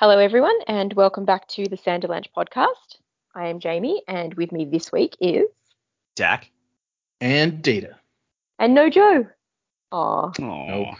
[0.00, 2.96] Hello, everyone, and welcome back to the Sanderlanche podcast.
[3.34, 5.44] I am Jamie, and with me this week is
[6.16, 6.50] Dac.
[7.20, 7.96] and Data.
[8.58, 9.26] and no Joe.
[9.92, 10.94] Aw, Oh, Nope.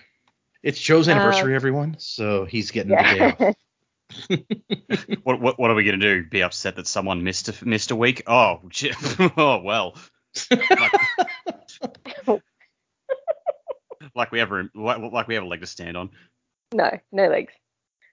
[0.62, 3.56] It's Joe's uh, anniversary, everyone, so he's getting the day off.
[5.22, 6.26] what, what what are we gonna do?
[6.26, 8.22] Be upset that someone missed a, missed a week?
[8.26, 8.92] Oh, gee-
[9.38, 9.96] oh well.
[10.50, 10.92] Like,
[14.14, 16.10] like we have a like, like we have a leg to stand on.
[16.74, 17.54] no, no legs.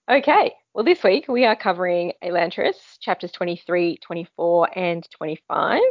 [0.10, 5.82] Okay, well, this week we are covering Elantris, chapters 23, 24, and 25,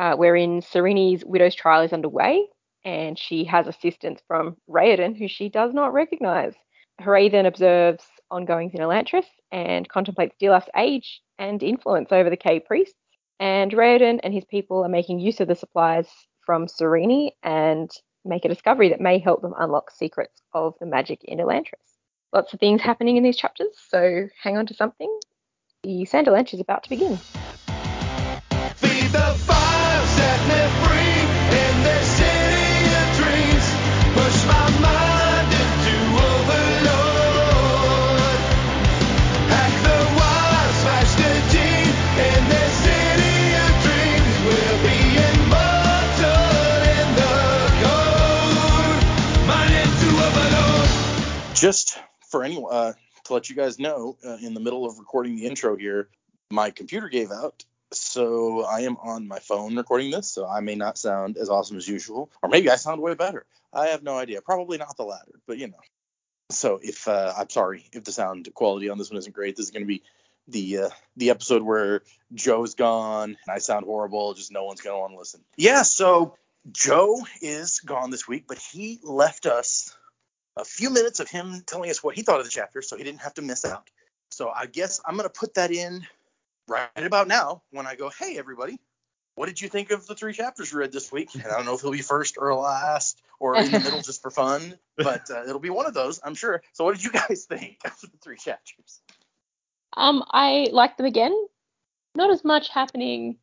[0.00, 2.48] uh, wherein Sarene's widow's trial is underway,
[2.84, 6.54] and she has assistance from Raoden, who she does not recognize.
[7.00, 12.98] Hrathen observes ongoings in Elantris and contemplates Dilaf's age and influence over the K priests.
[13.38, 16.08] And Raoden and his people are making use of the supplies
[16.44, 17.88] from Sarene and
[18.24, 21.91] make a discovery that may help them unlock secrets of the magic in Elantris.
[22.32, 25.20] Lots of things happening in these chapters, so hang on to something.
[25.82, 27.18] The Sanderlanche is about to begin.
[28.76, 31.28] Feed the fire, set me free
[31.60, 33.66] in this city of dreams.
[34.16, 37.52] Push my mind into overload.
[39.52, 44.34] Hack the wire, smash the gene in this city of dreams.
[44.48, 46.48] We'll be immortal
[46.96, 47.36] in the
[47.84, 49.04] code.
[49.44, 50.88] Mind into overload.
[51.54, 51.98] just
[52.32, 52.92] for anyone uh,
[53.24, 56.08] to let you guys know, uh, in the middle of recording the intro here,
[56.50, 57.64] my computer gave out.
[57.92, 61.76] So I am on my phone recording this, so I may not sound as awesome
[61.76, 63.44] as usual, or maybe I sound way better.
[63.72, 64.40] I have no idea.
[64.40, 65.78] Probably not the latter, but you know.
[66.50, 69.66] So if uh, I'm sorry if the sound quality on this one isn't great, this
[69.66, 70.02] is going to be
[70.48, 72.02] the uh, the episode where
[72.32, 74.34] Joe's gone and I sound horrible.
[74.34, 75.40] Just no one's going to want to listen.
[75.56, 75.82] Yeah.
[75.82, 76.36] So
[76.70, 79.94] Joe is gone this week, but he left us
[80.56, 83.04] a few minutes of him telling us what he thought of the chapter so he
[83.04, 83.88] didn't have to miss out.
[84.30, 86.06] So I guess I'm going to put that in
[86.68, 88.78] right about now when I go, hey, everybody,
[89.34, 91.34] what did you think of the three chapters we read this week?
[91.34, 94.22] And I don't know if he'll be first or last or in the middle just
[94.22, 96.62] for fun, but uh, it'll be one of those, I'm sure.
[96.72, 99.00] So what did you guys think of the three chapters?
[99.96, 101.34] Um, I like them again.
[102.14, 103.38] Not as much happening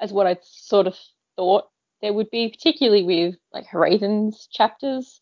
[0.00, 0.96] as what I sort of
[1.36, 1.68] thought
[2.00, 5.20] there would be, particularly with like Hrathen's chapters.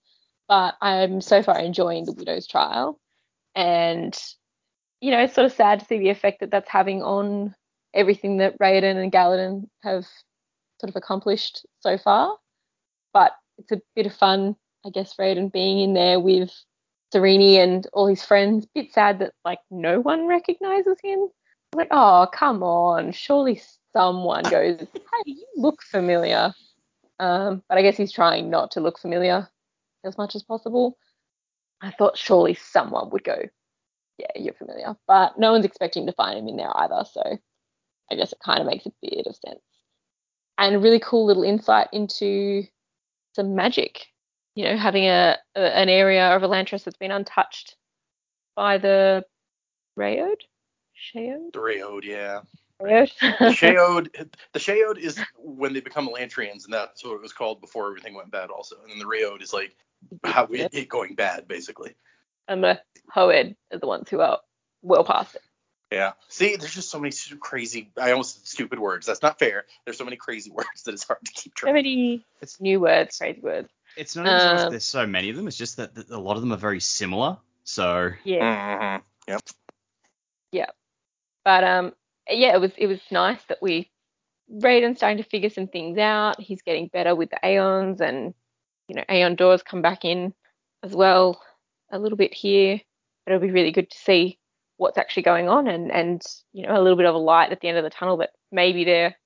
[0.53, 3.01] But I'm so far enjoying the Widow's Trial,
[3.55, 4.15] and
[5.01, 7.55] you know, it's sort of sad to see the effect that that's having on
[7.95, 10.05] everything that Raoden and Galladon have
[10.79, 12.37] sort of accomplished so far.
[13.15, 14.55] But it's a bit of fun,
[14.85, 16.53] I guess, Raoden being in there with
[17.15, 18.67] Sarene and all his friends.
[18.75, 21.29] Bit sad that like no one recognizes him.
[21.75, 23.13] Like, oh, come on.
[23.13, 23.63] Surely
[23.97, 26.53] someone goes, hey, you look familiar.
[27.21, 29.49] Um, but I guess he's trying not to look familiar
[30.05, 30.97] as much as possible.
[31.81, 33.39] I thought surely someone would go,
[34.19, 34.97] yeah, you're familiar.
[35.07, 37.05] But no one's expecting to find him in there either.
[37.11, 37.39] So
[38.11, 39.63] I guess it kind of makes a bit of sense.
[40.59, 42.65] And a really cool little insight into
[43.35, 44.07] some magic.
[44.55, 47.77] You know, having a, a an area of Elantris that's been untouched
[48.55, 49.25] by the
[49.97, 50.37] Reod?
[50.95, 51.53] Shaod?
[51.55, 52.43] The Reod, yeah.
[52.83, 53.11] Reod?
[53.21, 54.11] The Shaod,
[54.53, 58.15] the Shaod is when they become Elantrians, and that's what it was called before everything
[58.15, 58.77] went bad, also.
[58.83, 59.77] And then the Reod is like
[60.25, 61.95] how it, it going bad, basically.
[62.49, 64.41] and the Hoed are the ones who are
[64.83, 65.43] well past it.
[65.93, 66.13] Yeah.
[66.29, 67.91] See, there's just so many crazy.
[68.01, 69.07] I almost said stupid words.
[69.07, 69.67] That's not fair.
[69.85, 71.69] There's so many crazy words that it's hard to keep track.
[71.69, 71.75] So track.
[71.75, 73.69] many It's new words, crazy words.
[73.97, 75.47] it's not even so Um, there's so many of them.
[75.49, 77.37] It's just that, that a lot of them are very similar.
[77.65, 79.01] So Yeah.
[79.29, 79.43] Mhm.
[80.53, 80.75] Yep.
[81.45, 81.93] But um,
[82.29, 83.91] yeah, it was it was nice that we
[84.49, 86.41] Raoden's starting to figure some things out.
[86.41, 88.35] He's getting better with the Aons, and
[88.89, 90.35] you know, AonDor come back in
[90.83, 91.41] as well
[91.91, 92.81] a little bit here.
[93.25, 94.39] But It'll be really good to see
[94.77, 96.23] what's actually going on, and and
[96.53, 98.31] you know, a little bit of a light at the end of the tunnel that
[98.51, 99.17] maybe they're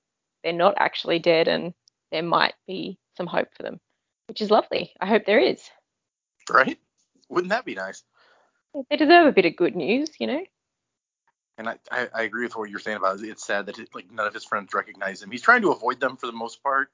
[0.43, 1.73] they're not actually dead, and
[2.11, 3.79] there might be some hope for them,
[4.27, 4.93] which is lovely.
[5.01, 5.69] I hope there is.
[6.49, 6.77] Right?
[7.29, 8.03] Wouldn't that be nice?
[8.89, 10.45] They deserve a bit of good news, you know.
[11.57, 13.27] And I, I, I agree with what you're saying about it.
[13.29, 15.31] It's sad that it, like none of his friends recognize him.
[15.31, 16.89] He's trying to avoid them for the most part,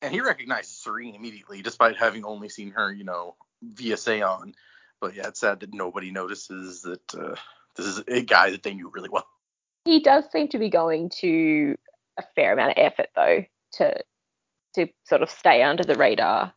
[0.00, 4.54] and he recognizes Sarene immediately, despite having only seen her, you know, via Seon.
[5.00, 7.34] But yeah, it's sad that nobody notices that uh,
[7.76, 9.26] this is a guy that they knew really well.
[9.84, 11.76] he does seem to be going to
[12.18, 13.94] a fair amount of effort though to
[14.74, 16.52] to sort of stay under the radar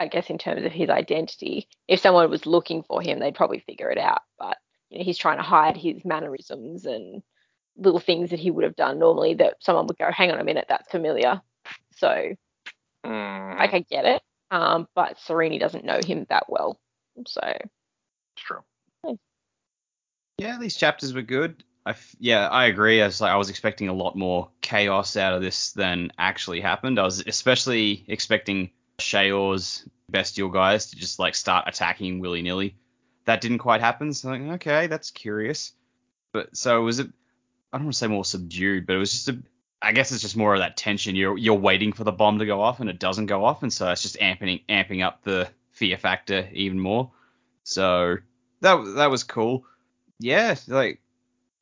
[0.00, 3.60] i guess in terms of his identity if someone was looking for him they'd probably
[3.60, 4.56] figure it out but
[4.90, 7.22] you know he's trying to hide his mannerisms and
[7.76, 10.44] little things that he would have done normally that someone would go hang on a
[10.44, 11.40] minute that's familiar
[11.96, 12.34] so
[13.04, 16.78] like i get it um but Sarene doesn't know him that well
[17.26, 18.62] so It's true.
[20.38, 21.64] Yeah, these chapters were good.
[21.86, 23.00] I f- yeah, I agree.
[23.00, 26.60] I was like, I was expecting a lot more chaos out of this than actually
[26.60, 26.98] happened.
[26.98, 32.76] I was especially expecting Shaor's bestial guys to just like start attacking willy nilly.
[33.26, 34.12] That didn't quite happen.
[34.12, 35.72] So like, okay, that's curious.
[36.32, 37.08] But so was it
[37.72, 39.38] I don't want to say more subdued, but it was just a,
[39.82, 41.14] I guess it's just more of that tension.
[41.14, 43.72] You're you're waiting for the bomb to go off and it doesn't go off, and
[43.72, 47.10] so it's just amping amping up the fear factor even more.
[47.64, 48.16] So
[48.62, 49.64] that that was cool.
[50.18, 51.02] Yeah, like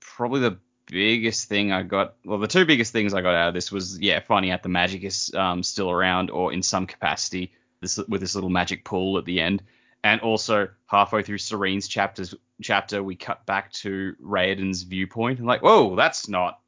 [0.01, 3.55] probably the biggest thing I got, well, the two biggest things I got out of
[3.55, 7.53] this was, yeah, finding out the magic is um, still around or in some capacity
[7.81, 9.63] this, with this little magic pool at the end.
[10.05, 15.63] And also halfway through Sarene's chapters chapter, we cut back to Raoden's viewpoint and like,
[15.63, 16.61] whoa, that's not.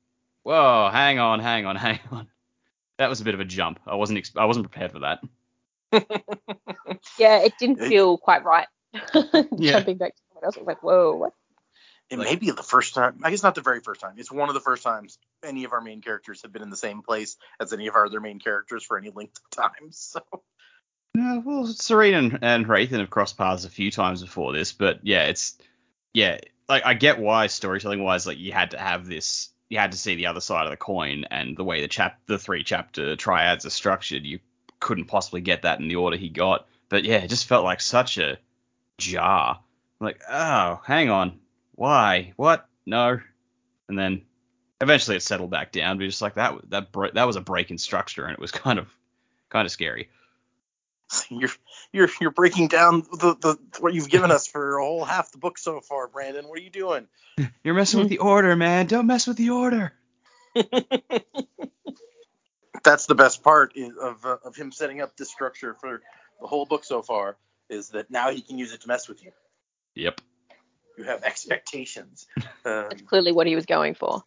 [0.42, 2.28] Whoa, hang on, hang on, hang on.
[2.98, 3.78] That was a bit of a jump.
[3.86, 5.20] I wasn't ex- I wasn't prepared for that.
[7.18, 8.66] Yeah, it didn't feel quite right.
[9.56, 9.72] Yeah.
[9.72, 11.32] Jumping back to someone else, I was like, whoa, what?
[12.10, 13.20] It Like- may be the first time.
[13.22, 14.14] I guess not the very first time.
[14.16, 16.76] It's one of the first times any of our main characters have been in the
[16.76, 19.90] same place as any of our other main characters for any length of time.
[19.90, 20.20] So
[21.16, 25.22] No, well, Sarene and, and have crossed paths a few times before this, but yeah,
[25.22, 25.56] it's
[26.12, 29.92] yeah, like I get why storytelling wise, like you had to have this, you had
[29.92, 32.62] to see the other side of the coin, and the way the chap, the three
[32.62, 34.40] chapter triads are structured, you
[34.78, 36.66] couldn't possibly get that in the order he got.
[36.90, 38.36] But yeah, it just felt like such a
[38.98, 39.60] jar.
[40.00, 41.40] Like, oh, hang on,
[41.76, 43.20] why, what, no,
[43.88, 44.20] and then
[44.82, 45.96] eventually it settled back down.
[45.96, 48.78] But just like that, that that was a break in structure, and it was kind
[48.78, 48.94] of
[49.48, 50.10] kind of scary.
[51.30, 51.50] you're
[51.92, 55.38] you're you're breaking down the, the what you've given us for a whole half the
[55.38, 56.46] book so far, Brandon.
[56.46, 57.06] What are you doing?
[57.62, 58.86] You're messing with the order, man.
[58.86, 59.92] Don't mess with the order.
[62.82, 66.00] That's the best part of uh, of him setting up this structure for
[66.40, 67.36] the whole book so far
[67.68, 69.32] is that now he can use it to mess with you.
[69.94, 70.20] Yep.
[70.96, 74.22] You have expectations, um, That's clearly what he was going for.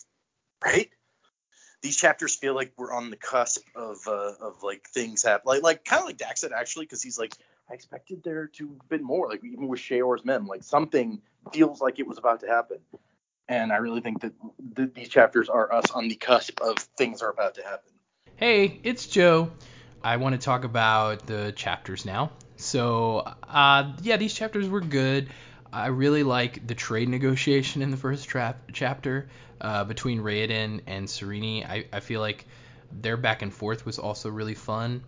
[0.64, 0.90] right?
[1.82, 5.64] These chapters feel like we're on the cusp of uh, of like things happen, like
[5.64, 7.34] like kind of like Dax said actually, because he's like,
[7.70, 11.22] I expected there to have been more, like even with Shaor's mem, like something
[11.54, 12.80] feels like it was about to happen,
[13.48, 14.34] and I really think that
[14.76, 17.92] th- these chapters are us on the cusp of things are about to happen.
[18.36, 19.52] Hey, it's Joe.
[20.04, 22.32] I want to talk about the chapters now.
[22.56, 25.30] So, uh, yeah, these chapters were good.
[25.72, 29.30] I really like the trade negotiation in the first tra- chapter
[29.62, 31.68] uh, between Raoden and Sarene.
[31.68, 32.46] I, I feel like
[32.92, 35.04] their back and forth was also really fun.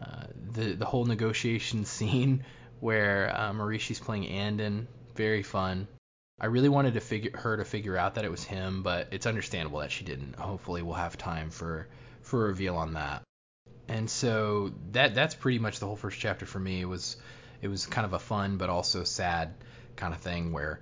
[0.00, 2.44] Uh, the the whole negotiation scene
[2.80, 5.88] where uh, Mareshe's playing Aanden, very fun.
[6.40, 9.26] I really wanted to figure her to figure out that it was him, but it's
[9.26, 10.36] understandable that she didn't.
[10.36, 11.88] Hopefully, we'll have time for
[12.22, 13.22] for a reveal on that.
[13.88, 16.80] And so that that's pretty much the whole first chapter for me.
[16.80, 17.16] It was
[17.60, 19.54] it was kind of a fun but also sad
[19.96, 20.80] kind of thing where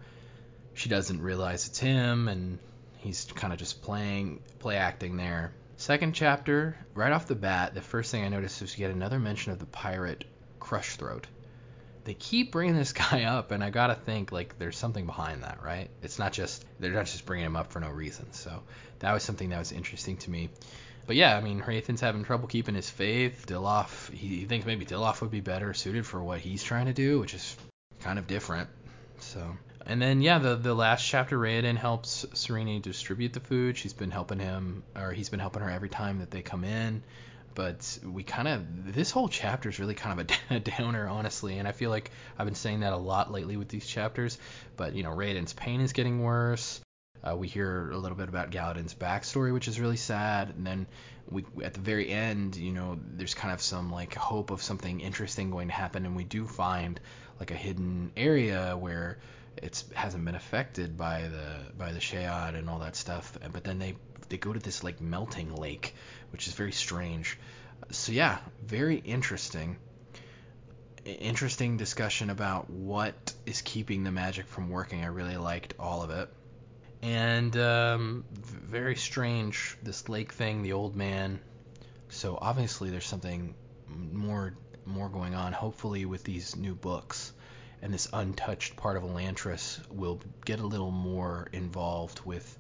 [0.75, 2.59] she doesn't realize it's him and
[3.07, 5.53] he's kind of just playing play acting there.
[5.77, 9.53] Second chapter, right off the bat, the first thing I noticed was yet another mention
[9.53, 10.25] of the pirate
[10.59, 11.27] Crush Throat.
[12.05, 15.63] They keep bringing this guy up, and I gotta think like there's something behind that,
[15.63, 15.91] right?
[16.03, 18.33] It's not just they're not just bringing him up for no reason.
[18.33, 18.63] So
[18.99, 20.51] that was something that was interesting to me.
[21.07, 23.45] But yeah, I mean, Hrathen's having trouble keeping his faith.
[23.47, 26.93] Dilaf, he, he thinks maybe Dilaf would be better suited for what he's trying to
[26.93, 27.57] do, which is
[28.01, 28.69] kind of different.
[29.21, 29.57] So,
[29.87, 33.77] and then yeah, the the last chapter, Raoden helps Sarene distribute the food.
[33.77, 37.03] She's been helping him, or he's been helping her every time that they come in.
[37.55, 41.59] But we kind of this whole chapter is really kind of a, a downer, honestly.
[41.59, 44.39] And I feel like I've been saying that a lot lately with these chapters.
[44.77, 46.81] But you know, Raoden's pain is getting worse.
[47.23, 50.87] Uh, we hear a little bit about Galladon's backstory, which is really sad, and then
[51.31, 55.01] we at the very end, you know, there's kind of some like hope of something
[55.01, 57.01] interesting going to happen, and we do find
[57.41, 59.19] like a hidden area where
[59.63, 63.79] it hasn't been affected by the by the Shaod and all that stuff, but then
[63.79, 63.95] they
[64.29, 65.95] they go to this like melting lake,
[66.31, 67.39] which is very strange.
[67.91, 69.77] So yeah, very interesting.
[71.05, 75.05] Interesting discussion about what is keeping the magic from working.
[75.05, 76.29] I really liked all of it
[77.03, 81.39] and um, very strange this lake thing the old man
[82.09, 83.55] so obviously there's something
[84.13, 87.33] more more going on hopefully with these new books
[87.83, 92.59] and this untouched part of Elantris will get a little more involved with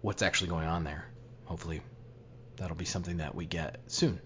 [0.00, 1.06] what's actually going on there.
[1.46, 1.80] Hopefully
[2.56, 4.20] that'll be something that we get soon.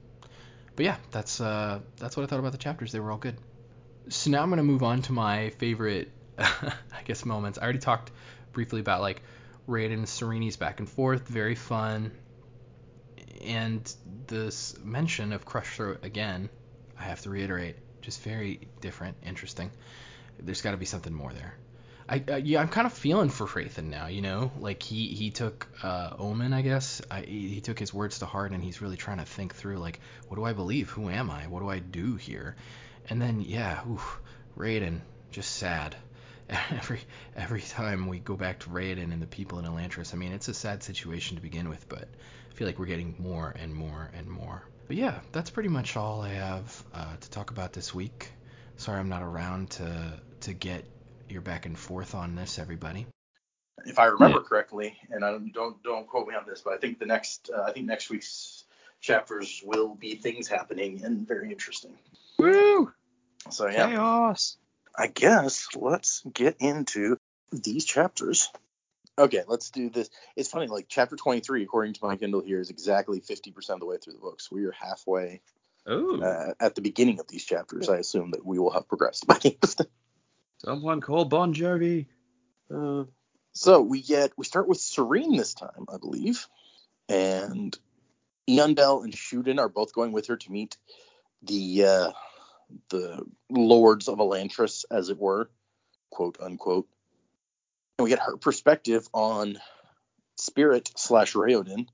[0.75, 2.93] But yeah that's uh, that's what I thought about the chapters.
[2.93, 3.37] They were all good.
[4.09, 7.59] So now I'm gonna move on to my favorite I guess moments.
[7.59, 8.11] I already talked
[8.53, 9.23] briefly about like
[9.69, 12.13] Raoden and Sarene's back and forth, very fun.
[13.43, 13.93] And
[14.27, 16.49] this mention of Crush Throat again,
[16.99, 19.71] I have to reiterate, just very different, interesting.
[20.39, 21.55] There's got to be something more there.
[22.09, 25.31] I, I yeah, I'm kind of feeling for Hrathen now, you know, like he he
[25.31, 27.01] took uh, Omin, I guess.
[27.11, 29.79] I, he he took his words to heart, and he's really trying to think through,
[29.79, 30.91] like, what do I believe?
[30.91, 31.47] Who am I?
[31.47, 32.57] What do I do here?
[33.09, 34.21] And then yeah, oof,
[34.57, 35.97] Raoden, just sad.
[36.71, 37.01] Every
[37.37, 40.49] every time we go back to Raoden and the people in Elantris, I mean, it's
[40.49, 42.09] a sad situation to begin with, but
[42.51, 44.62] I feel like we're getting more and more and more.
[44.87, 48.33] But yeah, that's pretty much all I have uh, to talk about this week.
[48.76, 50.85] Sorry I'm not around to to get
[51.29, 53.07] your back and forth on this, everybody.
[53.85, 56.79] If I remember correctly, and I don't don't don't quote me on this, but I
[56.79, 58.64] think the next uh, I think next week's
[59.00, 61.97] chapters will be things happening and very interesting.
[62.38, 62.93] Woo!
[63.50, 64.57] So yeah, Chaos.
[64.97, 67.17] I guess let's get into
[67.50, 68.50] these chapters.
[69.19, 70.09] Okay, let's do this.
[70.37, 73.87] It's funny, like chapter 23, according to my Kindle here, is exactly 50% of the
[73.87, 74.50] way through the books.
[74.50, 75.43] We are halfway
[75.87, 77.89] uh, at the beginning of these chapters.
[77.89, 79.89] I assume that we will have progressed by the end
[80.65, 82.07] someone call Bon Jovi.
[82.73, 83.05] Uh,
[83.53, 86.47] so we get we start with Sarene this time, I believe,
[87.09, 87.77] and
[88.49, 90.77] Eondel and Shuden are both going with her to meet
[91.43, 92.12] the uh,
[92.89, 95.51] the lords of Elantris, as it were,
[96.11, 96.89] quote unquote.
[97.99, 99.59] And we get her perspective on
[100.39, 101.89] Spirit slash Raoden,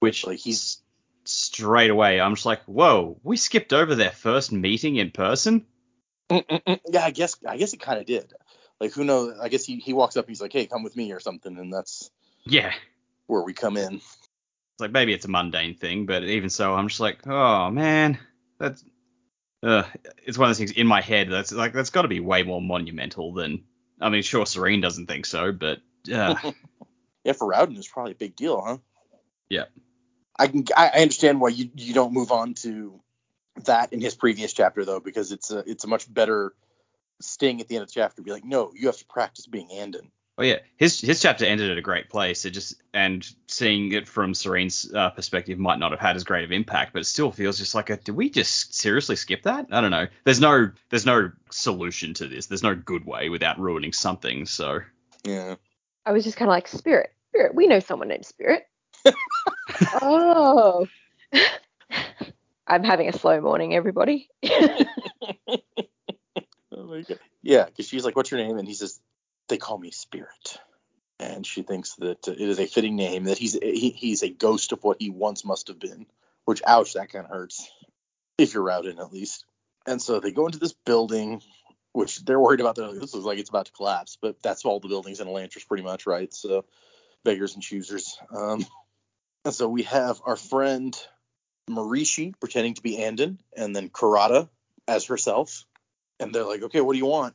[0.00, 0.82] Which like he's
[1.28, 5.66] straight away, I'm just like, whoa, we skipped over their first meeting in person.
[6.30, 6.80] Mm-mm-mm.
[6.90, 8.32] yeah, I guess I guess it kind of did.
[8.80, 9.38] Like who knows?
[9.40, 11.72] I guess he he walks up, he's like, hey, come with me or something, and
[11.72, 12.10] that's
[12.44, 12.72] Yeah.
[13.26, 13.96] where we come in.
[13.96, 18.18] It's like maybe it's a mundane thing, but even so, I'm just like, oh man,
[18.58, 18.84] that's
[19.62, 19.82] uh,
[20.24, 22.42] it's one of those things in my head that's like that's got to be way
[22.42, 23.64] more monumental than
[24.00, 25.78] I mean, sure, Sarene doesn't think so, but
[26.12, 26.36] uh,
[27.24, 28.78] Yeah, for Raoden it's probably a big deal, huh?
[29.50, 29.64] Yeah.
[30.38, 33.00] I can I I understand why you you don't move on to
[33.64, 36.54] that in his previous chapter though, because it's a it's a much better
[37.20, 38.22] sting at the end of the chapter.
[38.22, 40.10] Be like, no, you have to practice being Aanden.
[40.38, 42.44] oh yeah, his his chapter ended at a great place.
[42.44, 46.44] It just and seeing it from Sarene's uh, perspective might not have had as great
[46.44, 49.66] of impact, but it still feels just like a did we just seriously skip that?
[49.72, 50.06] I don't know.
[50.24, 52.46] There's no there's no solution to this.
[52.46, 54.46] There's no good way without ruining something.
[54.46, 54.80] So
[55.24, 55.56] Yeah.
[56.06, 57.54] I was just kind of like, Spirit, Spirit.
[57.54, 58.62] We know someone named Spirit.
[60.00, 60.86] oh.
[62.66, 64.28] I'm having a slow morning, everybody.
[66.78, 67.18] Oh my god.
[67.42, 69.00] Yeah, because she's like, "What's your name?" And he says,
[69.48, 70.58] "They call me Spirit."
[71.18, 74.72] And she thinks that it is a fitting name that he's he, he's a ghost
[74.72, 76.06] of what he once must have been.
[76.44, 77.68] Which, ouch, that kind of hurts.
[78.38, 79.44] If you're Raoden, at least.
[79.86, 81.42] And so they go into this building,
[81.92, 82.76] which they're worried about.
[82.76, 85.26] They're like, this looks like it's about to collapse, but that's all the buildings in
[85.26, 86.32] Elantris, pretty much, right?
[86.32, 86.64] So
[87.24, 88.16] beggars and choosers.
[88.34, 88.64] Um,
[89.50, 90.96] so we have our friend
[91.70, 94.48] Mareshe pretending to be Aanden, and then Karata
[94.86, 95.64] as herself.
[96.20, 97.34] And they're like, okay, what do you want?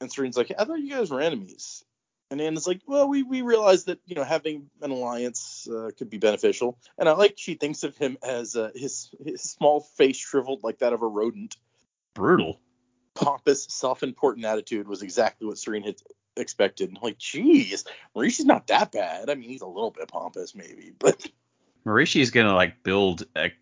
[0.00, 1.84] And Sarene's like, I thought you guys were enemies.
[2.30, 6.08] And Aanden's like, well, we, we realized that, you know, having an alliance uh, could
[6.08, 6.78] be beneficial.
[6.96, 10.78] And I like she thinks of him as uh, his, his small face shriveled like
[10.78, 11.56] that of a rodent.
[12.14, 12.60] brutal.
[13.14, 15.96] Pompous, self-important attitude was exactly what Sarene had
[16.36, 16.96] expected.
[17.02, 17.84] Like, geez,
[18.16, 19.28] Mareshe's not that bad.
[19.28, 21.26] I mean, he's a little bit pompous maybe, but
[21.84, 23.52] Mareshe's gonna like build a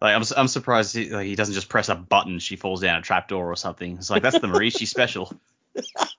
[0.00, 2.98] like I'm I'm surprised he, like, he doesn't just press a button she falls down
[2.98, 3.96] a trapdoor or something.
[3.96, 5.32] It's like that's the Mareshe special.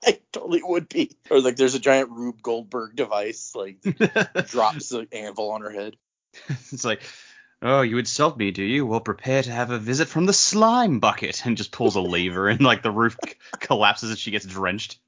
[0.04, 1.12] I totally would be.
[1.30, 3.80] Or like there's a giant Rube Goldberg device, like
[4.48, 5.96] drops an anvil on her head.
[6.48, 7.02] it's like,
[7.62, 8.86] oh, you insult me, do you?
[8.86, 12.48] Well, prepare to have a visit from the slime bucket, and just pulls a lever,
[12.48, 14.98] and like the roof c- collapses and she gets drenched.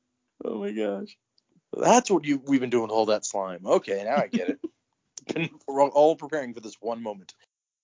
[0.44, 1.16] Oh my gosh.
[1.72, 3.64] That's what you we've been doing hold that slime.
[3.64, 4.60] Okay, now I get it.
[5.34, 7.34] been all preparing for this one moment.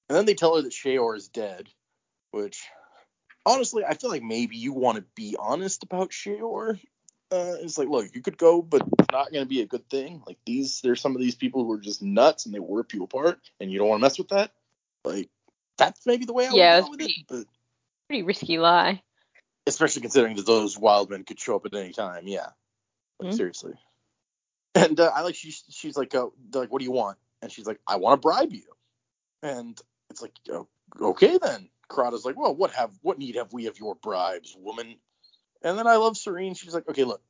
[0.09, 1.69] And then they tell her that Shaor is dead,
[2.31, 2.63] which
[3.45, 6.79] honestly, I feel like maybe you want to be honest about Shaor.
[7.33, 9.89] Uh, it's like, look, you could go, but it's not going to be a good
[9.91, 10.23] thing.
[10.27, 13.03] Like these, there's some of these people who are just nuts and they rip you
[13.03, 14.53] apart, and you don't want to mess with that.
[15.05, 15.29] Like
[15.77, 17.47] that's maybe the way I Yeah, would go with it, but
[18.09, 19.03] Pretty risky lie.
[19.67, 22.29] especially considering that those wild men could show up at any time.
[22.29, 22.51] Yeah,
[23.19, 23.37] like, Mhm.
[23.37, 23.75] seriously.
[24.77, 27.19] And uh, I like she's she's like, uh, like, what do you want?
[27.43, 28.65] And she's like, I want to bribe you.
[29.43, 30.33] And it's like,
[31.01, 31.69] okay then.
[31.89, 34.97] Karata's like, well, what have what need have we of your bribes, woman?
[35.63, 36.59] And then I love Sarene.
[36.59, 37.23] She's like, okay, look,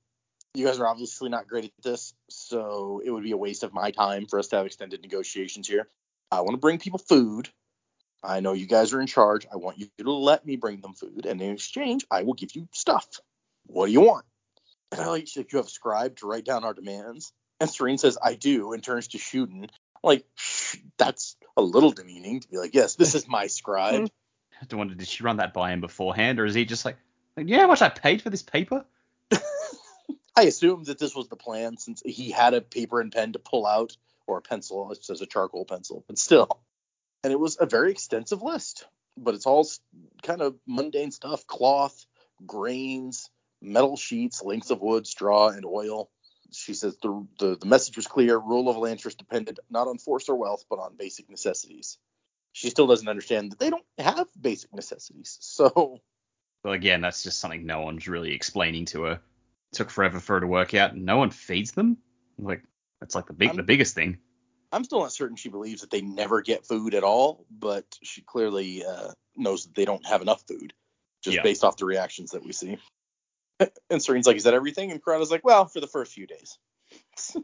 [0.55, 3.75] you guys are obviously not great at this, so it would be a waste of
[3.75, 5.89] my time for us to have extended negotiations here.
[6.31, 7.51] I want to bring people food.
[8.25, 9.47] I know you guys are in charge.
[9.53, 12.57] I want you to let me bring them food, and in exchange, I will give
[12.57, 13.07] you stuff.
[13.67, 14.25] What do you want?
[14.93, 17.33] And I like, she's like, you have a scribe to write down our demands.
[17.61, 19.69] And Sarene says, I do, and turns to Shuden.
[20.07, 20.25] Like,
[20.99, 24.09] that's a little demeaning to be like, yes, this is my scribe.
[24.63, 26.97] I don't wonder, did she run that by him beforehand, or is he just like,
[27.37, 28.85] like, you know how much I paid for this paper?
[30.37, 33.41] I assume that this was the plan since he had a paper and pen to
[33.41, 33.97] pull out,
[34.29, 34.93] or a pencil.
[34.93, 36.61] It says a charcoal pencil, but still.
[37.25, 38.87] And it was a very extensive list,
[39.17, 39.69] but it's all
[40.23, 42.07] kind of mundane stuff: cloth,
[42.47, 43.29] grains,
[43.61, 46.11] metal sheets, lengths of wood, straw, and oil.
[46.57, 48.39] She says the, the the message was clear.
[48.39, 51.99] Rule of Elantris depended not on force or wealth, but on basic necessities.
[52.53, 55.39] She still doesn't understand that they don't have basic necessities.
[55.43, 56.01] So
[56.65, 59.21] Well, again, that's just something no one's really explaining to her.
[59.73, 60.97] took forever for her to work out.
[60.97, 61.99] No one feeds them.
[62.39, 62.63] Like
[63.01, 64.19] that's like the big, I'm- the biggest thing.
[64.73, 68.21] I'm still not certain she believes that they never get food at all, but she
[68.23, 70.73] clearly uh, knows that they don't have enough food,
[71.23, 71.43] just Yeah.
[71.43, 72.77] based off the reactions that we see.
[73.91, 76.59] And Sarene's like, "Is that everything?" And Karata's like, "Well, for the first few days."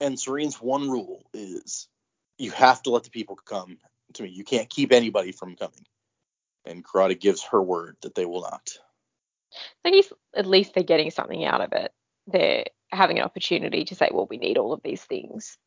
[0.00, 1.88] and Sarene's one rule is,
[2.38, 3.78] you have to let the people come
[4.14, 4.30] to me.
[4.30, 5.86] You can't keep anybody from coming.
[6.64, 8.70] And Karada gives her word that they will not.
[9.84, 11.92] I guess at least they're getting something out of it.
[12.26, 15.58] They're having an opportunity to say, well, we need all of these things.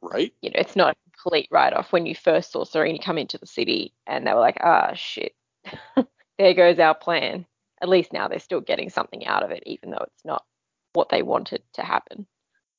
[0.00, 0.32] Right?
[0.42, 1.92] You know, it's not a complete write off.
[1.92, 5.34] When you first saw Serena come into the city and they were like, ah, shit,
[6.38, 7.46] there goes our plan.
[7.82, 10.44] At least now they're still getting something out of it, even though it's not
[10.92, 12.26] what they wanted to happen.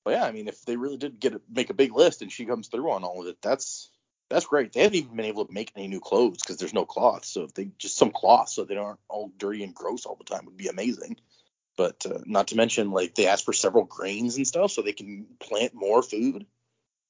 [0.05, 2.31] Well, yeah, I mean, if they really did get a, make a big list and
[2.31, 3.89] she comes through on all of it, that's
[4.29, 4.73] that's great.
[4.73, 7.25] They haven't even been able to make any new clothes because there's no cloth.
[7.25, 10.23] So if they just some cloth so they aren't all dirty and gross all the
[10.23, 11.17] time would be amazing.
[11.77, 14.93] But uh, not to mention, like they asked for several grains and stuff so they
[14.93, 16.45] can plant more food.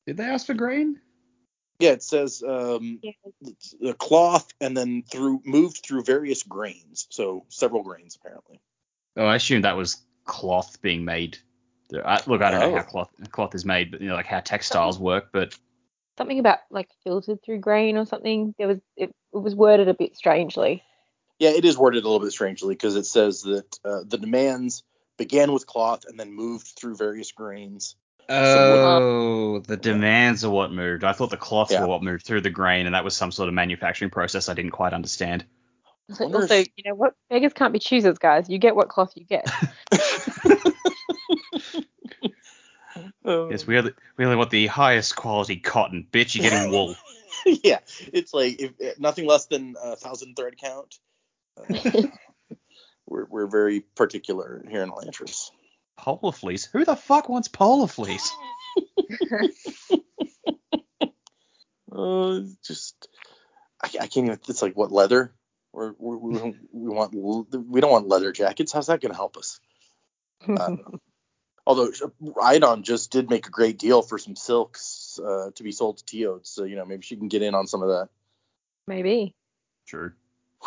[0.08, 1.00] Did they ask for grain?
[1.80, 3.12] Yeah, it says um, Yeah.
[3.80, 7.08] the cloth and then through moved through various grains.
[7.10, 8.62] So several grains apparently.
[9.18, 11.38] Oh, I assume that was cloth being made.
[11.94, 12.78] I, look, I don't know Oh.
[12.78, 15.30] how cloth cloth is made, but you know, like how textiles work.
[15.32, 15.58] But
[16.18, 18.54] Something about like filtered through grain or something.
[18.58, 20.84] There was it, it was worded a bit strangely.
[21.40, 24.84] Yeah, it is worded a little bit strangely because it says that uh, the demands
[25.18, 27.96] began with cloth and then moved through various grains.
[28.30, 31.04] Oh, the demands are what moved.
[31.04, 31.82] I thought the cloths Yeah.
[31.82, 34.54] were what moved through the grain, and that was some sort of manufacturing process I
[34.54, 35.46] didn't quite understand.
[36.10, 37.16] Also, also, if- you know what?
[37.30, 38.50] Beggars can't be choosers, guys.
[38.50, 39.48] You get what cloth you get.
[43.26, 46.06] Uh, Yes, we really, we only want the highest quality cotton.
[46.12, 46.96] Bitch, you're getting wool.
[47.46, 47.80] yeah,
[48.12, 51.00] it's like if, if nothing less than a thousand thread count.
[51.58, 52.08] Uh,
[53.08, 55.52] we're we're very particular here in Elantris.
[56.04, 56.66] Polar fleece?
[56.66, 58.30] Who the fuck wants polar fleece?
[61.96, 63.08] Uh, just
[63.80, 64.40] I, I can't even.
[64.50, 65.32] It's like what leather?
[65.74, 68.72] Or we, we, don't- we want we don't want leather jackets.
[68.72, 69.60] How's that going to help us?
[70.48, 70.76] Uh,
[71.68, 75.98] although Iadon just did make a great deal for some silks uh, to be sold
[76.00, 78.10] to Teodes, so you know maybe she can get in on some of that.
[78.88, 79.36] Maybe.
[79.86, 80.16] Sure.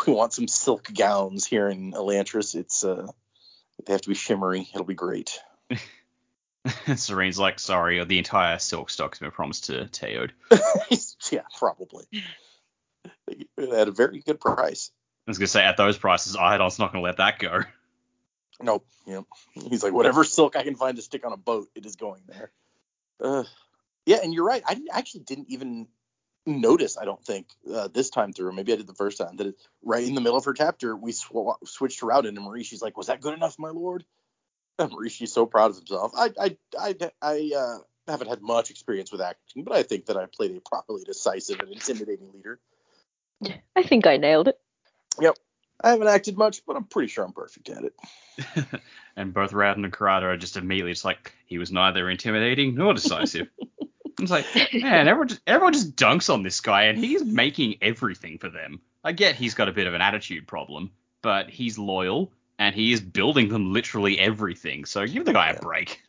[0.07, 2.55] We want some silk gowns here in Elantris.
[2.55, 3.09] It's uh,
[3.87, 4.69] they have to be shimmery.
[4.73, 5.41] It'll be great.
[6.97, 10.31] Sarene's like, sorry, the entire silk stock's been promised to Teod.
[11.31, 12.05] yeah, probably.
[13.59, 14.91] At a very good price.
[15.27, 17.63] I was gonna say at those prices, Iadon's not gonna let that go.
[18.61, 18.87] Nope.
[19.07, 19.25] Yep.
[19.53, 22.23] He's like, whatever silk I can find to stick on a boat, it is going
[22.27, 22.51] there.
[23.21, 23.45] Uh,
[24.07, 24.63] yeah, and you're right.
[24.67, 25.89] I actually didn't even
[26.47, 26.97] notice.
[26.97, 28.53] I don't think uh, this time through.
[28.53, 29.37] Maybe I did the first time.
[29.37, 32.39] That it, right in the middle of her chapter, we sw- switched her out, and
[32.39, 34.05] Marie, she's like, "Was that good enough, my lord?"
[34.79, 36.13] And Marie, she's so proud of himself.
[36.17, 37.79] I, I, I, I uh,
[38.09, 41.61] haven't had much experience with acting, but I think that I played a properly decisive
[41.61, 42.61] and intimidating leader.
[43.75, 44.59] I think I nailed it.
[45.21, 45.37] Yep.
[45.83, 48.81] I haven't acted much, but I'm pretty sure I'm perfect at it.
[49.17, 52.95] and both Raoden and Karata are just immediately just like, he was neither intimidating nor
[52.95, 53.49] decisive.
[54.21, 58.39] it's like, man, everyone just everyone just dunks on this guy, and he's making everything
[58.39, 58.81] for them.
[59.05, 60.91] I get he's got a bit of an attitude problem,
[61.23, 64.85] but he's loyal and he is building them literally everything.
[64.85, 66.03] So give the guy a break.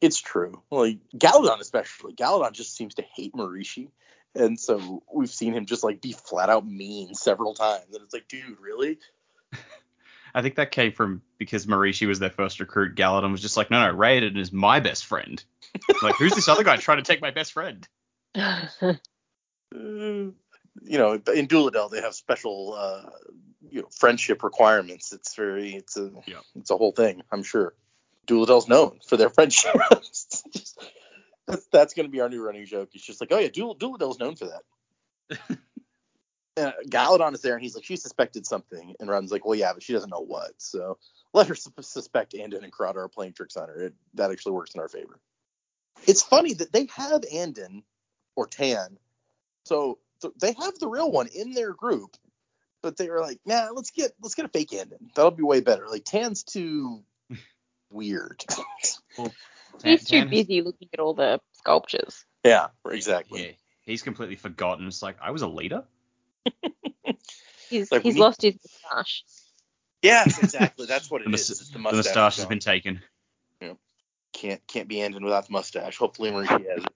[0.00, 0.62] It's true.
[0.70, 2.14] Like Galladon especially.
[2.14, 3.88] Galladon just seems to hate Mareshe.
[4.34, 7.94] And so we've seen him just like be flat out mean several times.
[7.94, 8.98] And it's like, dude, really?
[10.34, 12.96] I think that came from because Mareshe was their first recruit.
[12.96, 15.42] Galladon was just like, no, no, Raoden is my best friend.
[16.02, 17.86] Like, who's this other guy trying to take my best friend?
[19.74, 20.30] Uh,
[20.82, 23.10] you know, in Duladel they have special uh
[23.70, 25.12] you know friendship requirements.
[25.12, 26.40] It's very it's a Yeah.
[26.54, 27.74] it's a whole thing, I'm sure.
[28.28, 29.74] Duladel's known for their friendship.
[30.52, 30.78] Just-
[31.48, 32.90] that's that's gonna be our new running joke.
[32.94, 35.48] It's just like, oh yeah, Dul- Duladel's known for that.
[36.56, 39.72] and Galladon is there, and he's like, she suspected something, and Ron's like, well, yeah,
[39.72, 40.52] but she doesn't know what.
[40.58, 40.98] So
[41.32, 43.86] let her sus- suspect Aanden and Crowder are playing tricks on her.
[43.86, 45.18] It, that actually works in our favor.
[46.06, 47.82] It's funny that they have Aanden
[48.36, 48.96] or Taan,
[49.64, 52.16] so th- they have the real one in their group,
[52.82, 55.14] but they were like, nah, let's get let's get a fake Aanden.
[55.14, 55.86] That'll be way better.
[55.88, 57.02] Like Taan's too
[57.90, 58.44] weird.
[59.82, 62.24] He's too Taan- busy looking at all the sculptures.
[62.44, 63.44] yeah, exactly.
[63.46, 64.86] Yeah, he's completely forgotten.
[64.86, 65.84] It's like I was a leader.
[67.70, 68.54] He's Like, he's need- lost his
[68.92, 69.24] moustache.
[70.02, 70.86] Yes, exactly.
[70.86, 71.48] That's what it The, is.
[71.48, 72.36] mus- It's the the mustache.
[72.36, 72.48] has gone.
[72.50, 73.00] been taken.
[74.34, 75.96] Can't can't be ending without the mustache.
[75.96, 76.88] Hopefully Marie has it.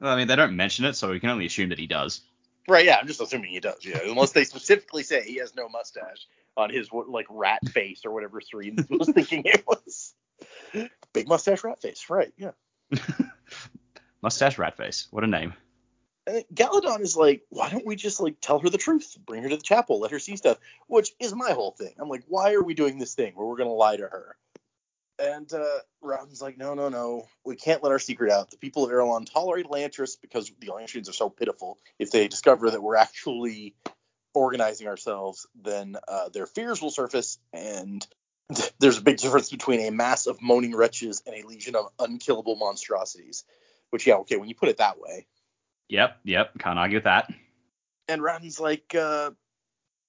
[0.00, 2.22] Well, I mean, they don't mention it, so we can only assume that he does.
[2.68, 4.00] Right, yeah, I'm just assuming he does, yeah.
[4.04, 8.40] Unless they specifically say he has no mustache on his like rat face or whatever
[8.40, 10.14] Serene was thinking it was.
[11.12, 12.50] Big mustache rat face, right, yeah.
[14.22, 15.06] Mustache rat face.
[15.10, 15.54] What a name.
[16.26, 19.16] And Galladon is like, why don't we just like tell her the truth?
[19.24, 20.58] Bring her to the chapel, let her see stuff.
[20.88, 21.94] Which is my whole thing.
[21.98, 24.36] I'm like, why are we doing this thing where we're gonna lie to her?
[25.18, 28.50] And uh Robin's like, no, no, no, we can't let our secret out.
[28.50, 31.78] The people of Arelon tolerate Elantris because the Elantrians are so pitiful.
[31.98, 33.74] If they discover that we're actually
[34.36, 38.06] organizing ourselves, then uh, their fears will surface, and
[38.78, 42.56] there's a big difference between a mass of moaning wretches and a legion of unkillable
[42.56, 43.44] monstrosities.
[43.90, 45.26] Which, yeah, okay, when you put it that way.
[45.88, 46.58] Yep, yep.
[46.58, 47.32] Can't argue with that.
[48.08, 49.30] And Raoden's like, uh,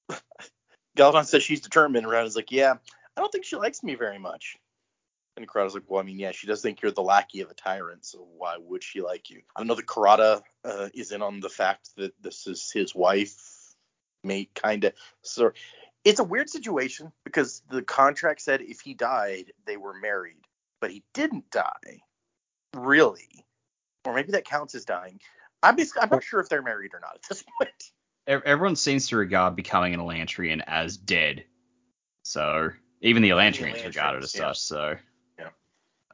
[0.98, 2.06] Galladon says she's determined.
[2.06, 2.74] And like, yeah,
[3.15, 4.58] I don't think she likes me very much.
[5.38, 7.54] And Karata's like, well, I mean, yeah, she does think you're the lackey of a
[7.54, 9.41] tyrant, so why would she like you?
[9.56, 12.95] I don't know that Karada uh, is in on the fact that this is his
[12.95, 13.38] wife,
[14.23, 14.93] mate, kind of.
[15.21, 15.52] So
[16.04, 20.43] it's a weird situation because the contract said if he died, they were married,
[20.82, 22.02] but he didn't die,
[22.76, 23.45] really.
[24.06, 25.19] Or maybe that counts as dying.
[25.62, 27.84] I'm, basically, I'm not sure if they're married or not at this point.
[28.26, 31.45] Everyone seems to regard becoming an Elantrian as dead.
[32.23, 32.71] So
[33.02, 34.41] even the Elantrians regard it as yeah.
[34.41, 34.60] such.
[34.62, 34.95] So.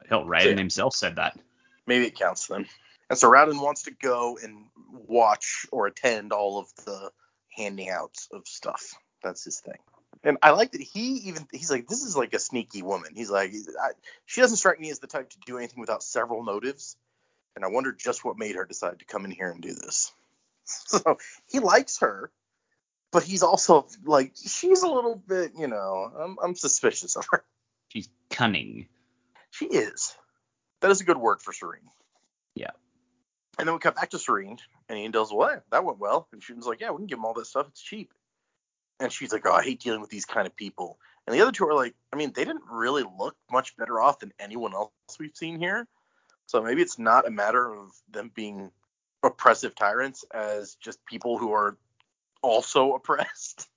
[0.08, 1.38] Hell, Raoden So, himself said that.
[1.86, 2.66] maybe it counts then.
[3.10, 7.10] And so Raoden wants to go and watch or attend all of the
[7.56, 8.94] handing outs of stuff.
[9.22, 9.78] That's his thing.
[10.22, 13.12] And I like that he even he's like this is like a sneaky woman.
[13.14, 13.90] He's like I,
[14.24, 16.96] she doesn't strike me as the type to do anything without several motives.
[17.56, 20.12] And I wonder just what made her decide to come in here and do this.
[20.66, 22.30] So he likes her,
[23.12, 27.44] but he's also like she's a little bit, you know, I'm I'm suspicious of her.
[27.88, 28.88] She's cunning.
[29.54, 30.16] She is.
[30.80, 31.86] That is a good word for Sarene.
[32.56, 32.72] Yeah.
[33.56, 35.62] And then we come back to Sarene, and Ian does what?
[35.70, 36.26] That went well.
[36.32, 37.68] And Shuden's like, yeah, we can give him all that stuff.
[37.68, 38.12] It's cheap.
[38.98, 40.98] And she's like, oh, I hate dealing with these kind of people.
[41.24, 44.18] And the other two are like, I mean, they didn't really look much better off
[44.18, 44.90] than anyone else
[45.20, 45.86] we've seen here.
[46.46, 48.72] So maybe it's not a matter of them being
[49.22, 51.78] oppressive tyrants as just people who are
[52.42, 53.68] also oppressed.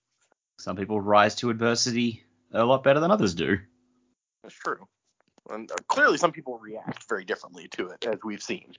[0.58, 3.60] Some people rise to adversity a lot better than others do.
[4.42, 4.88] That's true.
[5.50, 8.74] And uh, clearly, some people react very differently to it, as we've seen.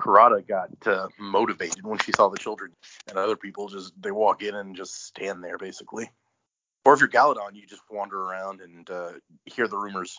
[0.00, 2.72] Karata got uh, motivated when she saw the children,
[3.08, 6.10] and other people just they walk in and just stand there basically.
[6.86, 9.12] Or if you're Galladon, you just wander around and uh,
[9.44, 10.18] hear the rumors.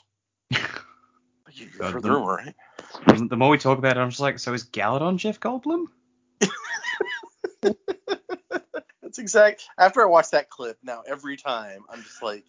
[1.54, 2.56] You Uh, heard the- the rumor, right?
[3.08, 5.88] The the more we talk about it, I'm just like, so is Galladon Jeff Goldblum?
[9.02, 9.68] That's exact.
[9.78, 12.46] After I watched that clip, now every time I'm just like,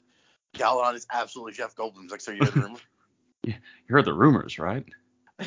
[0.54, 2.12] Galladon is absolutely Jeff Goldblum's.
[2.12, 2.78] Like, so you heard the rumor?
[3.44, 3.54] You
[3.88, 4.84] heard the rumors, right?
[5.38, 5.46] I,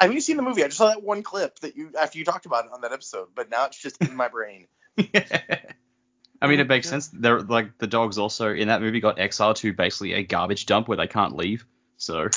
[0.00, 0.62] I haven't seen the movie.
[0.62, 2.92] I just saw that one clip that you after you talked about it on that
[2.92, 4.66] episode, but now it's just in my brain.
[4.98, 7.08] I mean, it makes sense.
[7.08, 10.88] They're like the dogs also in that movie got exiled to basically a garbage dump
[10.88, 11.64] where they can't leave.
[11.96, 12.28] So,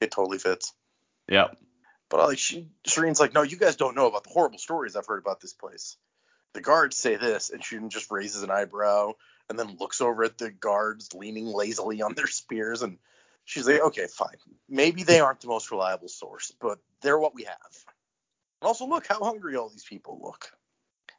[0.00, 0.72] It totally fits.
[1.28, 1.48] yeah.
[2.08, 4.96] But uh, like she, Sarene's like, no, you guys don't know about the horrible stories
[4.96, 5.96] I've heard about this place.
[6.54, 9.12] The guards say this, and Shun just raises an eyebrow
[9.48, 12.98] and then looks over at the guards leaning lazily on their spears, and
[13.50, 14.36] she's like, okay, fine,
[14.68, 17.74] maybe they aren't the most reliable source, but they're what we have.
[18.62, 20.52] And also, look how hungry all these people look.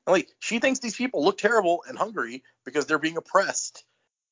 [0.08, 3.84] And like she thinks these people look terrible and hungry because they're being oppressed,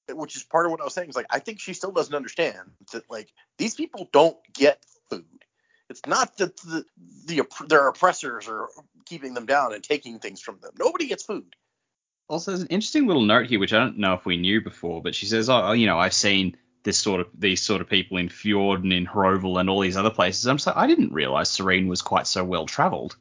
[0.10, 1.10] which is part of what I was saying.
[1.10, 5.26] Is like I think she still doesn't understand that like these people don't get food.
[5.90, 6.86] It's not that the,
[7.26, 8.70] the their oppressors are
[9.06, 10.72] keeping them down and taking things from them.
[10.80, 11.56] Nobody gets food.
[12.30, 15.02] Also, there's an interesting little note here, which I don't know if we knew before,
[15.02, 18.18] but she says, "Oh, you know, I've seen this sort of these sort of people
[18.18, 21.14] in Fjord and in Hrovell and all these other places." I'm just like, I didn't
[21.14, 23.16] realize Sarene was quite so well traveled.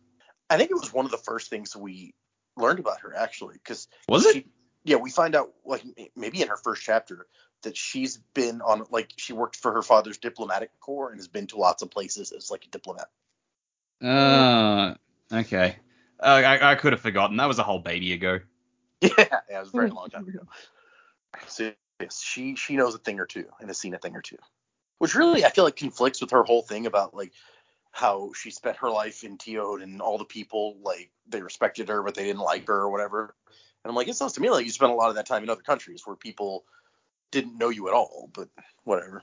[0.51, 2.15] I think it was one of the first things we
[2.57, 4.47] learned about her actually, because Was it?
[4.85, 5.83] yeah, we find out like
[6.17, 7.27] maybe in her first chapter
[7.63, 11.47] that she's been on like she worked for her father's diplomatic corps and has been
[11.49, 13.09] to lots of places as like a diplomat.
[14.03, 14.95] Uh,
[15.33, 15.77] okay.
[16.21, 17.37] Uh, I, I could have forgotten.
[17.37, 18.41] That was a whole baby ago.
[19.01, 20.41] Yeah, yeah, it was a very long time ago.
[21.47, 24.23] So yes, she she knows a thing or two and has seen a thing or
[24.23, 24.39] two,
[24.99, 27.33] which really I feel like conflicts with her whole thing about like
[27.91, 32.03] how she spent her life in Teod and all the people like they respected her
[32.03, 33.35] but they didn't like her or whatever.
[33.85, 35.43] And I'm like, it sounds to me like you spent a lot of that time
[35.43, 36.65] in other countries where people
[37.31, 38.49] didn't know you at all, but
[38.85, 39.23] whatever.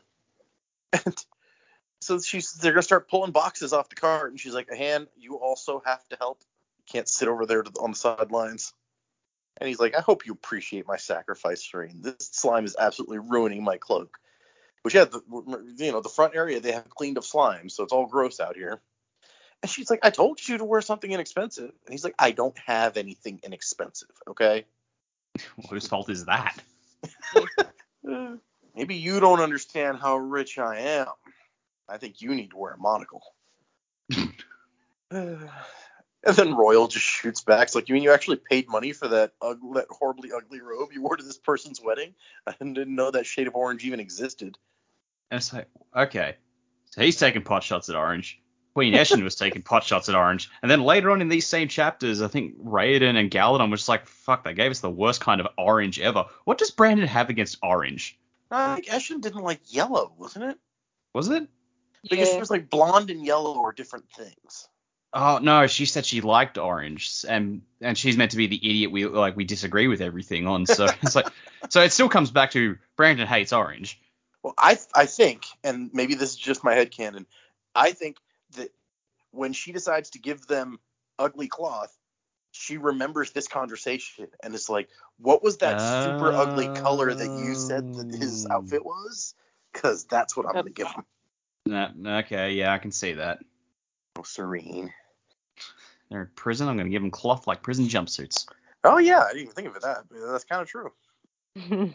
[0.93, 1.15] And
[2.01, 5.39] so she's they're gonna start pulling boxes off the cart, and she's like, "Han, you
[5.39, 6.41] also have to help.
[6.77, 8.73] You can't sit over there to the, on the sidelines."
[9.57, 12.01] And he's like, "I hope you appreciate my sacrifice, Sarene.
[12.01, 14.17] This slime is absolutely ruining my cloak."
[14.81, 15.21] Which yeah, the,
[15.77, 18.55] you know, the front area they have cleaned of slime, so it's all gross out
[18.55, 18.81] here.
[19.63, 22.57] And she's like, "I told you to wear something inexpensive." And he's like, "I don't
[22.65, 24.65] have anything inexpensive, okay."
[25.69, 26.61] Whose fault is that?
[28.75, 31.07] Maybe you don't understand how rich I am.
[31.87, 33.23] I think you need to wear a monocle.
[36.25, 37.67] And then Roial just shoots back.
[37.67, 40.89] It's like, you mean you actually paid money for that, ugly, that horribly ugly robe
[40.91, 42.15] you wore to this person's wedding?
[42.47, 44.57] I didn't know that shade of orange even existed.
[45.29, 46.35] And it's like, okay.
[46.91, 48.41] So he's taking pot shots at Orange.
[48.73, 50.49] Queen Eshen was taking pot shots at Orange.
[50.61, 53.89] And then later on in these same chapters, I think Raoden and Galladon were just
[53.89, 56.25] like, fuck, they gave us the worst kind of orange ever.
[56.45, 58.19] What does Brandon have against orange?
[58.51, 60.57] I think Eshen didn't like yellow, wasn't it?
[61.13, 61.47] Was it?
[62.09, 62.35] Because Yeah.
[62.35, 64.67] it was like blonde and yellow are different things.
[65.17, 68.91] Oh no, she said she liked orange, and and she's meant to be the idiot
[68.91, 70.65] we like we disagree with everything on.
[70.65, 71.28] So it's like,
[71.69, 73.97] so it still comes back to Brandon hates orange.
[74.43, 77.25] Well, I I think, and maybe this is just my head canon,
[77.73, 78.17] I think
[78.58, 78.71] that
[79.32, 80.80] when she decides to give them
[81.17, 81.97] ugly cloth,
[82.51, 87.56] she remembers this conversation and it's like, what was that super ugly color that you
[87.56, 89.34] said that his outfit was?
[89.71, 91.06] Because that's what I'm gonna give him.
[91.65, 93.39] Nah, okay, yeah, I can see that.
[94.17, 94.91] Oh, Sarene.
[96.15, 96.69] They're in prison.
[96.69, 98.47] I'm gonna give them cloth like prison jumpsuits.
[98.86, 100.06] Oh yeah, I didn't even think of it that.
[100.10, 100.91] That's kind of true.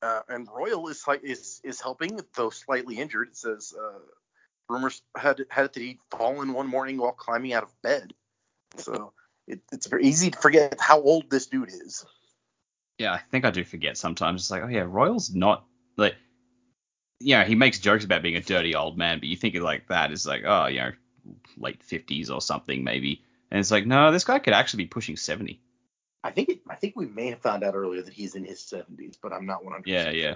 [0.00, 3.30] Uh, and Roial is like is is helping, though slightly injured.
[3.30, 3.98] It says uh,
[4.68, 8.14] rumors had had that he'd fallen one morning while climbing out of bed.
[8.76, 9.12] So
[9.48, 12.06] it, it's very easy to forget how old this dude is.
[12.98, 14.42] Yeah, I think I do forget sometimes.
[14.42, 15.64] It's like, oh yeah, Roial's not
[15.96, 16.14] like,
[17.18, 19.88] yeah, he makes jokes about being a dirty old man, but you think of like
[19.88, 20.92] that is like, oh, you know,
[21.56, 25.16] late fifties or something maybe, and it's like, no, this guy could actually be pushing
[25.16, 25.60] seventy.
[26.22, 28.58] I think it, I think we may have found out earlier that he's in his
[28.60, 29.86] 70s, but I'm not 100.
[29.86, 30.34] Yeah, yeah.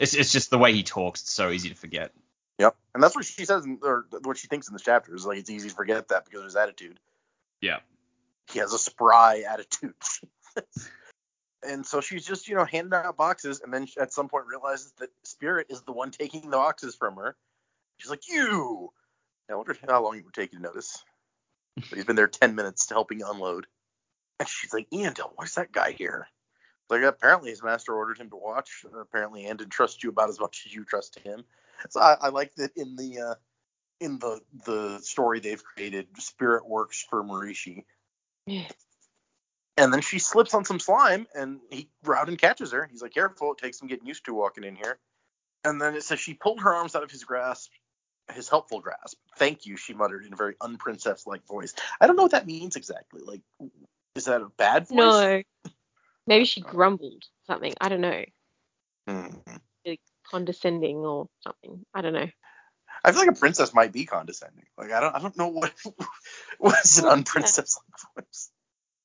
[0.00, 1.20] It's it's just the way he talks.
[1.22, 2.12] It's so easy to forget.
[2.58, 5.26] Yep, and that's what she says, in, or what she thinks in this chapter is
[5.26, 7.00] like it's easy to forget that because of his attitude.
[7.60, 7.78] Yeah.
[8.52, 9.94] He has a spry attitude.
[11.66, 14.92] and so she's just, you know, handing out boxes, and then at some point realizes
[14.98, 17.36] that Spirit is the one taking the boxes from her.
[17.98, 18.92] She's like, "You."
[19.50, 21.02] I wonder how long it would take you to notice.
[21.76, 23.66] But he's been there 10 minutes to helping unload.
[24.38, 26.26] And she's like, Ian, why's that guy here?
[26.88, 28.84] Like, apparently his master ordered him to watch.
[29.00, 31.44] Apparently, Ian didn't trust you about as much as you trust him.
[31.88, 33.34] So I, I like that in the uh,
[34.00, 37.84] in the the story they've created, Spirit works for Mareshe.
[38.46, 38.68] Yeah.
[39.76, 42.88] And then she slips on some slime, and he Raoden catches her.
[42.90, 43.52] He's like, "Careful!
[43.52, 44.98] It takes some getting used to walking in here."
[45.64, 47.70] And then it says she pulled her arms out of his grasp,
[48.34, 49.16] his helpful grasp.
[49.36, 51.74] Thank you, she muttered in a very unprincess-like voice.
[52.00, 53.22] I don't know what that means exactly.
[53.24, 53.42] Like,
[54.14, 54.96] is that a bad voice?
[54.96, 55.42] no.
[56.26, 57.74] Maybe she grumbled something.
[57.80, 58.24] I don't know.
[59.08, 59.26] Hmm.
[60.30, 61.84] Condescending or something.
[61.92, 62.28] I don't know.
[63.04, 64.66] I feel like a princess might be condescending.
[64.76, 65.72] Like, I don't, I don't know what
[66.58, 68.50] what is an unprincess-like voice.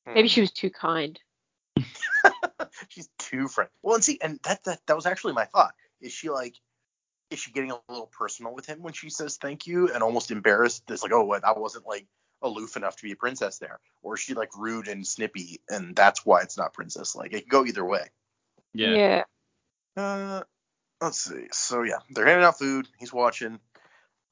[0.05, 1.19] Maybe she was too kind.
[2.89, 3.71] She's too friendly.
[3.81, 5.73] Well, and see, and that, that that was actually my thought.
[6.01, 6.55] Is she like,
[7.29, 10.31] is she getting a little personal with him when she says thank you and almost
[10.31, 10.83] embarrassed?
[10.89, 11.43] It's like, oh, what?
[11.43, 12.07] I wasn't like
[12.41, 15.95] aloof enough to be a princess there, or is she like rude and snippy, and
[15.95, 17.33] that's why it's not princess like?
[17.33, 18.07] It can go either way.
[18.73, 19.23] Yeah.
[19.97, 20.43] Uh,
[21.01, 21.47] let's see.
[21.51, 22.88] So yeah, they're handing out food.
[22.99, 23.59] He's watching,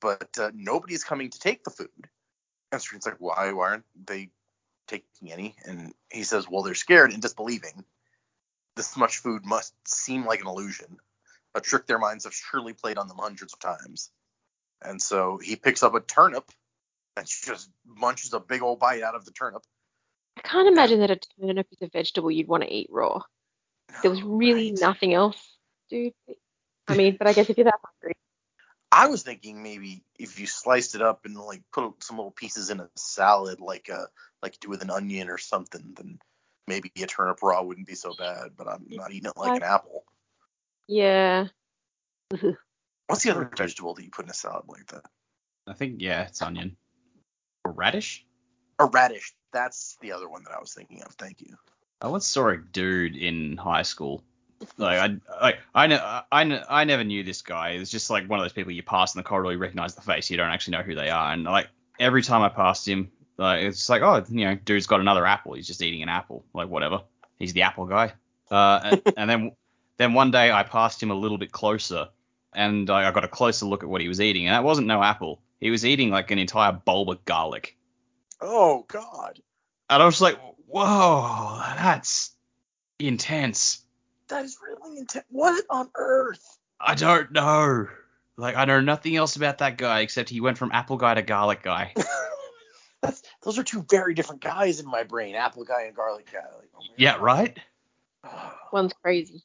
[0.02, 1.90] but uh, nobody's coming to take the food.
[2.72, 3.52] And Sarene's like, why?
[3.54, 4.30] Why aren't they
[4.88, 5.56] taking any?
[5.66, 7.86] And he says, well, they're scared and disbelieving.
[8.76, 10.98] This much food must seem like an illusion,
[11.56, 14.12] a trick their minds have surely played on them hundreds of times.
[14.82, 16.50] And so he picks up a turnip
[17.16, 19.64] and she just munches a big old bite out of the turnip.
[20.38, 23.22] I can't imagine that a turnip is a vegetable you'd want to eat raw.
[24.02, 24.82] There was really Right.
[24.82, 25.38] nothing else,
[25.90, 26.14] dude.
[26.88, 28.14] I mean, but I guess if you're that hungry,
[28.92, 32.70] I was thinking maybe if you sliced it up and like put some little pieces
[32.70, 34.08] in a salad, like a
[34.42, 36.20] like you do with an onion or something, then
[36.68, 38.52] maybe a turnip raw wouldn't be so bad.
[38.58, 40.04] But I'm not eating it like an apple.
[40.88, 41.48] Yeah.
[43.08, 45.04] What's the other vegetable that you put in a salad like that?
[45.68, 46.78] I think yeah, it's onion
[47.66, 48.26] or radish.
[48.80, 49.34] A radish.
[49.52, 51.14] That's the other one that I was thinking of.
[51.14, 51.56] Thank you.
[52.02, 54.24] I once saw a dude in high school.
[54.78, 57.72] Like I, like I, ne- I, ne- I never knew this guy.
[57.72, 59.94] It was just like one of those people you pass in the corridor, you recognize
[59.96, 61.34] the face, you don't actually know who they are.
[61.34, 61.68] And like
[62.00, 65.54] every time I passed him, like it's like, oh, you know, dude's got another apple.
[65.54, 67.02] He's just eating an apple, like whatever.
[67.40, 68.14] He's the apple guy.
[68.50, 69.52] Uh, and, and then
[69.98, 72.10] then one day I passed him a little bit closer,
[72.54, 74.88] and I, I got a closer look at what he was eating, and that wasn't
[74.88, 75.42] no apple.
[75.60, 77.78] He was eating like an entire bulb of garlic.
[78.42, 79.40] Oh God,
[79.90, 82.32] And I was like, whoa, that's
[83.00, 83.82] intense.
[84.28, 85.26] that is really intense.
[85.30, 86.58] What on earth?
[86.80, 87.88] I don't know.
[88.36, 91.22] Like, I know nothing else about that guy except he went from apple guy to
[91.22, 91.94] garlic guy.
[93.02, 95.36] That's those are two very different guys in my brain.
[95.36, 96.40] Apple guy and garlic guy.
[96.40, 97.58] Like, oh my yeah, right?
[98.24, 98.54] Oh.
[98.72, 99.44] One's crazy.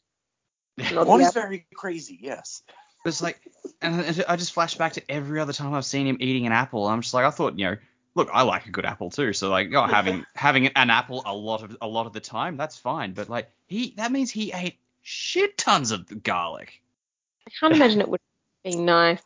[0.78, 2.18] Not oh, One is very crazy.
[2.20, 2.62] Yes.
[3.04, 3.40] It's like,
[3.80, 6.86] and I just flash back to every other time I've seen him eating an apple.
[6.86, 7.76] I'm just like, I thought, you know,
[8.14, 9.32] look, I like a good apple too.
[9.32, 12.56] So like, oh, having having an apple a lot of a lot of the time,
[12.56, 13.12] that's fine.
[13.12, 16.82] But like, he that means he ate shit tons of garlic.
[17.46, 18.20] I can't imagine it would
[18.64, 19.22] be nice.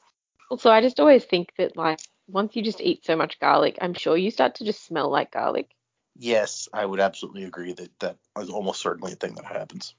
[0.50, 3.94] Also, I just always think that like once you just eat so much garlic, I'm
[3.94, 5.70] sure you start to just smell like garlic.
[6.16, 9.94] Yes, I would absolutely agree that that is almost certainly a thing that happens.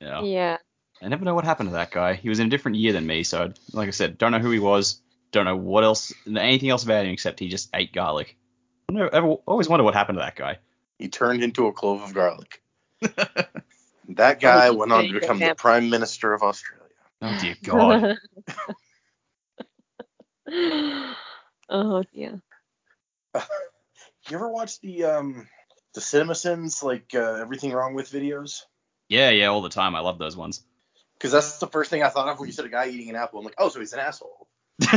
[0.00, 0.22] Yeah.
[0.22, 0.56] Yeah.
[1.02, 2.14] I never know what happened to that guy.
[2.14, 4.50] He was in a different year than me, so like I said, don't know who
[4.50, 5.00] he was,
[5.32, 8.36] don't know what else, anything else about him except he just ate garlic.
[8.88, 10.58] I never, ever, always wonder what happened to that guy.
[10.98, 12.62] He turned into a clove of garlic.
[14.16, 16.88] That guy went on to become the prime minister of Australia.
[17.22, 18.18] Oh dear God.
[21.68, 22.42] oh dear.
[23.34, 25.48] You ever watch the um
[25.94, 28.62] the CinemaSins like uh, everything wrong with videos?
[29.08, 29.94] yeah, yeah, all the time.
[29.94, 30.62] I love those ones.
[31.20, 33.16] Because that's the first thing I thought of when you said a guy eating an
[33.16, 33.38] apple.
[33.38, 34.48] I'm like, oh, so he's an asshole.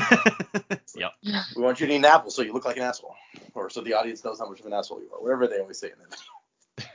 [0.95, 1.11] yep.
[1.21, 3.13] We want you to eat an apple so you look like an asshole,
[3.53, 5.21] or so the audience knows how much of an asshole you are.
[5.21, 6.87] Whatever they always say in that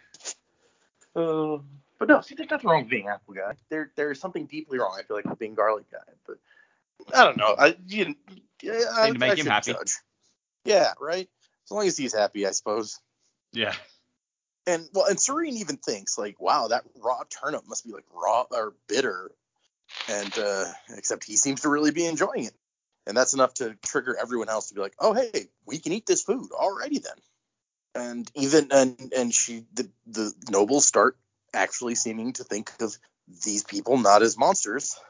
[1.14, 1.54] video.
[1.56, 1.62] uh,
[1.98, 3.52] but no, see, there's nothing wrong with being apple guy.
[3.68, 4.96] There, there's something deeply wrong.
[4.98, 6.38] I feel like with being garlic guy, but
[7.14, 7.54] I don't know.
[7.58, 8.14] I you,
[8.62, 9.72] yeah, I, Need to make I him happy.
[9.74, 9.92] Judge.
[10.64, 11.28] Yeah, right.
[11.66, 12.98] As long as he's happy, I suppose.
[13.52, 13.74] Yeah.
[14.68, 18.44] And well, and Sarene even thinks like, wow, that raw turnip must be like raw
[18.50, 19.30] or bitter,
[20.10, 22.54] and uh, except he seems to really be enjoying it,
[23.06, 26.04] and that's enough to trigger everyone else to be like, oh hey, we can eat
[26.04, 27.14] this food alrighty then.
[27.94, 31.16] And even and and she the the nobles start
[31.54, 32.94] actually seeming to think of
[33.44, 35.00] these people not as monsters.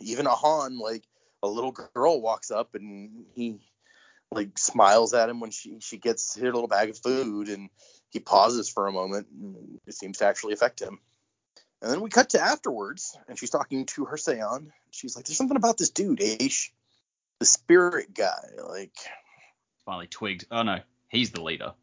[0.00, 1.02] Even Ahan, like
[1.42, 3.58] a little girl, walks up and he
[4.30, 7.68] like smiles at him when she she gets her little bag of food and
[8.10, 10.98] he pauses for a moment and it seems to actually affect him.
[11.80, 14.70] And then we cut to afterwards and she's talking to her Seon.
[14.90, 16.72] She's like, There's something about this dude, Ashe.
[17.40, 18.48] The spirit guy.
[18.66, 18.92] Like
[19.84, 20.46] Finally twigged.
[20.50, 21.74] Oh no, he's the leader.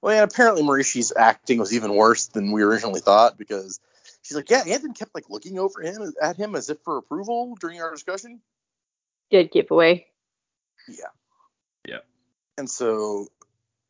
[0.00, 3.80] well yeah, apparently Mareshe's acting was even worse than we originally thought because
[4.22, 7.56] she's like, Yeah, Anthony kept like looking over him at him as if for approval
[7.60, 8.40] during our discussion.
[9.30, 10.06] Dead giveaway.
[10.88, 11.04] Yeah.
[11.86, 11.98] Yeah.
[12.56, 13.28] And so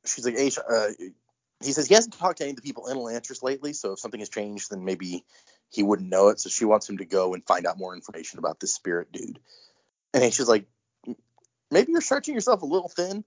[0.05, 0.89] she's like, Ashe, uh,
[1.63, 3.99] he says he hasn't talked to any of the people in Elantris lately, so if
[3.99, 5.25] something has changed, then maybe
[5.71, 6.41] he wouldn't know it.
[6.41, 9.41] So she wants him to go and find out more information about this spirit dude.
[10.15, 10.67] And she's like,
[11.71, 13.25] maybe you're stretching yourself a little thin.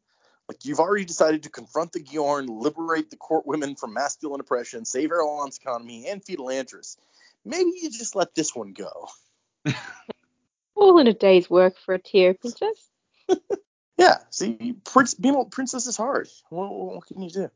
[0.48, 4.86] Like you've already decided to confront the gyorn, liberate the court women from masculine oppression,
[4.86, 6.98] save Arelon's economy, and feed Elantris.
[7.46, 9.10] Maybe you just let this one go.
[10.76, 12.89] All in a day's work for a tier princess.
[13.98, 16.28] Yeah, see, Prince, being a princess is hard.
[16.50, 17.52] What, what can you do?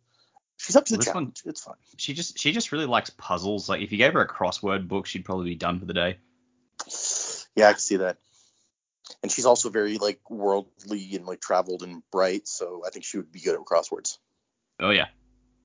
[0.58, 1.42] She's up to the This one- challenge.
[1.46, 1.76] It's fine.
[1.98, 3.68] She just she just really likes puzzles.
[3.70, 6.18] Like if you gave her a crossword book, she'd probably be done for the day.
[7.56, 8.18] Yeah, I can see that.
[9.22, 13.18] And she's also very like worldly and like traveled and bright, so I think she
[13.18, 14.18] would be good at crosswords.
[14.80, 15.08] Oh yeah.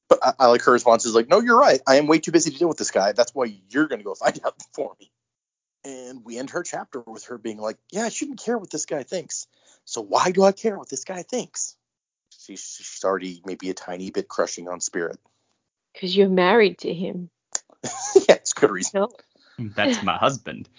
[0.09, 1.81] But I, I like her response is like, "No, you're right.
[1.87, 3.12] I am way too busy to deal with this guy.
[3.12, 5.11] That's why you're gonna go find out for me."
[5.85, 8.87] And we end her chapter with her being like, "Yeah, I shouldn't care what this
[8.87, 9.46] guy thinks.
[9.85, 11.76] So why do I care what this guy thinks?"
[12.40, 15.18] She's she's already maybe a tiny bit crushing on Spirit.
[15.92, 17.31] Because you're married to him.
[18.14, 19.00] yeah, it's good reason.
[19.00, 19.09] No.
[19.59, 20.68] That's my husband.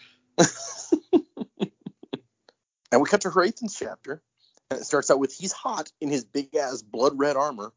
[2.92, 4.22] And we cut to Hrathen's chapter,
[4.70, 7.72] and it starts out with he's hot in his big ass blood red armor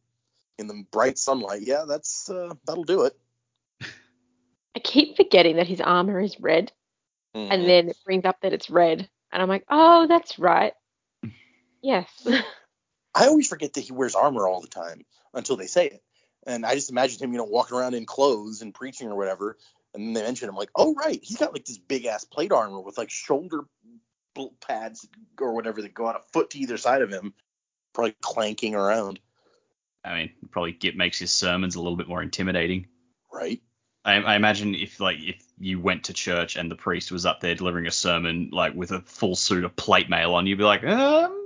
[0.59, 1.63] in the bright sunlight.
[1.63, 3.17] Yeah, that's uh, that'll do it.
[4.75, 6.73] I keep forgetting that his armor is red,
[7.37, 7.49] Mhm.
[7.53, 10.75] and then it brings up that it's red, and I'm like, oh, that's right.
[11.81, 12.27] Yes.
[13.15, 16.03] I always forget that he wears armor all the time until they say it,
[16.47, 19.57] and I just imagine him, you know, walking around in clothes and preaching or whatever,
[19.95, 22.53] and then they mention him like, oh right, he's got like this big ass plate
[22.53, 23.61] armor with like shoulder
[24.61, 25.07] pads
[25.41, 27.35] or whatever that go out a foot to either side of him,
[27.93, 29.21] probably clanking around,
[30.05, 32.87] I mean, probably get makes his sermons a little bit more intimidating.
[33.33, 33.61] right?
[34.05, 37.41] I, I imagine if like if you went to church and the priest was up
[37.41, 40.65] there delivering a sermon like with a full suit of plate mail on, you'd be
[40.65, 41.44] like, um,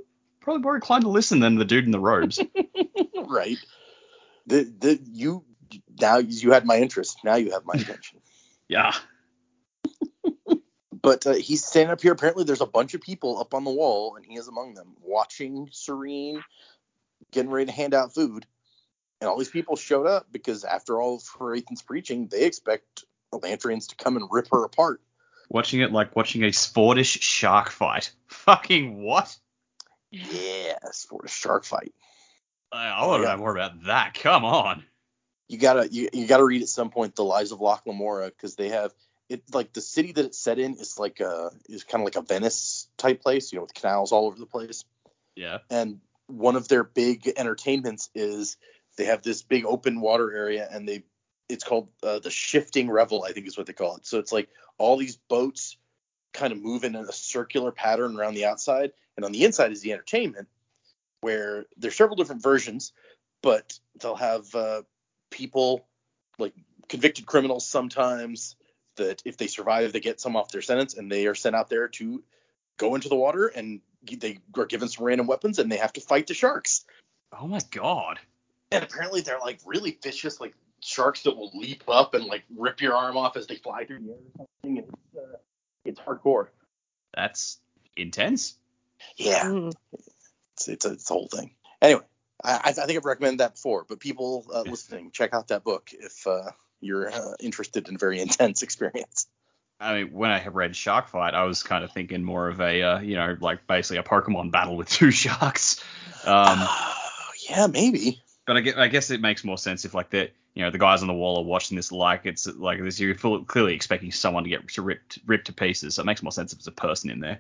[0.48, 2.40] probably more inclined to listen than the dude in the robes.
[3.26, 3.58] right?
[4.46, 5.44] The the you
[6.00, 7.18] now you had my interest.
[7.22, 8.20] Now you have my attention.
[8.68, 8.94] yeah.
[11.00, 12.12] But uh, he's standing up here.
[12.12, 14.96] Apparently, there's a bunch of people up on the wall, and he is among them,
[15.00, 16.42] watching Sarene,
[17.30, 18.44] getting ready to hand out food.
[19.20, 23.88] And all these people showed up because after all of Hrathen's preaching, they expect Elantrians
[23.90, 25.00] to come and rip her apart.
[25.48, 28.10] Watching it like watching a sportish shark fight.
[28.26, 29.38] Fucking what?
[30.10, 31.94] Yes, for a shark fight.
[32.72, 33.32] I, want to Yeah.
[33.34, 34.14] know more about that.
[34.14, 34.84] Come on.
[35.48, 38.56] You gotta you, you gotta read at some point the lives of Locke Lamora because
[38.56, 38.92] they have
[39.30, 42.16] it like the city that it's set in is like a is kind of like
[42.16, 44.84] a Venice type place, you know, with canals all over the place.
[45.36, 45.58] Yeah.
[45.70, 48.56] and one of their big entertainments is
[48.96, 51.04] they have this big open water area and they
[51.48, 54.32] it's called uh, the shifting revel i think is what they call it so it's
[54.32, 55.76] like all these boats
[56.32, 59.80] kind of move in a circular pattern around the outside and on the inside is
[59.80, 60.48] the entertainment
[61.20, 62.92] where there's several different versions
[63.42, 64.82] but they'll have uh,
[65.30, 65.86] people
[66.38, 66.54] like
[66.88, 68.56] convicted criminals sometimes
[68.96, 71.68] that if they survive they get some off their sentence and they are sent out
[71.68, 72.22] there to
[72.78, 76.00] go into the water and they are given some random weapons and they have to
[76.00, 76.84] fight the sharks.
[77.38, 78.18] Oh my god.
[78.70, 82.80] And apparently they're like really vicious, like sharks that will leap up and like rip
[82.80, 84.78] your arm off as they fly through the air or something.
[84.78, 85.36] And uh,
[85.88, 86.48] it's hardcore.
[87.14, 87.58] That's
[87.96, 88.54] intense.
[89.16, 89.74] Yeah, Mm.
[90.54, 91.52] it's it's a, it's a whole thing.
[91.80, 92.02] Anyway,
[92.42, 95.64] I, I I think I've recommended that before, but people uh, listening, check out that
[95.64, 99.26] book if uh, you're uh, interested in a very intense experience.
[99.80, 102.82] I mean, when I read Shark Fight, I was kind of thinking more of a,
[102.82, 105.82] uh, you know, like basically a Pokemon battle with two sharks.
[106.24, 106.58] Um,
[107.48, 108.20] yeah, maybe.
[108.44, 110.78] but I guess, I guess it makes more sense if like the, you know, the
[110.78, 112.98] guys on the wall are watching this like it's like this.
[112.98, 115.94] You're full, clearly expecting someone to get ripped ripped to pieces.
[115.94, 117.38] So it makes more sense if it's a person in there.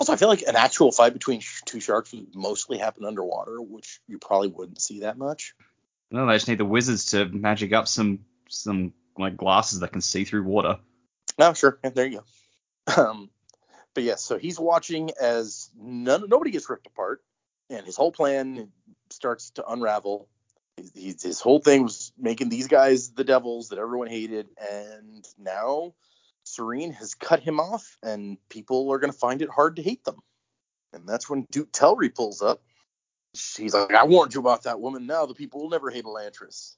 [0.00, 3.60] Also, I feel like an actual fight between sh- two sharks would mostly happen underwater,
[3.60, 5.54] which you probably wouldn't see that much.
[6.10, 10.00] No, they just need the wizards to magic up some some like glasses that can
[10.00, 10.78] see through water.
[11.38, 11.78] No, sure.
[11.84, 12.22] Yeah, there you
[12.86, 13.02] go.
[13.02, 13.28] Um,
[13.92, 17.22] but yes, so he's watching as none, nobody gets ripped apart,
[17.68, 18.72] and his whole plan
[19.10, 20.26] starts to unravel.
[20.94, 25.94] His whole thing was making these guys the devils that everyone hated, and now
[26.44, 30.04] Sarene has cut him off, and people are going to find it hard to hate
[30.04, 30.18] them.
[30.92, 32.62] And that's when Duke Telrii pulls up.
[33.34, 35.06] She's like, I warned you about that woman.
[35.06, 36.76] Now the people will never hate Elantris.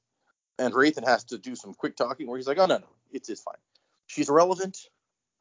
[0.58, 3.30] And Hrathen has to do some quick talking where he's like, oh, no, no, it's,
[3.30, 3.56] it's fine
[4.12, 4.78] she's irrelevant.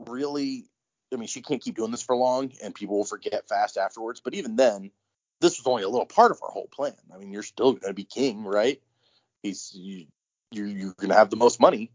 [0.07, 0.66] Really,
[1.14, 4.22] I mean, she can't keep doing this for long, and people will forget fast afterwards.
[4.24, 4.91] But even then,
[5.42, 6.94] this was only a little part of our whole plan.
[7.14, 8.82] I mean, you're still going to be king, right?
[9.44, 10.06] He's you,
[10.52, 11.92] you you're going to have the most money.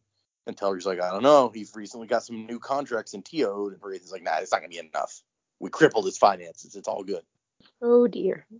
[0.46, 1.50] And Telrii's like, I don't know.
[1.52, 4.70] He's recently got some new contracts in Teod, and Hrathen's like, Nah, it's not going
[4.70, 5.22] to be enough.
[5.58, 6.76] We crippled his finances.
[6.76, 7.22] It's all good.
[7.80, 8.46] Oh dear.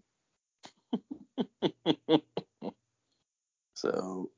[3.77, 4.31] So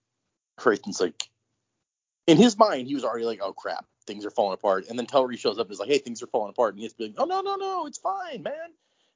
[0.60, 1.28] Hrathen's like,
[2.26, 4.86] in his mind, he was already like, oh crap, things are falling apart.
[4.88, 6.74] And then Telrii shows up and is like, hey, things are falling apart.
[6.74, 8.74] And he has to be like, oh no, no, no, it's fine, man.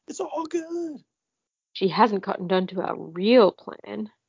[0.09, 1.03] It's all good.
[1.73, 4.11] She hasn't gotten done to a real plan.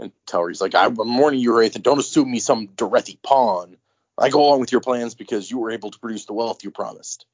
[0.00, 3.76] And Telrii's like, I'm warning you, Wraith, and don't assume me some Derethi pawn.
[4.16, 6.70] I go along with your plans because you were able to produce the wealth you
[6.70, 7.26] promised.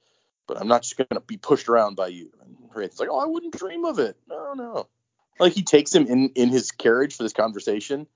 [0.47, 2.31] But I'm not just going to be pushed around by you.
[2.43, 4.17] And Wraith's like, oh, I wouldn't dream of it.
[4.29, 4.89] No, no.
[5.39, 8.07] Like he takes him in, in his carriage for this conversation.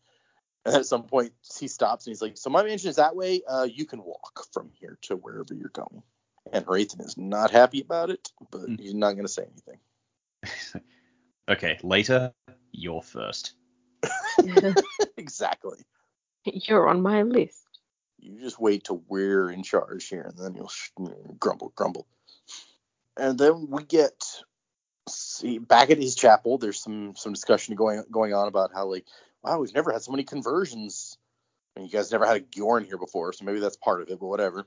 [0.64, 3.42] And at some point, he stops and he's like, So my mansion is that way.
[3.48, 6.02] Uh, you can walk from here to wherever you're going.
[6.52, 8.80] And Hrathen is not happy about it, but Mm.
[8.80, 9.80] he's not going to say anything.
[11.48, 12.32] okay, later,
[12.72, 13.54] you're first.
[15.16, 15.78] exactly.
[16.44, 17.64] You're on my list.
[18.20, 20.90] You just wait till we're in charge here, and then you'll sh-
[21.38, 22.06] grumble, grumble.
[23.16, 24.24] And then we get
[25.08, 26.58] see back at his chapel.
[26.58, 29.06] There's some some discussion going going on about how like,
[29.42, 31.18] wow, we've never had so many conversions.
[31.76, 34.18] And you guys never had a gyorn here before, so maybe that's part of it,
[34.18, 34.66] but whatever.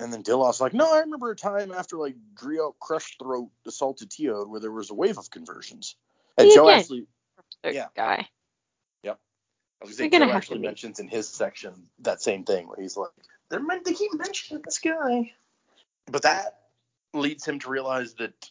[0.00, 4.48] And then Dilaf's like, no, I remember a time after like Dreok Crushthroat assaulted Teod
[4.48, 5.96] where there was a wave of conversions.
[6.36, 6.76] And Joe yeah.
[6.76, 7.06] actually
[7.62, 7.86] Yeah.
[7.94, 8.28] guy.
[9.84, 12.68] I was gonna say, They're gonna Joe actually mentions in his section that same thing
[12.68, 13.10] where he's like,
[13.50, 15.32] they're meant to keep mentioning this guy.
[16.06, 16.60] But that
[17.12, 18.50] leads him to realize that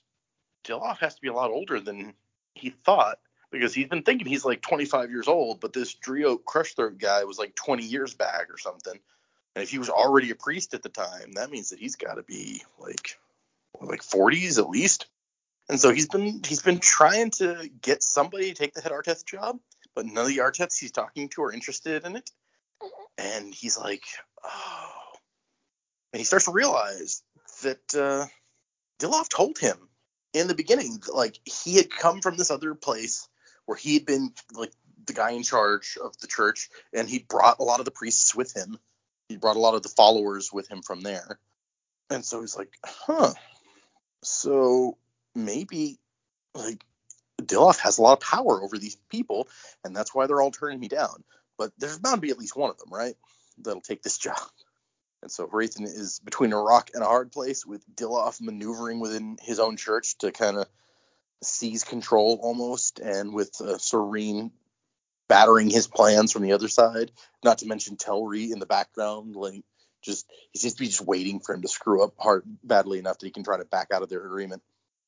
[0.64, 2.14] Dilaf has to be a lot older than
[2.54, 3.18] he thought
[3.52, 7.40] because he's been thinking he's like 25 years old, but this Dreok Crushthroat guy was
[7.40, 9.00] like 20 years back or something.
[9.56, 12.16] And if he was already a priest at the time, that means that he's got
[12.16, 13.20] to be like
[13.80, 15.08] like 40s at least.
[15.70, 19.26] And so he's been he's been trying to get somebody to take the head Arteth
[19.26, 19.60] job,
[19.96, 22.30] but none of the Arteths he's talking to are interested in it.
[23.18, 24.04] And he's like,
[24.44, 24.90] oh.
[26.12, 27.24] And he starts to realize
[27.64, 28.26] that uh,
[29.30, 29.78] told him
[30.34, 33.28] in the beginning, like he had come from this other place
[33.66, 34.72] where he had been like
[35.06, 38.36] the guy in charge of the church, and he brought a lot of the priests
[38.36, 38.78] with him.
[39.34, 41.40] He brought a lot of the followers with him from there.
[42.12, 43.34] And so he's like, huh.
[44.22, 45.00] So
[45.34, 45.98] maybe
[46.54, 46.86] like
[47.42, 49.48] Dilaf has a lot of power over these people,
[49.84, 51.24] and that's why they're all turning me down.
[51.58, 53.16] But there's bound to be at least one of them, right?
[53.58, 54.38] That'll take this job.
[55.24, 59.38] And so Hrathen is between a rock and a hard place, with Dilaf maneuvering within
[59.42, 60.68] his own church to kind of
[61.42, 64.52] seize control almost, and with uh, Sarene
[65.28, 67.12] battering his plans from the other side.
[67.44, 69.64] Not to mention Telrii in the background, like
[70.04, 73.20] just he seems to be just waiting for him to screw up hard badly enough
[73.20, 74.62] that he can try to back out of their agreement.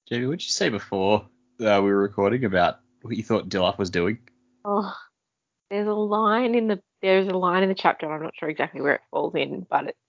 [0.09, 1.28] Jamie, what did you say before
[1.59, 4.20] uh, we were recording about what you thought Dilaf was doing?
[4.63, 4.95] Oh,
[5.70, 8.11] there's a line in the there's a line in the chapter.
[8.11, 9.99] I'm not sure exactly where it falls in, but it's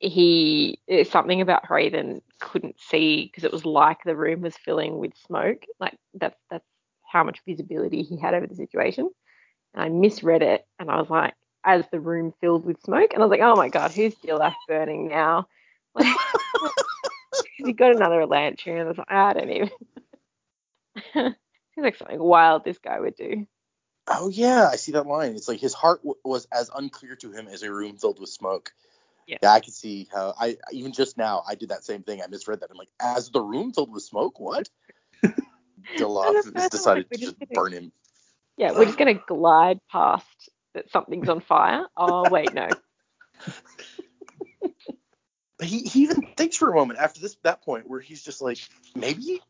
[0.00, 4.98] he it's something about Hrathen couldn't see because it was like the room was filling
[4.98, 5.62] with smoke.
[5.78, 6.64] Like that's that's
[7.10, 9.10] how much visibility he had over the situation.
[9.74, 11.34] And I misread it, and I was like,
[11.64, 14.54] as the room filled with smoke, and I was like, oh my god, who's Dilaf
[14.66, 15.46] burning now?
[15.94, 16.06] Like,
[17.56, 19.70] he got another lantern, and I was like, I don't even.
[21.74, 23.46] Seems like something wild this guy would do.
[24.08, 25.36] Oh yeah, I see that line.
[25.36, 28.30] It's like his heart w- was as unclear to him as a room filled with
[28.30, 28.72] smoke.
[29.26, 29.38] Yeah.
[29.46, 32.20] I can see how I even just now I did that same thing.
[32.20, 32.70] I misread that.
[32.70, 34.68] I'm like, as the room filled with smoke, what?
[35.96, 37.92] Dilaf has decided to just gonna- burn him.
[38.56, 41.86] Yeah, we're just gonna glide past that something's on fire.
[41.96, 42.68] Oh wait, no.
[45.58, 48.42] But he, he even thinks for a moment after this that point where he's just
[48.42, 48.58] like,
[48.94, 49.40] maybe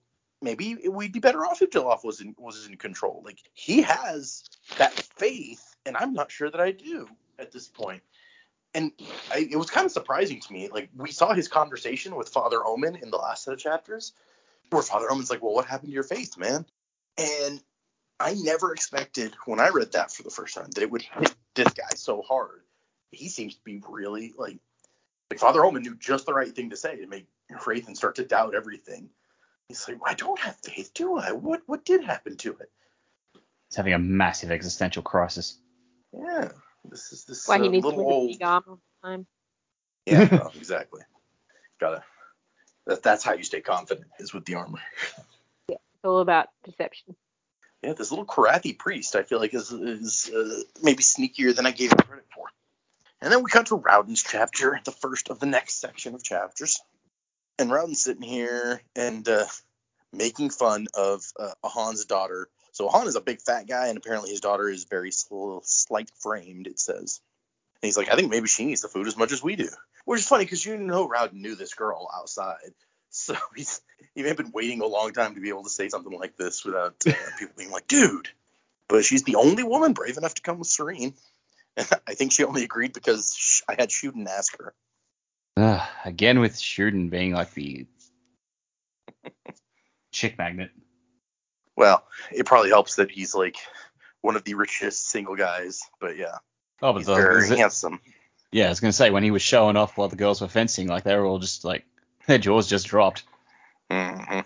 [0.43, 3.23] maybe we'd be better off if Dilaf was in was in control.
[3.25, 4.45] Like he has
[4.79, 7.09] that faith, and I'm not sure that I do
[7.39, 8.03] at this point.
[8.75, 8.93] And
[9.33, 10.69] I, it was kind of surprising to me.
[10.69, 14.13] Like we saw his conversation with Father Omin in the last set of chapters,
[14.71, 16.65] where Father Omin's like, "Well, what happened to your faith, man?"
[17.19, 17.63] And
[18.19, 21.35] I never expected when I read that for the first time that it would hit
[21.55, 22.63] this guy so hard.
[23.13, 24.59] He seems to be really like
[25.31, 28.25] like Father Omin knew just the right thing to say to make Hrathen start to
[28.25, 29.11] doubt everything.
[29.69, 31.33] He's like, I don't have faith, do I?
[31.33, 32.71] What what did happen to it?
[33.69, 35.59] He's having a massive existential crisis.
[36.13, 36.51] Yeah,
[36.85, 38.31] this is this Why he uh, needs to little wear the old.
[38.33, 39.27] big arm all the time.
[40.07, 41.03] Yeah, no, exactly.
[41.81, 42.03] Gotta.
[42.87, 44.81] That, that's how you stay confident is with the armor.
[45.69, 47.15] Yeah, it's all about perception.
[47.83, 51.71] Yeah, this little Korathi priest, I feel like is is uh, maybe sneakier than I
[51.71, 52.47] gave him credit for.
[53.23, 56.81] And then we cut to Raoden's chapter, the first of the next section of chapters.
[57.59, 59.47] And Raoden's sitting here and uh,
[60.13, 62.49] making fun of uh, Ahan's daughter.
[62.73, 66.11] So Ahan is a big fat guy, and apparently his daughter is very sl- slight
[66.21, 66.67] framed.
[66.67, 67.21] It says.
[67.83, 69.69] And he's like, I think maybe she needs the food as much as we do.
[70.05, 72.57] Which is funny because you know Raoden knew this girl outside.
[73.13, 73.81] So he's
[74.15, 76.37] he may have been waiting a long time to be able to say something like
[76.37, 78.29] this without uh, people being like, dude.
[78.87, 81.15] But she's the only woman brave enough to come with Sarene.
[81.77, 84.75] I think she only agreed because sh- I had Shuden ask her.
[85.57, 87.89] Ugh, again with Shuden being like the
[90.13, 90.71] chick magnet.
[91.77, 93.57] Well, it probably helps that he's like
[94.21, 95.81] one of the richest single guys.
[96.01, 96.37] But yeah,
[96.83, 98.01] Oh, but he's the, very the- handsome.
[98.53, 100.89] Yeah, I was gonna say when he was showing off while the girls were fencing,
[100.89, 101.85] like they were all just like
[102.27, 103.25] their jaws just dropped.
[103.91, 104.41] hmm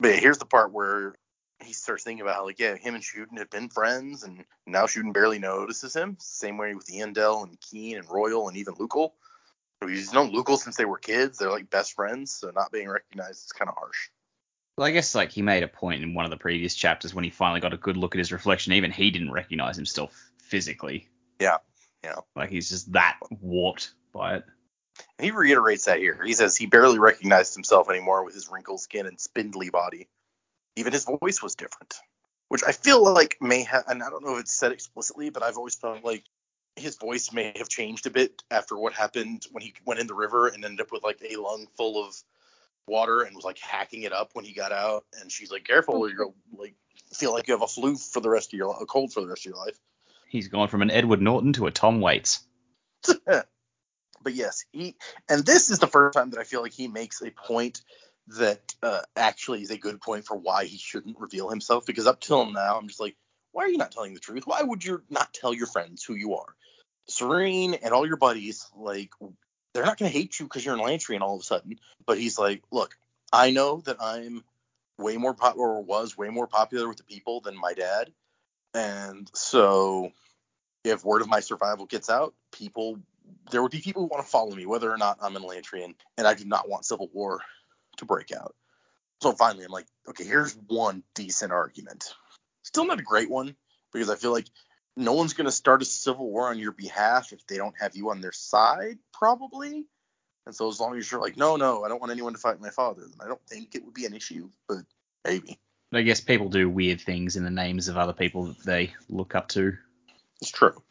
[0.00, 1.14] But yeah, here's the part where
[1.62, 4.84] he starts thinking about how, like, yeah, him and Shuden had been friends, and now
[4.84, 6.16] Shuden barely notices him.
[6.20, 9.12] Same way with Eondel and Kiin and Roial and even Lukel.
[9.86, 11.38] He's known Lukel since they were kids.
[11.38, 14.08] They're like best friends, so not being recognized is kind of harsh.
[14.76, 17.24] Well, I guess like he made a point in one of the previous chapters when
[17.24, 18.72] he finally got a good look at his reflection.
[18.72, 21.08] Even he didn't recognize himself physically.
[21.40, 21.58] Yeah,
[22.04, 22.16] yeah.
[22.36, 24.44] Like he's just that warped by it.
[25.18, 26.22] And he reiterates that here.
[26.24, 30.08] He says he barely recognized himself anymore with his wrinkled skin and spindly body.
[30.76, 31.94] Even his voice was different,
[32.48, 35.42] which I feel like may have, and I don't know if it's said explicitly, but
[35.42, 36.24] I've always felt like
[36.76, 40.14] his voice may have changed a bit after what happened when he went in the
[40.14, 42.14] river and ended up with like a lung full of
[42.86, 45.04] water and was like hacking it up when he got out.
[45.20, 46.74] And she's like, "Careful, you'll like
[47.12, 49.28] feel like you have a flu for the rest of your a cold for the
[49.28, 49.78] rest of your life."
[50.34, 52.40] He's gone from an Edward Norton to a Tom Waits.
[53.06, 53.46] but
[54.26, 54.96] yes, he
[55.28, 57.82] and this is the first time that I feel like he makes a point
[58.26, 61.86] that uh, actually is a good point for why he shouldn't reveal himself.
[61.86, 63.14] Because up till now, I'm just like,
[63.52, 64.42] why are you not telling the truth?
[64.44, 66.56] Why would you not tell your friends who you are?
[67.08, 69.10] Sarene and all your buddies, like,
[69.72, 71.78] they're not going to hate you because you're in Lantry and all of a sudden.
[72.08, 72.98] But he's like, look,
[73.32, 74.42] I know that I'm
[74.98, 78.10] way more popular or was way more popular with the people than my dad.
[78.74, 80.10] And so
[80.84, 82.98] if word of my survival gets out, people
[83.50, 85.94] there would be people who want to follow me, whether or not I'm in Lantrian,
[86.18, 87.40] and I do not want civil war
[87.96, 88.54] to break out.
[89.22, 92.14] So finally, I'm like, okay, here's one decent argument.
[92.62, 93.56] Still not a great one
[93.92, 94.46] because I feel like
[94.96, 97.96] no one's going to start a civil war on your behalf if they don't have
[97.96, 99.86] you on their side, probably.
[100.46, 102.60] And so as long as you're like, no, no, I don't want anyone to fight
[102.60, 104.84] my father, then I don't think it would be an issue, but
[105.24, 105.58] maybe.
[105.92, 109.34] I guess people do weird things in the names of other people that they look
[109.34, 109.76] up to.
[110.44, 110.82] It's true.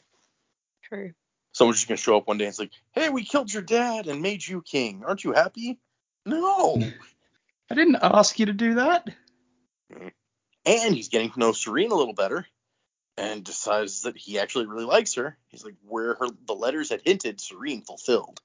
[0.82, 1.12] True.
[1.52, 3.62] Someone's just going to show up one day and it's like, hey, we killed your
[3.62, 5.04] dad and made you king.
[5.06, 5.78] Aren't you happy?
[6.26, 6.82] No.
[7.70, 9.08] I didn't ask you to do that.
[10.66, 12.48] and he's getting to know Sarene a little better
[13.16, 15.38] and decides that he actually really likes her.
[15.50, 18.42] He's like, where her the letters had hinted, Sarene fulfilled.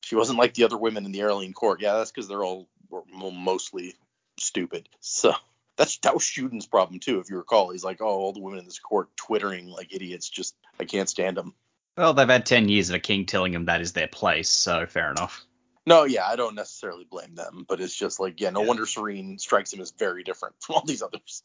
[0.00, 1.80] She wasn't like the other women in the Arelene court.
[1.80, 3.94] Yeah, that's because they're all were mostly
[4.40, 4.88] stupid.
[4.98, 5.32] So
[5.76, 7.70] that's that was Shuden's problem too, if you recall.
[7.70, 10.28] He's like, oh, all the women in this court twittering like idiots.
[10.28, 11.54] Just I can't stand them.
[11.96, 14.84] Well, they've had 10 years of a king telling them that is their place, so
[14.86, 15.44] fair enough.
[15.86, 18.68] No, yeah, I don't necessarily blame them, but it's just like, yeah, no Yeah.
[18.68, 21.42] wonder Sarene strikes him as very different from all these others.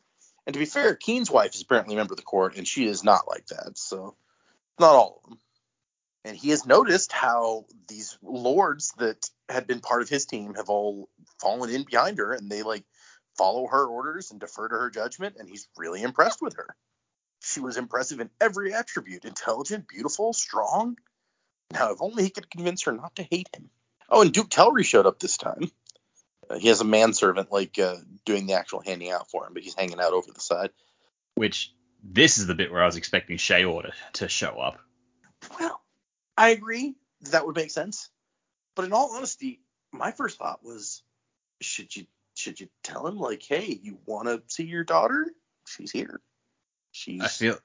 [0.47, 2.87] And to be fair, Kiin's wife is apparently a member of the court, and she
[2.87, 3.77] is not like that.
[3.77, 4.15] So,
[4.79, 5.39] not all of them.
[6.25, 10.69] And he has noticed how these lords that had been part of his team have
[10.69, 11.09] all
[11.39, 12.85] fallen in behind her, and they like
[13.39, 16.75] follow her orders and defer to her judgment, and he's really impressed with her.
[17.41, 20.97] She was impressive in every attribute intelligent, beautiful, strong.
[21.71, 23.69] Now, if only he could convince her not to hate him.
[24.09, 25.71] Oh, and Duke Telrii showed up this time.
[26.49, 29.63] Uh, he has a manservant like uh, doing the actual handing out for him, but
[29.63, 30.71] he's hanging out over the side.
[31.35, 31.73] Which,
[32.03, 34.79] this is the bit where I was expecting Shaor to, to show up.
[35.59, 35.79] Well,
[36.37, 36.95] I agree
[37.31, 38.09] that would make sense,
[38.75, 39.61] but in all honesty,
[39.93, 41.03] my first thought was,
[41.61, 42.05] should you
[42.39, 45.27] should you tell him like, hey, you want to see your daughter?
[45.67, 46.21] She's here.
[46.91, 47.57] She's I feel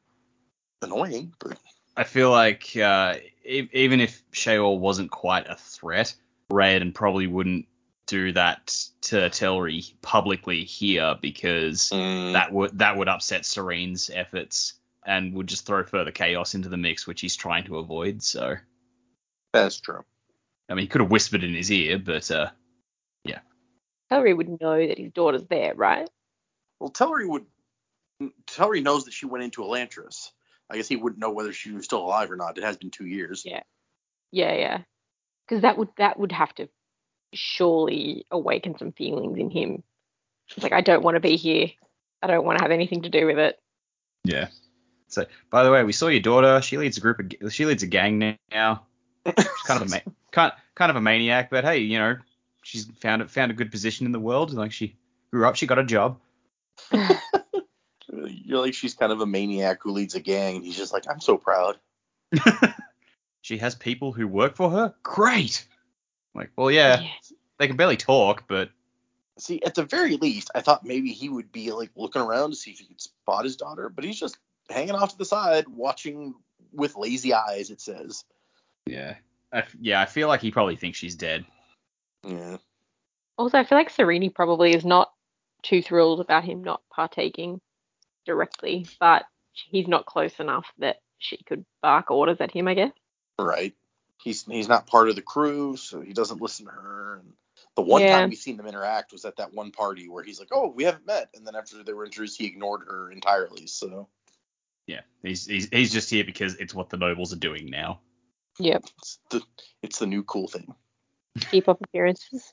[0.82, 1.58] annoying, but
[1.96, 3.14] I feel like uh,
[3.44, 6.14] e- even if Shaor wasn't quite a threat,
[6.50, 7.66] Raoden probably wouldn't
[8.06, 14.74] do that to Telrii publicly here because mm, that would that would upset Sarene's efforts
[15.06, 18.22] and would just throw further chaos into the mix, which he's trying to avoid.
[18.22, 18.56] So,
[19.52, 20.04] that's true.
[20.68, 22.50] I mean, he could have whispered in his ear, but uh,
[24.10, 26.08] Hillary would know that his daughter's there, right?
[26.80, 27.46] Well, Telrii would.
[28.46, 30.30] Telrii knows that she went into Elantris.
[30.70, 32.58] I guess he wouldn't know whether she was still alive or not.
[32.58, 33.42] It has been two years.
[33.44, 33.62] Yeah.
[34.30, 34.78] Yeah, yeah.
[35.46, 36.68] Because that would that would have to
[37.32, 39.82] surely awaken some feelings in him.
[40.48, 41.70] It's like I don't want to be here.
[42.22, 43.58] I don't want to have anything to do with it.
[44.24, 44.48] yeah.
[45.08, 46.60] So, by the way, we saw your daughter.
[46.62, 48.86] She leads a group of she leads a gang now.
[49.26, 52.16] She's kind of a ma- kind kind of a maniac, but hey, you know,
[52.64, 54.52] she's found it found a good position in the world.
[54.52, 54.96] Like she
[55.30, 56.18] grew up, she got a job.
[58.12, 61.04] You're like she's kind of a maniac who leads a gang, and he's just like,
[61.10, 61.78] I'm so proud.
[63.42, 64.94] she has people who work for her.
[65.02, 65.66] Great.
[66.34, 67.08] Like, well, yeah, Yeah.
[67.58, 68.70] they can barely talk, but
[69.36, 72.56] See, at the very least, I thought maybe he would be like looking around to
[72.56, 74.38] see if he could spot his daughter, but he's just
[74.70, 76.34] hanging off to the side, watching
[76.72, 77.70] with lazy eyes.
[77.70, 78.24] It says.
[78.86, 79.16] yeah,
[79.52, 81.44] I f yeah, I feel like he probably thinks she's dead.
[82.24, 82.56] Yeah.
[83.36, 85.12] Also, I feel like Sarene probably is not
[85.62, 87.60] too thrilled about him not partaking
[88.26, 92.92] directly, but he's not close enough that she could bark orders at him, I guess.
[93.38, 93.74] Right.
[94.22, 97.16] He's he's not part of the crew, so he doesn't listen to her.
[97.20, 97.32] And
[97.74, 98.20] the one Yeah.
[98.20, 100.84] time we've seen them interact was at that one party where he's like, "Oh, we
[100.84, 103.66] haven't met," and then after they were introduced, he ignored her entirely.
[103.66, 104.08] So
[104.86, 108.00] Yeah, he's he's he's just here because it's what the nobles are doing now.
[108.58, 108.84] Yep.
[108.98, 109.42] it's the
[109.82, 110.74] it's the new cool thing.
[111.50, 112.52] Keep up appearances.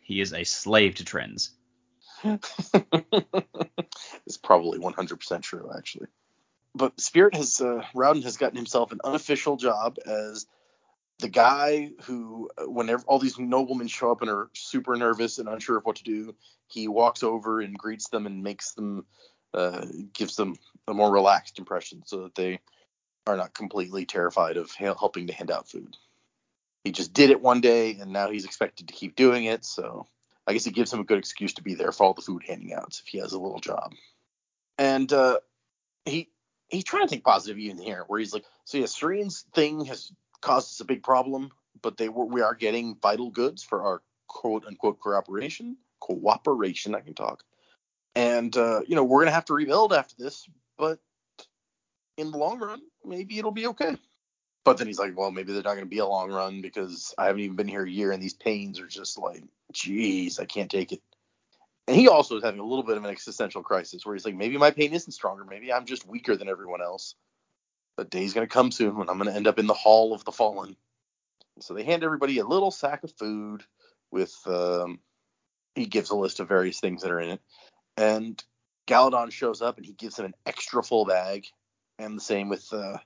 [0.00, 1.50] He is a slave to trends.
[2.24, 2.72] it's
[4.42, 6.06] probably 100% true, actually.
[6.74, 10.46] But Spirit has, uh, Raoden has gotten himself an unofficial job as
[11.18, 15.48] the guy who, uh, whenever all these noblemen show up and are super nervous and
[15.48, 16.34] unsure of what to do,
[16.68, 19.06] he walks over and greets them and makes them,
[19.54, 22.60] uh, gives them a more relaxed impression so that they
[23.26, 25.96] are not completely terrified of helping to hand out food.
[26.86, 30.06] He just did it one day and now he's expected to keep doing it, so
[30.46, 32.44] I guess it gives him a good excuse to be there for all the food
[32.46, 33.92] handing outs if he has a little job.
[34.78, 35.40] And uh,
[36.04, 36.30] he
[36.68, 40.12] he's trying to think positive even here, where he's like, so yeah, Sarene's thing has
[40.40, 41.50] caused us a big problem,
[41.82, 45.76] but they were we are getting vital goods for our quote unquote cooperation.
[45.98, 47.42] Cooperation, I can talk.
[48.14, 51.00] And uh, you know we're gonna have to rebuild after this, but
[52.16, 53.96] in the long run, maybe it'll be okay.
[54.66, 57.14] But then he's like, well, maybe they're not going to be a long run because
[57.16, 60.44] I haven't even been here a year and these pains are just like, geez, I
[60.44, 61.00] can't take it.
[61.86, 64.34] And he also is having a little bit of an existential crisis where he's like,
[64.34, 65.44] maybe my pain isn't stronger.
[65.44, 67.14] Maybe I'm just weaker than everyone else.
[67.96, 70.12] The day's going to come soon when I'm going to end up in the Hall
[70.12, 70.74] of the Fallen.
[71.60, 73.62] So they hand everybody a little sack of food
[74.10, 74.98] with, um,
[75.76, 77.40] he gives a list of various things that are in it.
[77.96, 78.42] And
[78.88, 81.46] Galladon shows up and he gives him an extra full bag.
[82.00, 82.98] and the same with uh,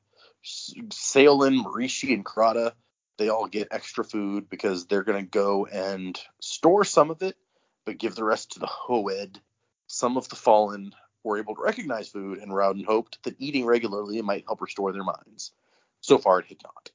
[0.44, 2.72] Saolin, Mareshe, and Karata.
[3.18, 7.36] They all get extra food because they're going to go and store some of it,
[7.84, 9.40] but give the rest to the Hoed.
[9.86, 14.22] Some of the fallen were able to recognize food, and Raoden hoped that eating regularly
[14.22, 15.52] might help restore their minds.
[16.00, 16.90] So far, it had not.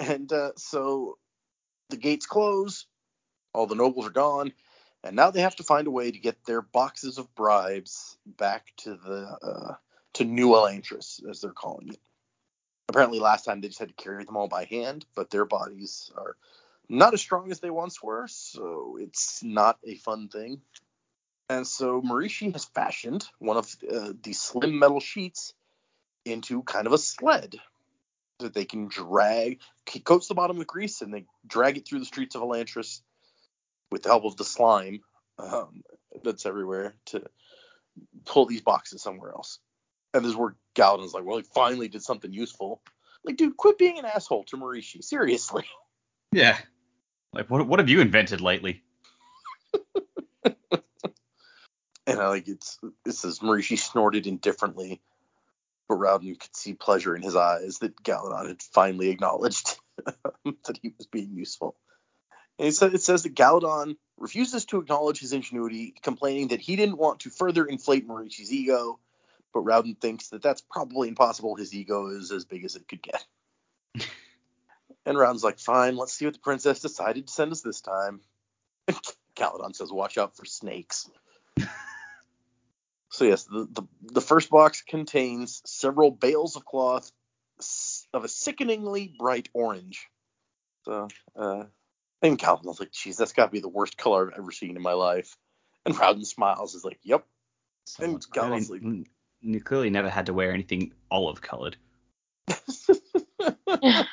[0.00, 1.18] And uh, so
[1.90, 2.86] the gates close,
[3.52, 4.52] all the nobles are gone,
[5.04, 8.72] and now they have to find a way to get their boxes of bribes back
[8.78, 9.74] to the uh,
[10.14, 12.00] to New Elantris, as they're calling it.
[12.92, 16.10] Apparently, last time they just had to carry them all by hand, but their bodies
[16.14, 16.36] are
[16.90, 20.60] not as strong as they once were, so it's not a fun thing.
[21.48, 25.54] And so Mareshe has fashioned one of uh, these slim metal sheets
[26.26, 27.56] into kind of a sled
[28.40, 29.60] that they can drag.
[29.90, 33.00] He coats the bottom with grease and they drag it through the streets of Elantris
[33.90, 35.00] with the help of the slime
[35.38, 35.82] um,
[36.22, 37.24] that's everywhere to
[38.26, 39.60] pull these boxes somewhere else.
[40.14, 42.82] And this is where Galladon's like, well, he finally did something useful.
[43.24, 45.02] Like, dude, quit being an asshole to Mareshe.
[45.02, 45.64] Seriously.
[46.34, 46.56] Yeah.
[47.34, 48.82] Like, what what have you invented lately?
[52.06, 55.00] And I like it's it says Mareshe snorted indifferently,
[55.88, 60.92] but Raoden could see pleasure in his eyes that Galladon had finally acknowledged that he
[60.98, 61.76] was being useful.
[62.58, 66.76] And it says, it says that Galladon refuses to acknowledge his ingenuity, complaining that he
[66.76, 68.98] didn't want to further inflate Mareshe's ego,
[69.52, 71.54] but Raoden thinks that that's probably impossible.
[71.56, 73.24] His ego is as big as it could get.
[75.06, 78.20] and Raoden's like, fine, let's see what the princess decided to send us this time.
[79.36, 81.08] Galladon says, watch out for snakes.
[83.12, 87.12] So yes, the, the the first box contains several bales of cloth
[88.14, 90.08] of a sickeningly bright orange.
[90.86, 91.64] So uh
[92.22, 94.94] and was like, geez, that's gotta be the worst color I've ever seen in my
[94.94, 95.36] life.
[95.84, 97.26] And Raoden smiles, is like, Yep.
[98.00, 99.06] And Clearly, Galladon's like,
[99.64, 101.76] clearly never had to wear anything olive colored.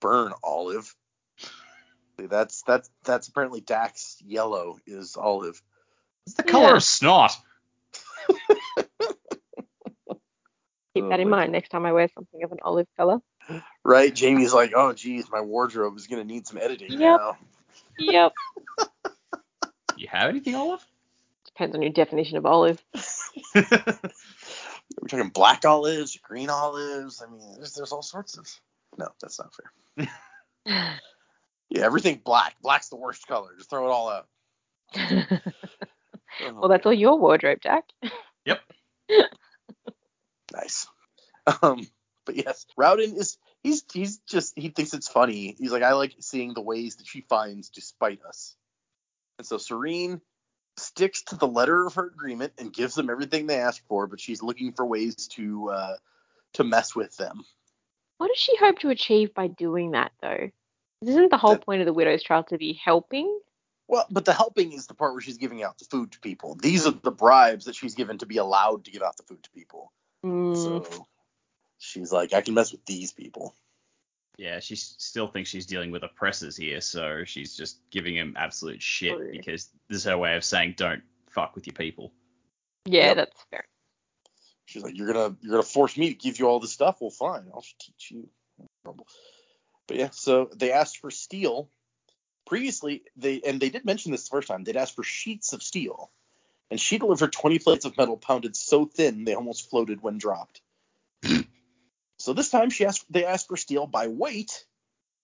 [0.00, 0.94] burn olive.
[2.18, 5.62] That's that's that's apparently Dac's yellow is olive.
[6.26, 6.76] It's the color Yeah.
[6.76, 7.32] of snot.
[10.94, 13.20] Keep that in Oh, mind next time I wear something of an olive color.
[13.84, 14.12] Right?
[14.14, 17.00] Jamie's like, oh geez, my wardrobe is gonna need some editing Yep.
[17.00, 17.36] now.
[17.98, 18.32] Yep.
[19.96, 20.80] You have anything olive?
[21.44, 22.82] Depends on your definition of olive.
[23.54, 27.22] We're talking black olives, green olives.
[27.26, 28.48] I mean, there's there's all sorts of.
[28.98, 30.98] No, that's not fair.
[31.70, 32.56] Yeah, everything black.
[32.60, 33.50] Black's the worst color.
[33.56, 34.26] Just throw it all out.
[36.54, 37.84] Well, that's all your wardrobe, Jack.
[38.46, 38.60] Yep.
[40.54, 40.86] nice.
[41.62, 41.86] Um,
[42.24, 45.56] but yes, Raoden is he's he's just he thinks it's funny.
[45.58, 48.56] He's like, I like seeing the ways that she finds to spite us.
[49.38, 50.20] And so Sarene
[50.80, 54.20] sticks to the letter of her agreement and gives them everything they ask for, but
[54.20, 55.96] she's looking for ways to uh
[56.54, 57.44] to mess with them.
[58.18, 60.50] What does she hope to achieve by doing that, though?
[61.02, 63.40] Isn't the whole That- point of the widow's trial to be helping?
[63.88, 66.54] Well, but the helping is the part where she's giving out the food to people.
[66.54, 69.42] These are the bribes that she's given to be allowed to give out the food
[69.42, 69.92] to people.
[70.24, 71.06] Mm, So
[71.78, 73.54] she's like, I can mess with these people.
[74.40, 78.80] Yeah, she still thinks she's dealing with oppressors here, so she's just giving him absolute
[78.80, 79.32] shit oh, True.
[79.32, 82.10] because this is her way of saying don't fuck with your people.
[82.86, 83.16] yeah, Yep.
[83.16, 83.64] that's fair.
[84.64, 87.02] She's like, you're gonna you're gonna force me to give you all this stuff.
[87.02, 88.30] Well, fine, I'll teach you.
[88.82, 89.06] Trouble.
[89.86, 91.68] But yeah, so they asked for steel.
[92.46, 94.64] Previously, they and they did mention this the first time.
[94.64, 96.10] They'd asked for sheets of steel,
[96.70, 100.62] and she delivered 20 plates of metal pounded so thin they almost floated when dropped.
[102.20, 104.64] so this time, she asked they asked for steel by weight,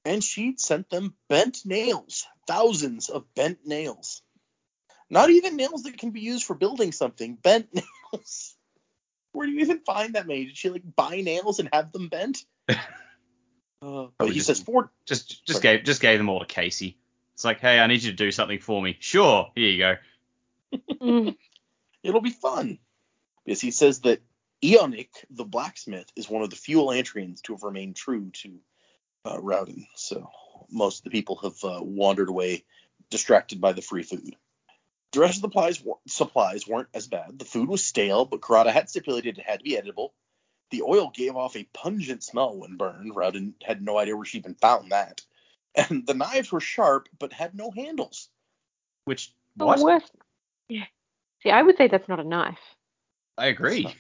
[0.05, 4.23] and she sent them bent nails, thousands of bent nails.
[5.09, 7.69] Not even nails that can be used for building something, bent
[8.13, 8.57] nails.
[9.33, 10.47] Where do you even find that many?
[10.47, 12.39] Did she like buy nails and have them bent?
[13.83, 14.91] Uh, but he just- says four.
[15.05, 15.77] Just just Sorry.
[15.77, 16.97] gave just gave them all to Casey.
[17.35, 18.97] It's like, hey, I need you to do something for me.
[18.99, 19.97] Sure, here you go.
[21.01, 21.37] Mm,
[22.03, 22.79] It'll be fun.
[23.45, 24.23] Because he says that
[24.67, 28.59] Eonic, the blacksmith, is one of the few Elantrians to have remained true to
[29.25, 29.87] uh, Raoden.
[29.95, 30.31] So
[30.71, 32.65] most of the people have uh, wandered away,
[33.09, 34.35] distracted by the free food.
[35.13, 37.39] The rest of the supplies, supplies weren't as bad.
[37.39, 40.13] The food was stale, but Karata had stipulated it had to be edible.
[40.71, 43.15] The oil gave off a pungent smell when burned.
[43.15, 45.23] Raoden had no idea where she even found that.
[45.77, 48.29] And the knives were sharp, but had no handles.
[49.05, 49.79] Which the what?
[49.79, 50.11] worst.
[50.69, 50.87] Yeah.
[51.43, 52.59] See, I would say that's not a knife.
[53.39, 53.95] I agree.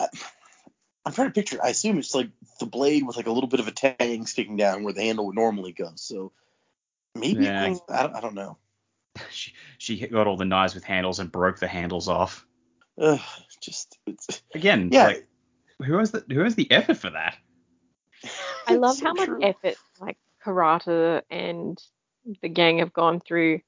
[0.00, 1.58] I'm trying to picture.
[1.62, 4.56] I assume it's like the blade with like a little bit of a tang sticking
[4.56, 5.92] down where the handle would normally go.
[5.94, 6.32] So
[7.14, 7.76] maybe Yeah.
[7.88, 8.58] I, don't, I don't know.
[9.30, 12.44] She she got all the knives with handles and broke the handles off.
[13.00, 13.20] Ugh,
[13.62, 15.06] just it's Again, yeah.
[15.06, 15.28] like
[15.84, 17.36] who has the who has the effort for that?
[18.66, 19.42] I love so how much true.
[19.42, 21.78] effort like Karata and
[22.42, 23.60] the gang have gone through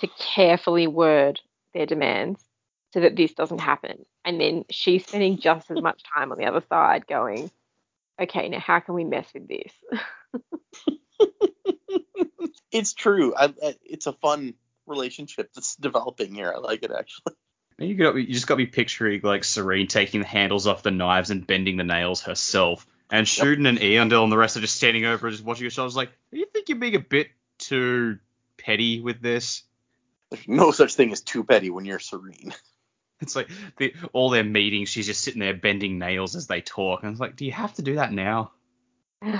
[0.00, 1.40] to carefully word
[1.74, 2.42] their demands
[2.92, 4.04] so that this doesn't happen.
[4.24, 7.50] And then she's spending just as much time on the other side going,
[8.20, 9.72] okay, now how can we mess with this?
[12.72, 13.34] It's true.
[13.36, 14.54] I, I, it's a fun
[14.86, 16.52] relationship that's developing here.
[16.54, 17.34] I like it actually.
[17.78, 20.90] You got you just got to be picturing like Sarene taking the handles off the
[20.90, 24.74] knives and bending the nails herself, and shooting an Eondel and the rest are just
[24.74, 25.72] standing over and just watching it.
[25.72, 28.18] So I was like, you think you're being a bit too
[28.56, 29.62] petty with this?
[30.30, 32.54] There's no such thing as too petty when you're serene.
[33.22, 33.48] It's like
[33.78, 37.20] the, all their meetings, she's just sitting there bending nails as they talk, and it's
[37.20, 38.52] like, do you have to do that now?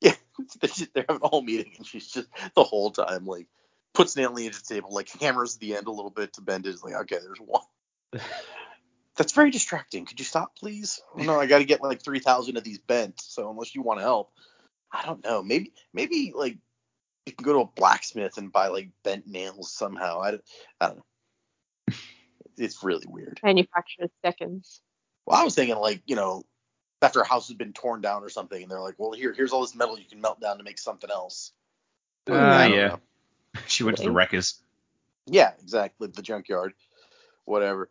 [0.00, 0.16] Yeah,
[0.60, 3.46] they're, having a whole meeting, and she's just the whole time like
[3.94, 6.70] puts Natalie at the table, like hammers the end a little bit to bend it.
[6.70, 7.62] It's like, okay, there's one.
[9.16, 10.04] That's very distracting.
[10.04, 11.00] Could you stop, please?
[11.16, 13.20] Oh, no, I got to get like three thousand of these bent.
[13.20, 14.32] So unless you want to help,
[14.92, 15.42] I don't know.
[15.42, 16.58] Maybe, maybe like
[17.24, 20.20] you can go to a blacksmith and buy like bent nails somehow.
[20.20, 20.28] I,
[20.80, 21.04] I don't know.
[22.56, 23.40] It's really weird.
[23.42, 24.80] Manufactured seconds.
[25.26, 26.44] Well, I was thinking like you know
[27.04, 29.52] after a house has been torn down or something, and they're like, well, here, here's
[29.52, 31.52] all this metal you can melt down to make something else.
[32.28, 32.68] Uh, yeah.
[32.68, 33.00] know.
[33.66, 34.60] She went to the wreckers.
[35.26, 36.08] Yeah, exactly.
[36.08, 36.72] The junkyard,
[37.44, 37.90] whatever.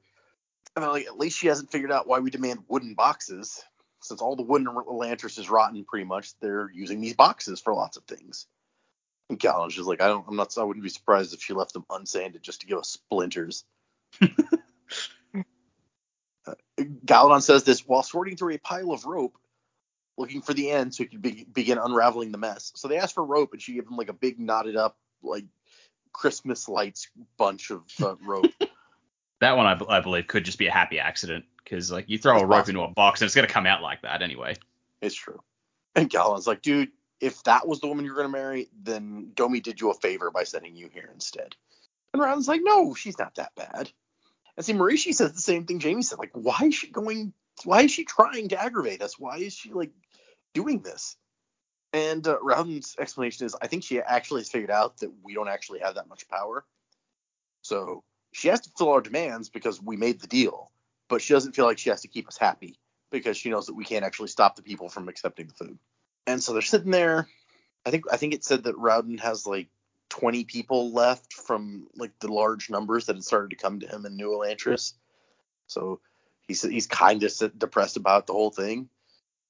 [0.75, 3.63] And they're like, at least she hasn't figured out why we demand wooden boxes.
[4.01, 7.95] Since all the wooden Elantris is rotten, pretty much, they're using these boxes for lots
[7.95, 8.47] of things.
[9.29, 11.73] And Galen's just like, I don't, I'm not, I wouldn't be surprised if she left
[11.73, 13.63] them unsanded just to give us splinters.
[16.45, 16.55] Uh,
[17.05, 19.37] Galladon says this while sorting through a pile of rope,
[20.17, 22.73] looking for the end so he could be, begin unraveling the mess.
[22.75, 25.45] So they asked for rope, and she gave them like a big knotted up, like
[26.11, 27.07] Christmas lights
[27.37, 28.51] bunch of uh, rope.
[29.41, 32.17] That one, I, b- I believe, could just be a happy accident because like you
[32.17, 32.81] throw It's a rope possible.
[32.83, 34.55] into a box and it's gonna come out like that anyway.
[35.01, 35.41] It's true.
[35.95, 39.81] And Galen's like, dude, if that was the woman you're gonna marry, then Domi did
[39.81, 41.57] you a favor by sending you here instead.
[42.13, 43.91] And Ron's like, no, she's not that bad.
[44.57, 46.19] And see, Mareshe says the same thing Jamie said.
[46.19, 47.33] Like, why is she going?
[47.63, 49.17] Why is she trying to aggravate us?
[49.17, 49.91] Why is she like
[50.53, 51.15] doing this?
[51.93, 55.47] And uh, Raoden's explanation is, I think she actually has figured out that we don't
[55.47, 56.65] actually have that much power.
[57.61, 60.71] So she has to fulfill our demands because we made the deal,
[61.07, 62.79] but she doesn't feel like she has to keep us happy
[63.11, 65.77] because she knows that we can't actually stop the people from accepting the food.
[66.25, 67.27] And so they're sitting there.
[67.85, 69.67] I think I think it said that Raoden has like
[70.13, 74.05] 20 people left from like the large numbers that had started to come to him
[74.05, 74.93] in New Elantris.
[75.65, 76.01] So
[76.47, 78.89] he's he's kind of depressed about the whole thing.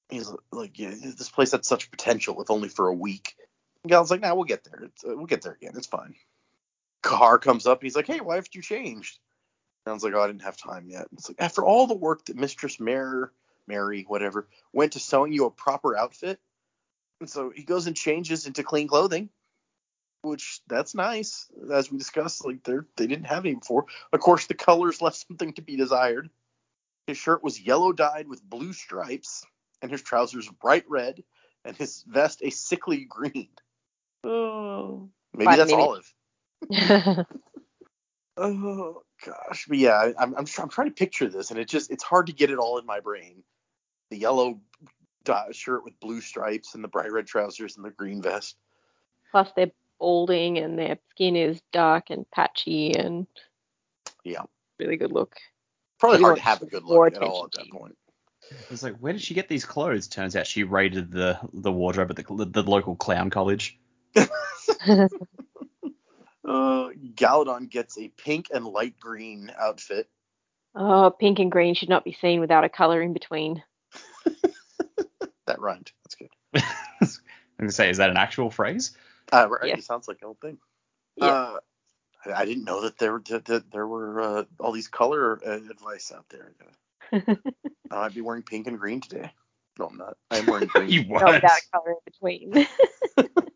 [0.08, 3.34] He's like, yeah, this place had such potential, if only for a week.
[3.86, 4.84] Gal's like, nah, we'll get there.
[4.84, 5.72] It's, uh, we'll get there again.
[5.76, 6.14] It's fine.
[7.02, 7.80] Kahar comes up.
[7.80, 9.18] and He's like, hey, why haven't you changed?
[9.86, 11.08] Sounds like, oh, I didn't have time yet.
[11.12, 13.32] It's like, after all the work that Mistress Mare,
[13.66, 16.40] Mary, whatever, went to sewing you a proper outfit.
[17.20, 19.28] And so he goes and changes into clean clothing,
[20.24, 21.46] which that's nice.
[21.72, 23.86] As we discussed, like they're they didn't have any before.
[24.12, 26.30] Of course, the colors left something to be desired.
[27.06, 29.44] His shirt was yellow dyed with blue stripes,
[29.82, 31.22] and his trousers bright red,
[31.64, 33.48] and his vest a sickly green.
[34.24, 36.12] Oh, maybe Five that's minutes.
[36.70, 37.26] olive.
[38.36, 41.68] Oh gosh, but yeah, I- I'm I'm, try- I'm trying to picture this, and it
[41.68, 43.44] just it's hard to get it all in my brain.
[44.10, 44.60] The yellow
[45.22, 48.56] dot shirt with blue stripes, and the bright red trousers, and the green vest.
[49.30, 49.70] Plus they're
[50.04, 53.26] balding and their skin is dark and patchy and
[54.22, 54.42] Yeah,
[54.78, 55.34] really good look.
[55.98, 57.78] probably You hard to have a good look at all at that attention.
[57.78, 57.96] point.
[58.70, 60.06] It's like, where did she get these clothes?
[60.08, 63.78] Turns out she raided the the wardrobe at the the local clown college.
[66.46, 70.10] Uh, Galadon gets a pink and light green outfit.
[70.74, 73.62] oh, pink and green should not be seen without a colour in between.
[75.46, 75.90] That rhymed.
[76.04, 76.28] That's good.
[76.54, 77.08] I'm
[77.58, 78.96] gonna say, is that an actual phrase?
[79.32, 79.76] Uh, right, Yeah.
[79.76, 80.58] it sounds like an old thing.
[81.16, 81.26] Yeah.
[81.26, 81.58] Uh,
[82.26, 85.58] I, I didn't know that there that, that there were uh, all these color uh,
[85.70, 86.52] advice out there.
[87.90, 89.30] I might be wearing pink and green today.
[89.78, 90.16] No, I'm not.
[90.30, 90.88] I'm wearing green.
[90.90, 91.42] you Not weren't.
[91.42, 92.66] without a colour in between.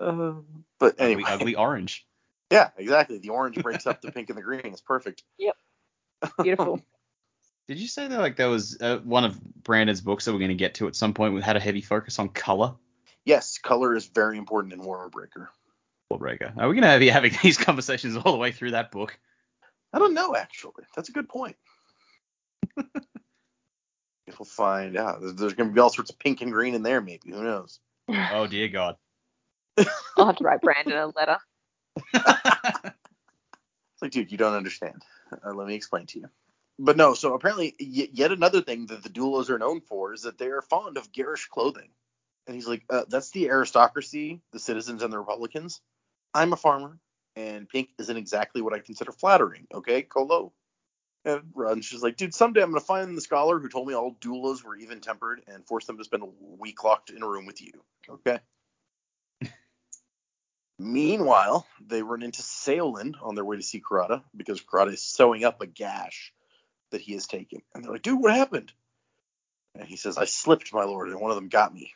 [0.00, 0.34] Uh,
[0.78, 2.06] but anyway, Ugly, ugly orange.
[2.52, 3.18] yeah, exactly.
[3.18, 4.60] The orange breaks up the pink and the green.
[4.66, 5.24] It's perfect.
[5.38, 5.56] Yep.
[6.42, 6.80] Beautiful.
[7.66, 10.50] Did you say that like that was uh, one of Brandon's books that we're going
[10.50, 12.76] to get to at some point We had a heavy focus on color?
[13.28, 15.48] Yes, color is very important in Warbreaker.
[16.10, 16.56] Warbreaker.
[16.56, 19.18] Are we going to have be having these conversations all the way through that book?
[19.92, 20.84] I don't know actually.
[20.96, 21.56] That's a good point.
[24.38, 25.20] We'll find out.
[25.20, 27.30] There's, there's going to be all sorts of pink and green in there, maybe.
[27.30, 27.80] Who knows?
[28.32, 28.96] Oh dear God.
[30.16, 31.38] I'll have to write Brandon a letter.
[32.12, 35.02] It's like, dude, you don't understand.
[35.32, 36.28] Uh, let me explain to you.
[36.78, 40.22] But no, so apparently, y- yet another thing that the Dulas are known for is
[40.22, 41.88] that they are fond of garish clothing.
[42.48, 45.82] And he's like, uh, that's the aristocracy, the citizens, and the Republicans.
[46.32, 46.98] I'm a farmer,
[47.36, 49.66] and pink isn't exactly what I consider flattering.
[49.72, 50.52] Okay, kolo?
[51.26, 54.16] And Run's just like, dude, someday I'm to find the scholar who told me all
[54.18, 56.28] Dulas were even tempered and force them to spend a
[56.58, 57.72] week locked in a room with you.
[58.08, 58.38] Okay?
[60.78, 65.44] Meanwhile, they run into Saolin on their way to see Karata because Karata is sewing
[65.44, 66.32] up a gash
[66.92, 67.60] that he has taken.
[67.74, 68.72] And they're like, dude, what happened?
[69.74, 71.92] And he says, I slipped, my lord, and one of them got me.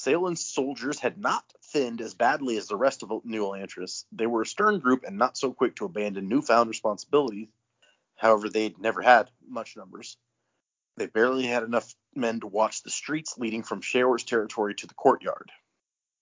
[0.00, 4.06] Saolin's soldiers had not thinned as badly as the rest of New Elantris.
[4.10, 7.48] They were a stern group and not so quick to abandon newfound responsibilities.
[8.16, 10.16] However, they'd never had much numbers.
[10.96, 14.94] They barely had enough men to watch the streets leading from Shaor's territory to the
[14.94, 15.52] courtyard.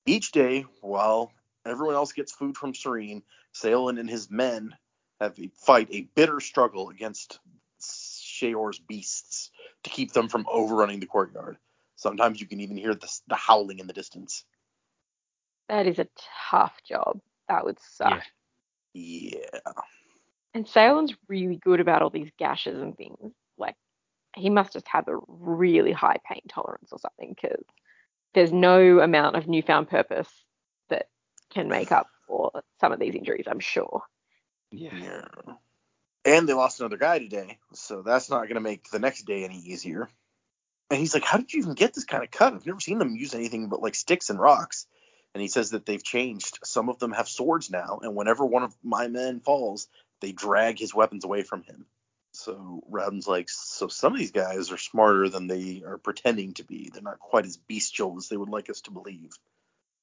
[0.06, 1.32] Each day, while
[1.64, 3.22] everyone else gets food from Sarene,
[3.54, 4.74] Saolin and his men
[5.20, 7.38] have a fight a bitter struggle against
[7.80, 9.52] Shaor's beasts
[9.84, 11.58] to keep them from overrunning the courtyard.
[11.98, 14.44] Sometimes you can even hear the, the howling in the distance.
[15.68, 16.06] That is a
[16.48, 17.20] tough job.
[17.48, 18.22] That would suck.
[18.94, 19.32] Yeah.
[19.34, 19.72] Yeah.
[20.54, 23.32] And Saolin's really good about all these gashes and things.
[23.58, 23.74] Like,
[24.36, 27.64] he must just have a really high pain tolerance or something because
[28.32, 30.30] there's no amount of newfound purpose
[30.90, 31.08] that
[31.50, 34.02] can make up for some of these injuries, I'm sure.
[34.70, 34.94] Yeah.
[34.94, 35.54] Yeah.
[36.24, 39.44] And they lost another guy today, so that's not going to make the next day
[39.44, 40.08] any easier.
[40.90, 42.54] And he's like, How did you even get this kind of cut?
[42.54, 44.86] I've never seen them use anything but like sticks and rocks.
[45.34, 46.58] And he says that they've changed.
[46.64, 49.88] Some of them have swords now, and whenever one of my men falls,
[50.20, 51.86] they drag his weapons away from him.
[52.32, 56.64] So Raoden's like, So some of these guys are smarter than they are pretending to
[56.64, 56.90] be.
[56.92, 59.32] They're not quite as bestial as they would like us to believe.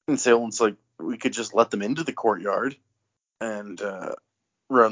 [0.08, 2.76] And Saolin's like, We could just let them into the courtyard.
[3.42, 4.16] And uh,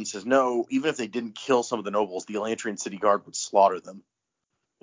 [0.04, 3.26] says, No, even if they didn't kill some of the nobles, the Elantrian city guard
[3.26, 4.04] would slaughter them.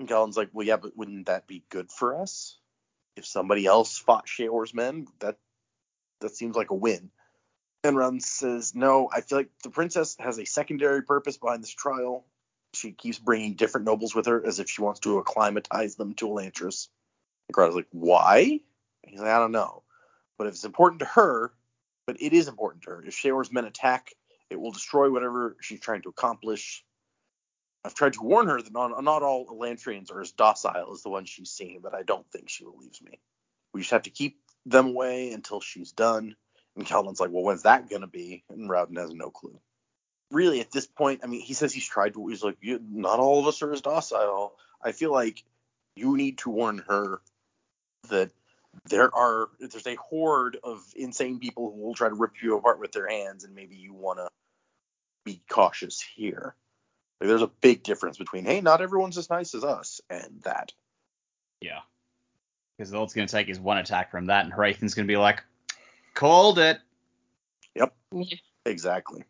[0.01, 2.57] And Galen's like, Well, yeah, but wouldn't that be good for us?
[3.17, 5.37] If somebody else fought Shaor's men, that
[6.23, 7.11] that seems like a win.
[7.85, 11.75] And Rowan says, No, I feel like the princess has a secondary purpose behind this
[11.75, 12.25] trial.
[12.73, 16.29] She keeps bringing different nobles with her as if she wants to acclimatize them to
[16.29, 16.89] Elantris.
[17.49, 18.61] And Karata's like, Why?
[19.05, 19.83] And he's like, I don't know.
[20.39, 21.53] But if it's important to her,
[22.07, 23.05] but it is important to her.
[23.07, 24.15] If Shaor's men attack,
[24.49, 26.87] it will destroy whatever she's trying to accomplish.
[27.85, 31.09] I've tried to warn her that not, not all Elantrians are as docile as the
[31.09, 33.19] ones she's seen, but I don't think she believes me.
[33.73, 36.37] We just have to keep them away until she's done.
[36.77, 38.45] And Calvin's like, well, when's that going to be?
[38.51, 39.59] And Raoden has no clue.
[40.31, 43.41] Really, at this point, I mean, he says he's tried to, he's like, not all
[43.41, 44.55] of us are as docile.
[44.83, 45.43] I feel like
[45.97, 47.21] you need to warn her
[48.11, 48.31] that
[48.89, 52.79] there are, there's a horde of insane people who will try to rip you apart
[52.79, 54.29] with their hands, and maybe you want to
[55.25, 56.55] be cautious here.
[57.21, 60.73] Like, there's a big difference between, hey, not everyone's as nice as us, and that.
[61.61, 61.81] Yeah.
[62.77, 65.13] Because all it's going to take is one attack from that, and Hrathen's going to
[65.13, 65.43] be like,
[66.15, 66.79] called it.
[67.75, 68.37] Yep, Yeah.
[68.65, 69.25] exactly.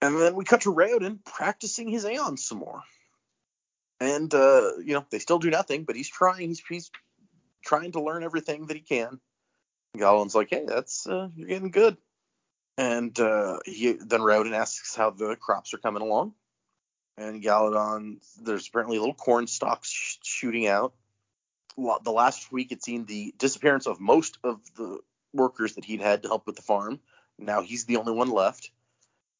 [0.00, 2.82] And then we cut to Raoden practicing his Aon some more.
[4.00, 6.48] And, uh, you know, they still do nothing, but he's trying.
[6.48, 6.90] He's, he's
[7.64, 9.20] trying to learn everything that he can.
[9.96, 11.96] Galen's like, hey, that's, uh, you're getting good.
[12.78, 16.34] And uh, he then Raoden asks how the crops are coming along.
[17.22, 20.92] And Galladon, there's apparently little corn stalks sh- shooting out.
[21.76, 24.98] The last week, had seen the disappearance of most of the
[25.32, 27.00] workers that he'd had to help with the farm.
[27.38, 28.70] Now he's the only one left.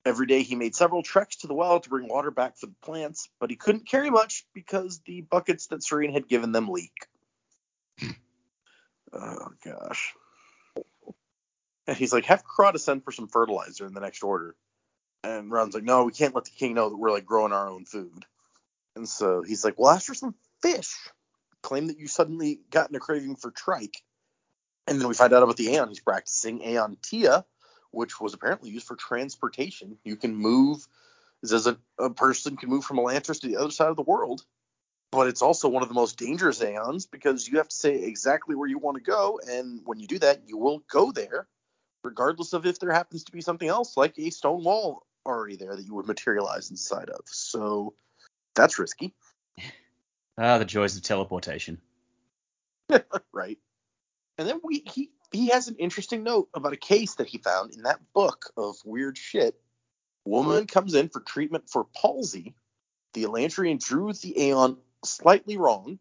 [0.04, 2.74] Every day he made several treks to the well to bring water back for the
[2.82, 7.06] plants, but he couldn't carry much because the buckets that Sarene had given them leak.
[8.00, 8.10] Hmm.
[9.12, 10.14] oh gosh.
[11.86, 14.54] And he's like, have Karata send for some fertilizer in the next order.
[15.24, 17.68] And Ron's like, no, we can't let the king know that we're like growing our
[17.68, 18.24] own food.
[18.96, 20.94] And so he's like, well, ask for some fish.
[21.62, 24.02] Claim that you suddenly gotten a craving for trike.
[24.86, 27.44] And then we find out about the Aon he's practicing, Aon Tia,
[27.92, 29.96] which was apparently used for transportation.
[30.04, 30.86] You can move,
[31.44, 34.44] as a, a person can move from Elantris to the other side of the world.
[35.12, 38.56] But it's also one of the most dangerous Aons because you have to say exactly
[38.56, 39.38] where you want to go.
[39.46, 41.46] And when you do that, you will go there,
[42.02, 45.76] regardless of if there happens to be something else, like a stone wall already there
[45.76, 47.20] that you would materialize inside of.
[47.26, 47.94] So
[48.54, 49.14] that's risky,
[50.38, 51.80] Ah, the joys of teleportation.
[53.32, 53.58] right?
[54.38, 57.74] And then we he he has an interesting note about a case that he found
[57.74, 59.54] in that book of weird shit.
[60.24, 62.54] Woman comes in for treatment for palsy.
[63.14, 65.98] The Elantrian drew the Aon slightly wrong,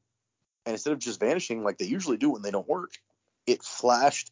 [0.66, 2.94] and instead of just vanishing like they usually do when they don't work,
[3.46, 4.32] it flashed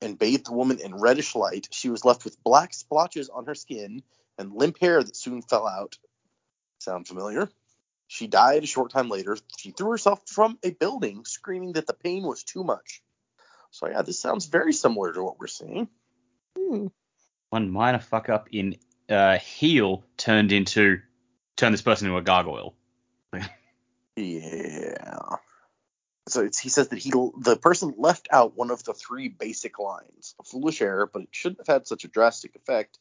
[0.00, 1.68] and bathed the woman in reddish light.
[1.70, 4.02] She was left with black splotches on her skin
[4.38, 5.96] and limp hair that soon fell out.
[6.80, 7.48] Sound familiar?
[8.08, 9.36] She died a short time later.
[9.58, 13.02] She threw herself from a building, screaming that the pain was too much.
[13.70, 15.88] So yeah, this sounds very similar to what we're seeing.
[16.56, 16.86] Hmm.
[17.50, 18.76] One minor fuck up in
[19.08, 21.00] uh, heel turned into
[21.56, 22.74] turn this person into a gargoyle.
[24.18, 25.36] Yeah.
[26.28, 29.78] So it's, he says that he the person left out one of the three basic
[29.78, 30.34] lines.
[30.40, 32.98] A foolish error, but it shouldn't have had such a drastic effect.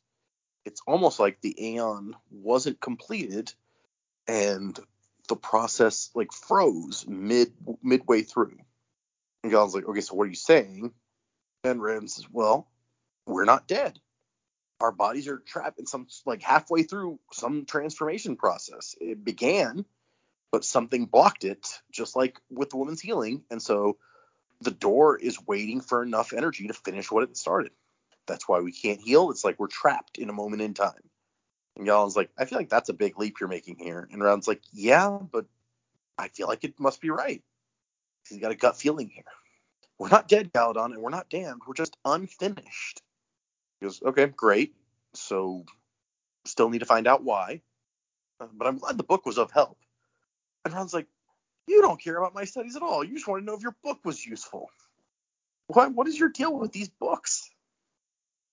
[0.65, 3.53] It's almost like the Aon wasn't completed,
[4.27, 4.77] and
[5.27, 8.57] the process like froze mid midway through.
[9.43, 10.91] And God's like, okay, so what are you saying?
[11.63, 12.67] And Rand says, well,
[13.27, 13.99] we're not dead.
[14.79, 18.95] Our bodies are trapped in some like halfway through some transformation process.
[18.99, 19.85] It began
[20.55, 23.43] but something blocked it, just like with the woman's healing.
[23.51, 23.97] And so
[24.61, 27.71] the Dor is waiting for enough energy to finish what it started.
[28.27, 29.31] That's why we can't heal.
[29.31, 31.09] It's like we're trapped in a moment in time.
[31.77, 34.07] And Galen's like, I feel like that's a big leap you're making here.
[34.11, 35.45] And Round's like, yeah, but
[36.17, 37.43] I feel like it must be right.
[38.27, 39.23] He's got a gut feeling here.
[39.99, 41.61] We're not dead, Galladon, and we're not damned.
[41.67, 43.01] We're just unfinished.
[43.79, 44.75] He goes, okay, great.
[45.13, 45.65] So
[46.45, 47.61] still need to find out why.
[48.39, 49.77] Uh, but I'm glad the book was of help.
[50.65, 51.07] And Ron's like,
[51.67, 53.03] You don't care about my studies at all.
[53.03, 54.69] You just want to know if your book was useful.
[55.67, 57.49] What what is your deal with these books?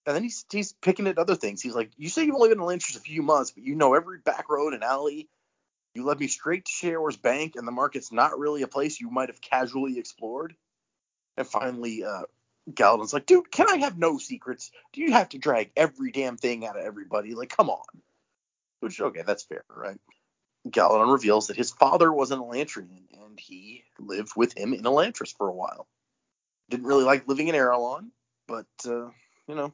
[0.06, 1.62] And then he's he's picking at other things.
[1.62, 3.94] He's like, You say you've only been in Lantris a few months, but you know
[3.94, 5.28] every back road and alley.
[5.94, 9.10] You led me straight to Shaor's bank, and the market's not really a place you
[9.10, 10.54] might have casually explored.
[11.36, 12.22] And finally, uh,
[13.12, 14.70] like, dude, can I have no secrets?
[14.92, 17.34] Do you have to drag every damn thing out of everybody?
[17.34, 17.84] Like, come on.
[18.80, 19.98] Which, okay, that's fair, right?
[20.68, 25.36] Galladon reveals that his father was an Elantrian and he lived with him in Elantris
[25.36, 25.86] for a while.
[26.70, 28.10] Didn't really like living in Arelon,
[28.46, 29.10] but uh,
[29.48, 29.72] you know,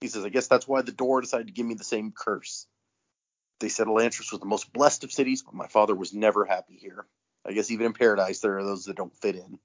[0.00, 2.66] he says, I guess that's why the Dor decided to give me the same curse.
[3.60, 6.76] They said Elantris was the most blessed of cities, but my father was never happy
[6.76, 7.06] here.
[7.44, 9.58] I guess even in paradise there are those that don't fit in.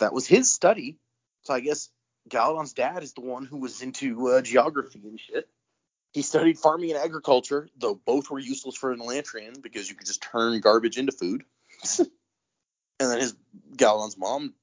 [0.00, 0.98] That was his study,
[1.42, 1.90] so I guess
[2.28, 5.48] Galladon's dad is the one who was into uh, geography and shit.
[6.12, 10.06] He studied farming and agriculture, though both were useless for an Elantrian because you could
[10.06, 11.44] just turn garbage into food.
[11.98, 12.08] and
[12.98, 13.34] then his
[13.76, 14.54] Galladon's mom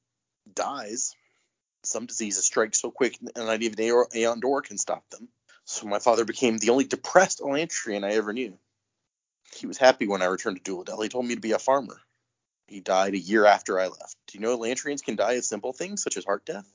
[0.51, 1.15] dies.
[1.83, 5.27] Some diseases strike so quick, and not even AonDor can stop them.
[5.65, 8.57] So my father became the only depressed Elantrian I ever knew.
[9.55, 11.03] He was happy when I returned to Duladel.
[11.03, 11.99] He told me to be a farmer.
[12.67, 14.15] He died a year after I left.
[14.27, 16.67] Do you know Elantrians can die of simple things such as heart death?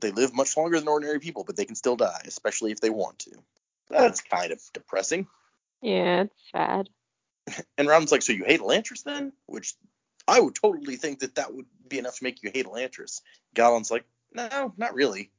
[0.00, 2.90] They live much longer than ordinary people, but they can still die, especially if they
[2.90, 3.32] want to.
[3.88, 5.26] That's kind of depressing.
[5.80, 6.88] Yeah, it's sad.
[7.78, 9.32] And Round's like, so you hate Elantris then?
[9.46, 9.74] Which
[10.28, 13.22] I would totally think that that would be enough to make you hate Elantris.
[13.54, 15.30] Galen's like, no, not really.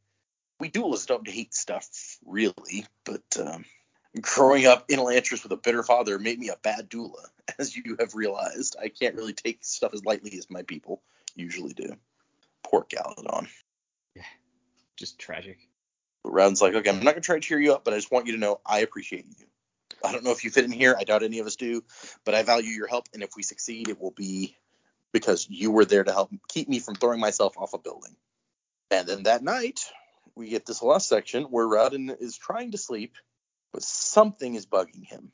[0.59, 1.87] We duelists don't hate stuff,
[2.25, 3.65] really, but um,
[4.19, 7.23] growing up in Elantris with a bitter father made me a bad Dula,
[7.59, 8.75] as you have realized.
[8.81, 11.01] I can't really take stuff as lightly as my people
[11.35, 11.95] usually do.
[12.63, 13.47] Poor Galladon.
[14.15, 14.23] Yeah,
[14.97, 15.57] just tragic.
[16.23, 18.11] But Round's like, okay, I'm not gonna try to cheer you up, but I just
[18.11, 19.45] want you to know I appreciate you.
[20.03, 20.95] I don't know if you fit in here.
[20.97, 21.83] I doubt any of us do,
[22.25, 24.57] but I value your help, and if we succeed, it will be
[25.11, 28.15] because you were there to help keep me from throwing myself off a building.
[28.91, 29.79] And then that night,
[30.35, 33.15] we get this last section where Raoden is trying to sleep,
[33.71, 35.31] but something is bugging him.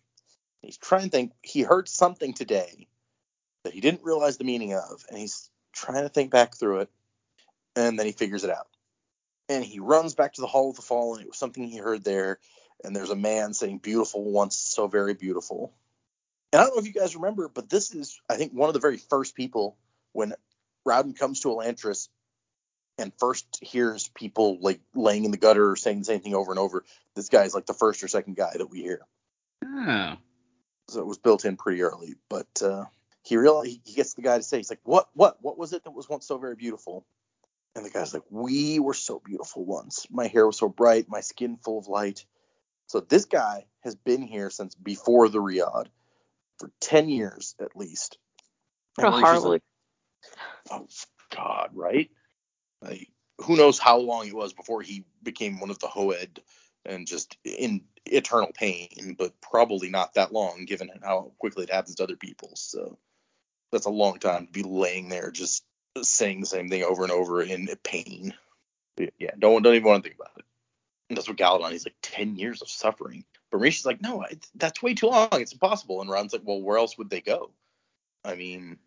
[0.62, 1.32] He's trying to think.
[1.42, 2.88] He heard something today
[3.64, 6.90] that he didn't realize the meaning of, and he's trying to think back through it,
[7.76, 8.68] and then he figures it out.
[9.50, 11.22] And he runs back to the Hall of the Fallen.
[11.22, 12.40] It was something he heard there,
[12.84, 15.74] and there's a man saying, "Beautiful, once so very beautiful."
[16.52, 18.74] And I don't know if you guys remember, but this is, I think, one of
[18.74, 19.78] the very first people
[20.12, 20.34] when
[20.86, 22.08] Raoden comes to Elantris
[22.98, 26.52] and first hears people like laying in the gutter or saying the same thing over
[26.52, 26.84] and over.
[27.16, 29.02] This guy is like the first or second guy that we hear.
[29.64, 30.16] Oh.
[30.90, 32.16] So it was built in pretty early.
[32.30, 32.86] But uh,
[33.24, 35.10] he realized he gets the guy to say, he's like, "What?
[35.14, 35.38] What?
[35.42, 37.06] What was it that was once so very beautiful?"
[37.76, 40.08] And the guy's like, "We were so beautiful once.
[40.10, 42.26] My hair was so bright, my skin full of light."
[42.88, 45.90] So this guy has been here since before the Reod
[46.58, 48.18] for ten years at least.
[48.96, 49.50] What a And Mareshe's horrible.
[49.50, 49.64] like,
[50.72, 50.88] oh
[51.36, 52.10] God, right?
[52.82, 53.10] Like,
[53.40, 56.42] who knows how long it was before he became one of the Hoed
[56.86, 61.96] and just in eternal pain, but probably not that long given how quickly it happens
[61.96, 62.52] to other people.
[62.56, 62.98] So
[63.72, 65.64] that's a long time to be laying there just
[66.02, 68.34] saying the same thing over and over in pain.
[69.20, 70.46] Yeah, don't don't even want to think about it.
[71.10, 71.72] And that's what Galladon.
[71.72, 73.26] He's like ten years of suffering.
[73.52, 74.26] But Mareshe's like, no,
[74.56, 75.30] that's way too long.
[75.34, 76.02] It's impossible.
[76.02, 77.52] And Ron's like, well, where else would they go?
[78.26, 78.78] I mean,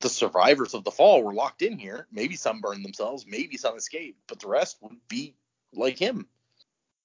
[0.00, 2.06] the survivors of the fall were locked in here.
[2.12, 5.34] Maybe some burned themselves, maybe some escaped, but the rest would be
[5.72, 6.26] like him.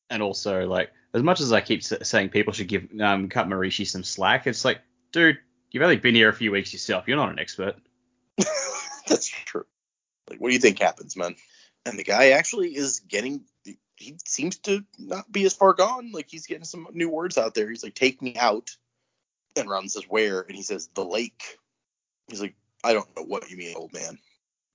[0.09, 3.87] And also, like, as much as I keep saying people should give um, cut Mareshe
[3.87, 5.39] some slack, it's like, dude,
[5.71, 7.07] you've only been here a few weeks yourself.
[7.07, 7.75] You're not an expert.
[9.07, 9.65] That's true.
[10.29, 11.35] Like, what do you think happens, man?
[11.85, 13.43] And the guy actually is getting.
[13.95, 16.11] He seems to not be as far gone.
[16.11, 17.69] Like he's getting some new words out there.
[17.69, 18.71] He's like, "Take me out,"
[19.55, 21.57] and Ron says, "Where?" And he says, "The lake."
[22.29, 24.19] He's like, "I don't know what you mean, old man."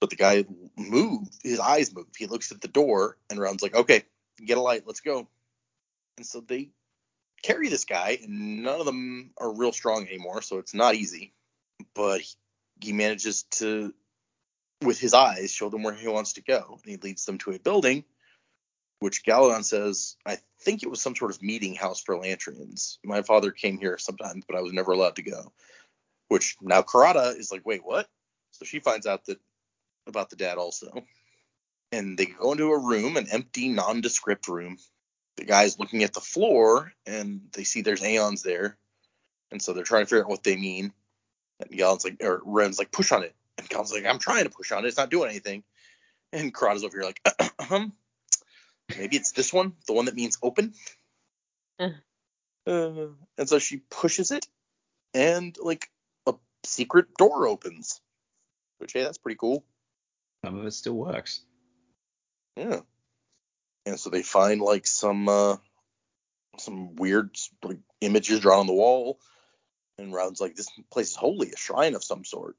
[0.01, 0.45] But the guy
[0.77, 1.35] moved.
[1.43, 2.17] His eyes moved.
[2.17, 4.05] He looks at the door, and Ron's like, "Okay,
[4.45, 4.87] get a light.
[4.87, 5.29] Let's go."
[6.17, 6.71] And so they
[7.43, 11.33] carry this guy, and none of them are real strong anymore, so it's not easy.
[11.95, 12.35] But he,
[12.81, 13.95] he manages to
[14.83, 16.79] with his eyes, show them where he wants to go.
[16.83, 18.05] And he leads them to a building,
[19.01, 22.99] which Galladon says, I think it was some sort of meeting house for Lantrians.
[23.05, 25.53] My father came here sometimes, but I was never allowed to go.
[26.29, 28.07] Which now Karata is like, wait, what?
[28.51, 29.39] So she finds out that
[30.07, 31.05] about the dad also.
[31.93, 34.77] And they go into a room, an empty, nondescript room.
[35.37, 38.77] The guy's looking at the floor and they see there's Aons there.
[39.51, 40.93] And so they're trying to figure out what they mean.
[41.61, 43.35] And Galladon's like, or Ren's like, push on it.
[43.57, 44.89] And Cal's like, I'm trying to push on it.
[44.89, 45.65] It's not doing anything.
[46.33, 47.21] And Karata's over here like,
[47.71, 47.93] um,
[48.97, 50.75] maybe it's this one, the one that means open.
[51.79, 51.91] Uh.
[52.69, 54.47] Uh, and so she pushes it,
[55.15, 55.91] and like
[56.65, 58.01] secret door opens.
[58.79, 59.65] Which hey, that's pretty cool.
[60.45, 61.43] Some of it still works.
[62.57, 62.81] Yeah.
[63.87, 65.57] And so they find like some uh
[66.59, 69.19] some weird like images drawn on the wall.
[69.99, 72.57] And Round's like, this place is holy, a shrine of some sort.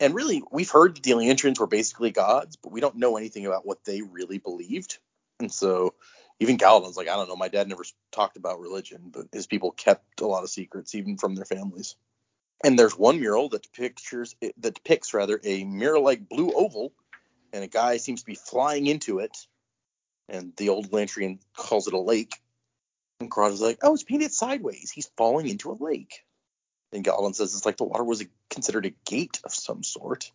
[0.00, 3.66] And really, we've heard the Deliantrians were basically gods, but we don't know anything about
[3.66, 4.98] what they really believed.
[5.40, 5.94] And so
[6.40, 9.72] even Galladon's like, I don't know, my dad never talked about religion, but his people
[9.72, 11.96] kept a lot of secrets, even from their families.
[12.64, 16.92] And there's one mural that pictures that depicts rather a mirror-like blue oval,
[17.52, 19.36] and a guy seems to be flying into it.
[20.28, 22.34] And the old Lantrian calls it a lake.
[23.20, 24.90] And Karata's like, oh, it's painted sideways.
[24.90, 26.24] He's falling into a lake.
[26.92, 30.30] And Galladon says it's like the water was a, considered a gate of some sort.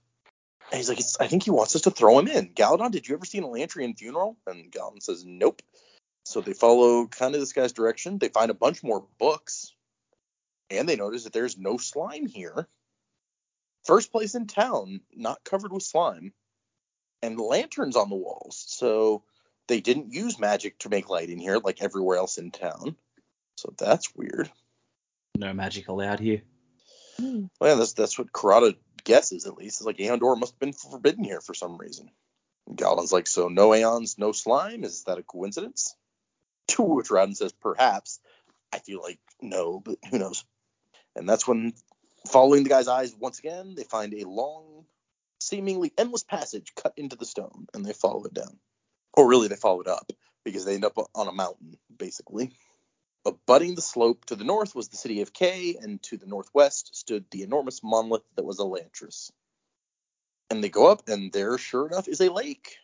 [0.71, 2.49] And he's like, I think he wants us to throw him in.
[2.49, 4.37] Galladon, did you ever see an Elantrian funeral?
[4.47, 5.61] And Galladon says, nope.
[6.25, 8.17] So they follow kind of this guy's direction.
[8.17, 9.73] They find a bunch more books.
[10.77, 12.67] And they notice that there's no slime here.
[13.85, 16.33] First place in town, not covered with slime.
[17.21, 18.63] And lanterns on the walls.
[18.67, 19.23] So
[19.67, 22.95] they didn't use magic to make light in here like everywhere else in town.
[23.57, 24.51] So that's weird.
[25.37, 26.41] No magic allowed here.
[27.17, 27.45] Hmm.
[27.59, 29.79] Well, yeah, that's that's what Karata guesses at least.
[29.79, 32.09] It's like AonDor must have been forbidden here for some reason.
[32.67, 34.83] And Galladon's like, so no Aons, no slime?
[34.83, 35.95] Is that a coincidence?
[36.67, 38.21] To which Raoden says, perhaps.
[38.71, 40.45] I feel like no, but who knows?
[41.15, 41.73] And that's when,
[42.27, 44.85] following the guy's eyes once again, they find a long,
[45.39, 48.59] seemingly endless passage cut into the stone, and they follow it down.
[49.13, 50.11] Or really, they follow it up
[50.43, 52.51] because they end up on a mountain, basically.
[53.25, 56.95] Abutting the slope to the north was the city of Kae, and to the northwest
[56.95, 59.31] stood the enormous monolith that was Elantris.
[60.49, 62.75] And they go up, and there, sure enough, is a lake.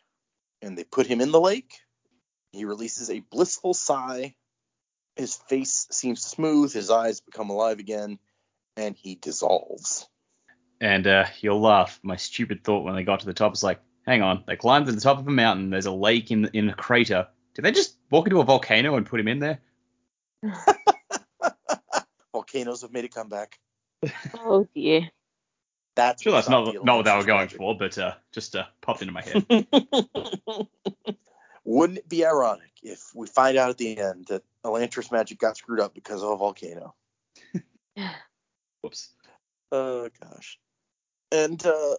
[0.62, 1.74] And they put him in the lake.
[2.52, 4.34] He releases a blissful sigh.
[5.20, 8.18] His face seems smooth, his eyes become alive again,
[8.74, 10.08] and he dissolves.
[10.80, 12.00] And uh, you'll laugh.
[12.02, 14.86] My stupid thought when they got to the top was like, hang on, they climbed
[14.86, 15.68] to the top of a mountain.
[15.68, 17.28] There's a lake in in a crater.
[17.54, 19.60] Did they just walk into a volcano and put him in there?
[22.32, 23.58] Volcanoes have made a comeback.
[24.38, 25.10] Oh dear.
[25.96, 29.02] That's Sure, that's not not what they were going for, but uh, just uh, popped
[29.02, 29.44] into my head.
[31.64, 35.56] Wouldn't it be ironic if we find out at the end that Elantris magic got
[35.56, 36.94] screwed up because of a volcano?
[38.82, 39.10] Whoops.
[39.72, 40.58] Oh gosh.
[41.32, 41.96] And uh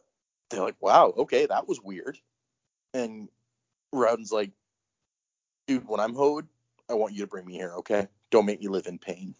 [0.49, 2.17] they're like, wow, okay, that was weird.
[2.93, 3.29] And
[3.95, 4.51] Raoden's like,
[5.67, 6.47] dude, when I'm hoed,
[6.89, 8.07] I want you to bring me here, okay?
[8.31, 9.35] Don't make me live in pain.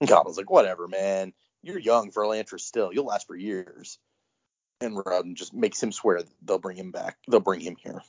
[0.00, 1.32] And Goblin's like, whatever, man.
[1.62, 2.92] You're young for Elantris still.
[2.92, 3.98] You'll last for years.
[4.82, 7.16] And Raoden just makes him swear that they'll bring him back.
[7.28, 8.02] They'll bring him here.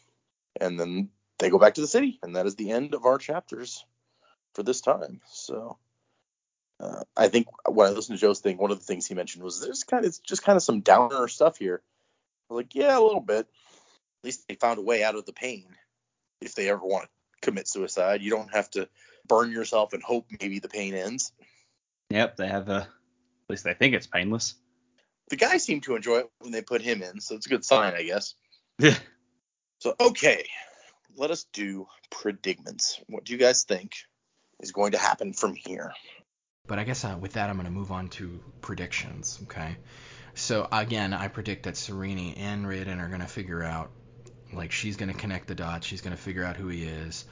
[0.60, 1.10] And then
[1.40, 3.86] they go back to the city, and that is the end of our chapters
[4.58, 5.22] for this time.
[5.32, 5.78] So
[6.80, 9.44] uh, I think when I listened to Joe's thing, one of the things he mentioned
[9.44, 11.84] was there's kind of it's just kind of some downer stuff here.
[12.50, 13.46] I was like, yeah, a little bit.
[13.46, 15.68] At least they found a way out of the pain.
[16.42, 17.10] If they ever want to
[17.44, 18.90] commit suicide, you don't have to
[19.28, 21.34] burn yourself and hope maybe the pain ends.
[22.10, 22.82] Yep, they have a.
[22.82, 24.56] At least they think it's painless.
[25.30, 27.64] The guy seemed to enjoy it when they put him in, so it's a good
[27.64, 28.34] sign, I guess.
[28.80, 28.98] Yeah.
[29.82, 30.48] So okay,
[31.16, 33.00] let us do predicaments.
[33.08, 33.92] What do you guys think
[34.60, 35.94] is going to happen from here?
[36.68, 39.40] But I guess uh, with that, I'm going to move on to predictions.
[39.44, 39.78] Okay.
[40.36, 43.90] So again, I predict that Sarene and Raoden are going to figure out
[44.54, 45.86] Like she's gonna connect the dots.
[45.86, 47.26] She's gonna figure out who he is.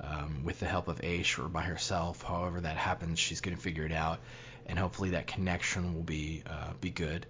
[0.00, 3.84] Um, with the help of Ashe or by herself, however that happens, she's gonna figure
[3.84, 4.20] it out,
[4.66, 7.26] and hopefully that connection will be uh, be good.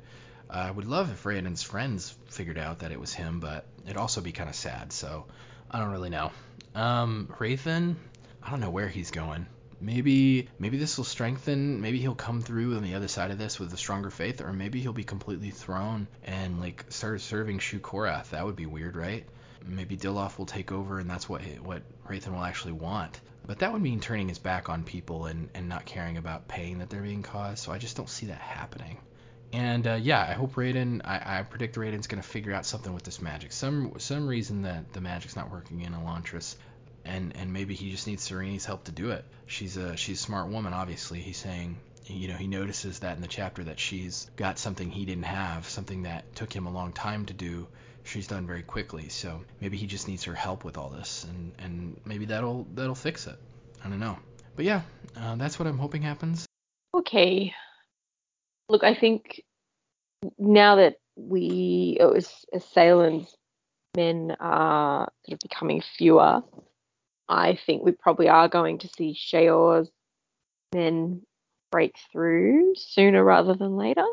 [0.49, 3.97] Uh, I would love if Raoden's friends figured out that it was him, but it'd
[3.97, 4.93] also be kind of sad.
[4.93, 5.27] So
[5.71, 6.33] I don't really know.
[6.75, 7.97] Um, Hrathen,
[8.43, 9.47] I don't know where he's going.
[9.81, 11.81] Maybe maybe this will strengthen.
[11.81, 14.53] Maybe he'll come through on the other side of this with a stronger faith, or
[14.53, 18.31] maybe he'll be completely thrown and like start serving Shu Korath.
[18.31, 19.25] That would be weird, right?
[19.67, 23.21] Maybe Dilaf will take over, and that's what what Hrathen will actually want.
[23.47, 26.79] But that would mean turning his back on people and, and not caring about pain
[26.79, 27.65] that they're being caused.
[27.65, 28.99] So I just don't see that happening.
[29.53, 31.01] And uh, yeah, I hope Raoden.
[31.05, 33.53] I, I predict Raoden's gonna figure out something with this magic.
[33.53, 36.55] Some some reason that the magic's not working in Elantris,
[37.05, 39.24] and and maybe he just needs Sarene's help to do it.
[39.47, 41.20] She's a she's a smart woman, obviously.
[41.20, 45.05] He's saying, you know, he notices that in the chapter that she's got something he
[45.05, 47.66] didn't have, something that took him a long time to do.
[48.02, 51.52] She's done very quickly, so maybe he just needs her help with all this, and
[51.59, 53.36] and maybe that'll that'll fix it.
[53.85, 54.18] I don't know,
[54.56, 54.82] but yeah,
[55.16, 56.47] uh, that's what I'm hoping happens.
[56.94, 57.55] Okay.
[58.68, 59.43] Look, I think
[60.39, 63.35] now that we, oh, as, as Saolin's
[63.97, 66.43] men are sort of becoming fewer,
[67.31, 69.89] I think we probably are going to see Shaor's
[70.74, 71.23] men
[71.70, 74.05] break through sooner rather than later.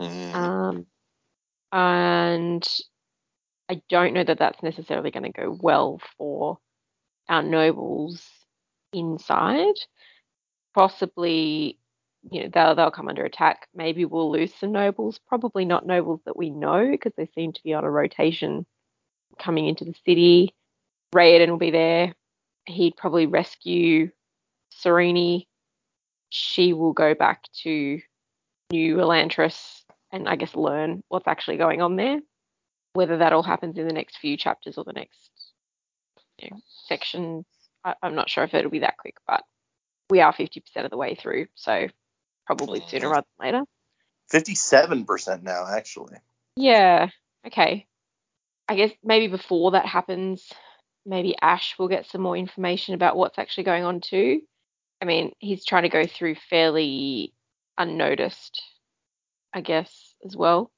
[0.00, 0.34] Mm.
[0.34, 0.86] Um,
[1.72, 2.66] and
[3.68, 6.58] I don't know that that's necessarily going to go well for
[7.28, 8.24] our nobles
[8.92, 9.74] inside.
[10.72, 11.80] Possibly,
[12.30, 13.66] you know, they'll they'll come under attack.
[13.74, 15.18] Maybe we'll lose some nobles.
[15.26, 18.66] Probably not nobles that we know because they seem to be on a rotation
[19.36, 20.54] coming into the city.
[21.12, 22.14] Raoden will be there.
[22.66, 24.10] He'd probably rescue
[24.72, 25.46] Sarene.
[26.30, 28.00] She will go back to
[28.70, 29.82] New Elantris
[30.12, 32.20] and I guess learn what's actually going on there.
[32.94, 35.30] Whether that all happens in the next few chapters or the next
[36.38, 36.56] you know,
[36.86, 37.44] sections,
[37.84, 39.44] I, I'm not sure if it'll be that quick, but
[40.08, 41.88] we are 50% of the way through, so
[42.46, 43.64] probably oh, sooner rather than later.
[44.32, 46.16] 57% now, actually.
[46.56, 47.08] Yeah,
[47.46, 47.86] okay.
[48.68, 50.52] I guess maybe before that happens,
[51.06, 54.42] maybe Ashe will get some more information about what's actually going on too.
[55.00, 57.32] I mean, he's trying to go through fairly
[57.78, 58.62] unnoticed,
[59.54, 60.70] I guess, as well.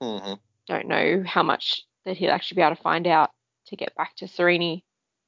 [0.00, 0.34] hmm
[0.66, 3.30] Don't know how much that he'll actually be able to find out
[3.66, 4.82] to get back to Sarene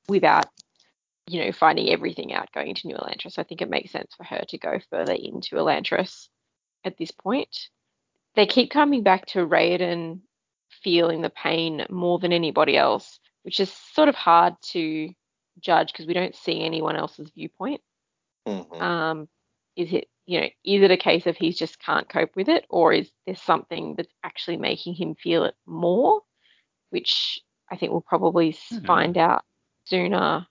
[0.08, 0.46] without,
[1.26, 3.38] you know, finding everything out going into New Elantris.
[3.38, 6.28] I think it makes sense for her to go further into Elantris
[6.84, 7.68] at this point.
[8.36, 10.20] They keep coming back to Raoden
[10.82, 15.12] feeling the pain more than anybody else, which is sort of hard to
[15.60, 17.80] judge because we don't see anyone else's viewpoint.
[18.46, 19.28] hmm Um,
[19.76, 22.66] is it, you know, is it a case of he just can't cope with it,
[22.68, 26.22] or is there something that's actually making him feel it more?
[26.90, 27.40] Which
[27.70, 28.86] I think we'll probably s Mhm.
[28.86, 29.44] find out
[29.84, 30.46] sooner.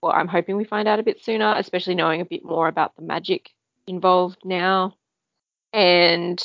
[0.00, 2.96] Well, I'm hoping we find out a bit sooner, especially knowing a bit more about
[2.96, 3.50] the magic
[3.86, 4.96] involved now.
[5.72, 6.42] And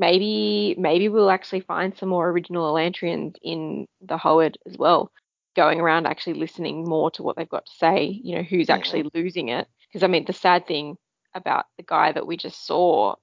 [0.00, 5.10] maybe maybe we'll actually find some more original Elantrians in the Hoed as well,
[5.56, 8.04] going around actually listening more to what they've got to say.
[8.22, 8.74] You know, who's Mhm.
[8.74, 9.68] actually losing it?
[9.88, 10.96] Because I mean, the sad thing
[11.34, 13.14] about the guy that we just saw,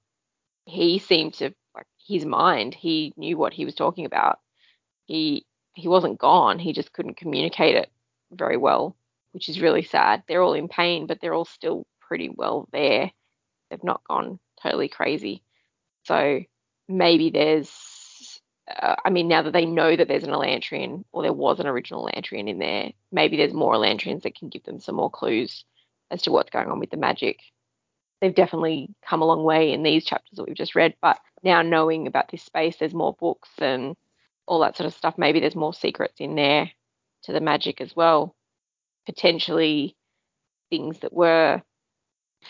[0.65, 2.73] he seemed to like his mind.
[2.75, 4.39] He knew what he was talking about.
[5.05, 5.45] He
[5.75, 6.59] he wasn't gone.
[6.59, 7.91] He just couldn't communicate it
[8.31, 8.95] very well,
[9.33, 10.23] which is really sad.
[10.27, 13.11] They're all in pain, but they're all still pretty well there.
[13.69, 15.43] They've not gone totally crazy.
[16.03, 16.41] So
[16.91, 17.69] maybe there's,
[18.67, 21.67] uh, I mean, now that they know that there's an Elantrian or there was an
[21.67, 25.65] original Elantrian in there, maybe there's more Elantrians that can give them some more clues
[26.09, 27.39] as to what's going on with the magic.
[28.19, 31.61] They've definitely come a long way in these chapters that we've just read, but now
[31.61, 33.95] knowing about this space, there's more books and
[34.45, 35.15] all that sort of stuff.
[35.17, 36.69] Maybe there's more secrets in there
[37.23, 38.35] to the magic as well.
[39.05, 39.95] Potentially
[40.69, 41.61] things that were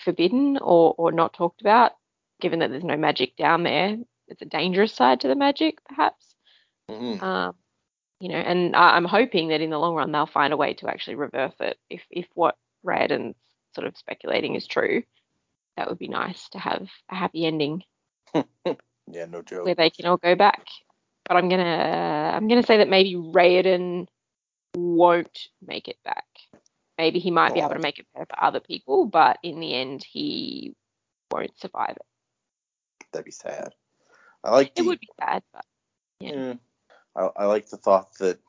[0.03, 1.93] forbidden or, or not talked about,
[2.41, 3.97] given that there's no magic down there.
[4.31, 6.35] It's a dangerous side to the magic, perhaps.
[6.89, 7.55] hmm Um,
[8.21, 10.73] you know, and I, I'm hoping that in the long run they'll find a way
[10.75, 11.77] to actually reverse it.
[11.89, 12.55] If if what
[12.85, 13.35] Raoden's
[13.75, 15.03] sort of speculating is true,
[15.75, 17.83] that would be nice to have a happy ending
[18.35, 19.65] Yeah, no joke.
[19.65, 20.65] where they can all go back.
[21.27, 24.07] But I'm gonna I'm gonna say that maybe Raoden
[24.75, 26.25] won't make it back.
[26.97, 29.73] Maybe he might be able to make it better for other people, but in the
[29.73, 30.75] end he
[31.31, 32.05] won't survive it.
[33.11, 33.73] That'd be sad.
[34.43, 35.65] I like It would be bad, but
[36.19, 36.33] yeah.
[36.33, 36.53] Yeah.
[37.15, 38.39] I, I like the thought that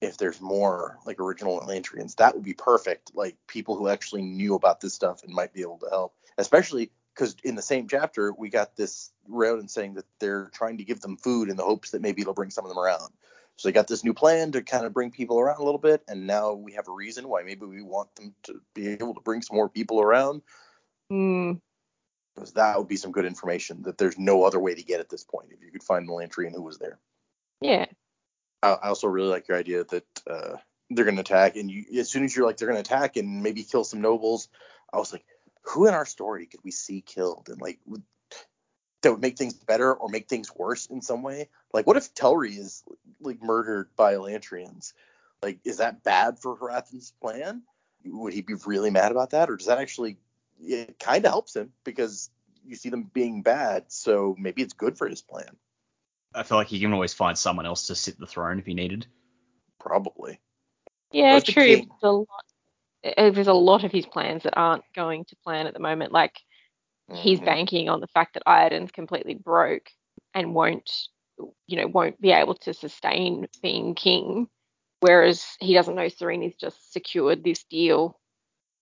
[0.00, 3.12] if there's more like original Elantrians, that would be perfect.
[3.14, 6.14] Like people who actually knew about this stuff and might be able to help.
[6.38, 10.84] Especially because in the same chapter we got this Raoden saying that they're trying to
[10.84, 13.12] give them food in the hopes that maybe it'll bring some of them around.
[13.56, 16.02] So they got this new plan to kind of bring people around a little bit,
[16.08, 19.20] and now we have a reason why maybe we want them to be able to
[19.22, 20.42] bring some more people around.
[21.10, 21.52] Hmm.
[22.36, 25.08] Because that would be some good information that there's no other way to get at
[25.08, 26.98] this point if you could find the Lantrian who was there.
[27.62, 27.86] Yeah.
[28.62, 30.56] I, I also really like your idea that uh,
[30.90, 33.16] they're going to attack, and you as soon as you're like they're going to attack
[33.16, 34.48] and maybe kill some nobles,
[34.92, 35.24] I was like,
[35.62, 38.02] who in our story could we see killed and like would,
[39.02, 41.48] that would make things better or make things worse in some way?
[41.72, 42.84] Like, what if Telrii is
[43.20, 44.92] like murdered by Elantrians?
[45.42, 47.62] Like, is that bad for Hrathen's plan?
[48.04, 50.18] Would he be really mad about that, or does that actually
[50.60, 52.30] it kind of helps him because
[52.64, 55.56] you see them being bad, so maybe it's good for his plan.
[56.34, 58.74] I feel like he can always find someone else to sit the throne if he
[58.74, 59.06] needed.
[59.78, 60.40] Probably.
[61.12, 61.64] Yeah, Where's true.
[61.64, 61.88] king?
[62.00, 62.44] There's a lot.
[63.04, 66.12] eh, There's a lot of his plans that aren't going to plan at the moment.
[66.12, 66.34] Like
[67.12, 67.44] he's Mhm.
[67.44, 69.88] banking on the fact that Iadon's completely broke
[70.34, 70.90] and won't,
[71.66, 74.48] you know, won't be able to sustain being king.
[75.00, 78.18] Whereas he doesn't know Sarene's just secured this deal,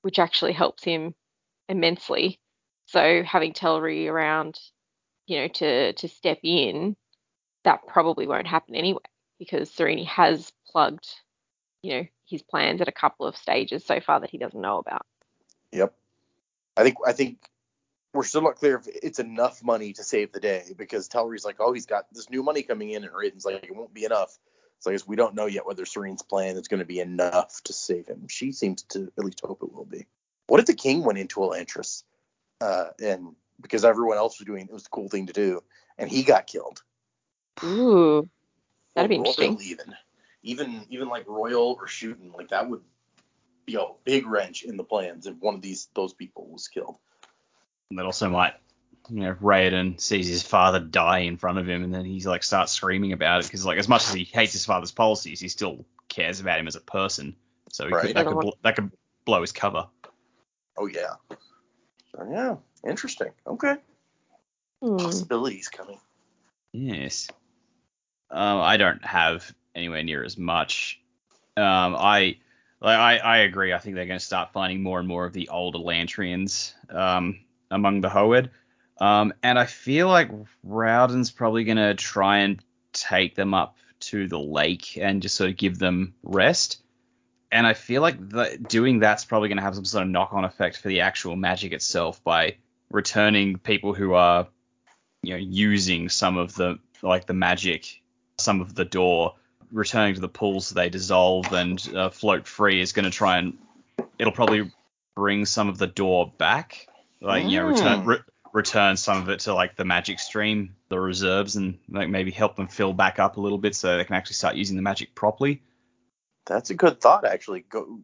[0.03, 1.15] which actually helps him
[1.69, 2.39] immensely.
[2.87, 4.59] So having Telrii around,
[5.27, 6.97] you know, to to step in,
[7.65, 9.01] that probably won't happen anyway
[9.39, 11.09] because Sarene has plugged,
[11.83, 14.79] you know, his plans at a couple of stages so far that he doesn't know
[14.79, 15.07] about.
[15.73, 15.95] Yep.
[16.77, 17.39] I think I think
[18.13, 21.57] we're still not clear if it's enough money to save the day because Telrii's like,
[21.59, 24.39] oh, he's got this new money coming in, and Raiden's like, it won't be enough.
[24.79, 27.61] So I guess we don't know yet whether Sarene's plan is going to be enough
[27.65, 28.29] to save him.
[28.29, 30.07] She seems to at least hope it will be.
[30.47, 32.05] What if the king went into Elantris,
[32.61, 35.63] uh, and because everyone else was doing it, it was the cool thing to do,
[35.99, 36.83] and he got killed?
[37.65, 38.29] Ooh,
[38.95, 39.57] that'd be interesting.
[39.57, 39.95] Roial even,
[40.43, 42.83] even even like Roial or Shuden, like that would
[43.67, 46.97] be a big wrench in the plans if one of these those people was killed.
[47.91, 48.55] And that also might,
[49.09, 52.43] you know, Raoden sees his father die in front of him, and then he's like
[52.43, 55.49] starts screaming about it because like as much as he hates his father's policies, he
[55.49, 57.35] still cares about him as a person.
[57.71, 58.07] So he Right.
[58.09, 58.91] could, that could bl- that could
[59.25, 59.87] blow his cover.
[60.77, 61.15] Oh yeah.
[62.13, 62.57] So, yeah,
[62.89, 63.31] interesting.
[63.47, 63.77] Okay.
[64.83, 64.97] Hmm.
[64.97, 66.01] Possibilities coming.
[66.73, 67.29] Yes.
[68.31, 71.01] Um, I don't have anywhere near as much.
[71.57, 72.39] Um, I
[72.81, 73.73] like I, I agree.
[73.73, 77.41] I think they're going to start finding more and more of the older Lantrians um,
[77.71, 78.51] among the Hoed.
[79.01, 80.31] Um, and I feel like
[80.63, 85.51] Raoden's probably going to try and take them up to the lake and just sort
[85.51, 86.83] of give them rest.
[87.55, 90.45] And I feel like the, doing that's probably going to have some sort of knock-on
[90.45, 92.57] effect for the actual magic itself by
[92.91, 94.49] returning people who are
[95.23, 98.03] you know using some of the like the magic
[98.39, 99.35] some of the Dor
[99.73, 103.39] returning to the pool so they dissolve and uh, float free is going to try
[103.39, 103.57] and
[104.19, 104.71] it'll probably
[105.17, 106.89] bring some of the Dor back
[107.21, 108.07] like you know return Mm.
[108.07, 108.23] re-
[108.53, 112.57] return some of it to like the magic stream the reserves and like maybe help
[112.57, 115.15] them fill back up a little bit so they can actually start using the magic
[115.15, 115.63] properly
[116.47, 117.61] That's a good thought, actually.
[117.69, 118.01] Go,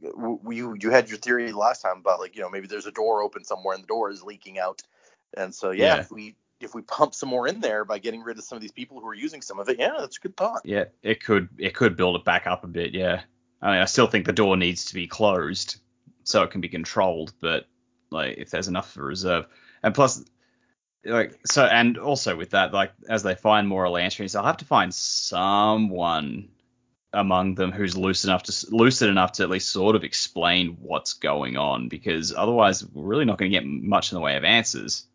[0.50, 3.22] you you had your theory last time about like you know maybe there's a door
[3.22, 4.82] open somewhere and the door is leaking out,
[5.36, 6.00] and so yeah, Yeah.
[6.00, 8.62] if we if we pump some more in there by getting rid of some of
[8.62, 10.60] these people who are using some of it, yeah, that's a good thought.
[10.64, 13.22] yeah it could it could build it back up a bit yeah
[13.62, 15.78] i mean i still think the door needs to be closed
[16.24, 17.66] so it can be controlled but
[18.10, 19.46] like if there's enough for reserve
[19.82, 20.22] and plus
[21.06, 24.66] like so and also with that like as they find more Elantrians they'll have to
[24.66, 26.48] find someone
[27.12, 31.14] among them who's loose enough to lucid enough to at least sort of explain what's
[31.14, 34.44] going on because otherwise we're really not going to get much in the way of
[34.44, 35.06] answers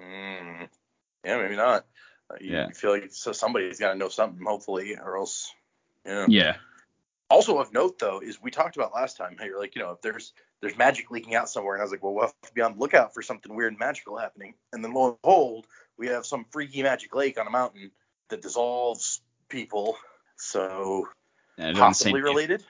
[0.00, 0.68] Mm.
[1.24, 1.86] Yeah, maybe not.
[2.30, 2.68] Uh, you, Yeah.
[2.68, 5.52] you feel like so somebody's got to know something, hopefully, or else.
[6.04, 6.26] Yeah.
[6.28, 6.56] yeah
[7.30, 9.92] Also of note though is we talked about last time how you're like you know
[9.92, 12.52] if there's there's magic leaking out somewhere and I was like well we'll have to
[12.54, 15.66] be on the lookout for something weird and magical happening and then lo and behold
[15.98, 17.90] we have some freaky magic lake on a mountain
[18.28, 19.96] that dissolves people
[20.36, 21.08] so
[21.58, 22.64] and it doesn't seem possibly to be- related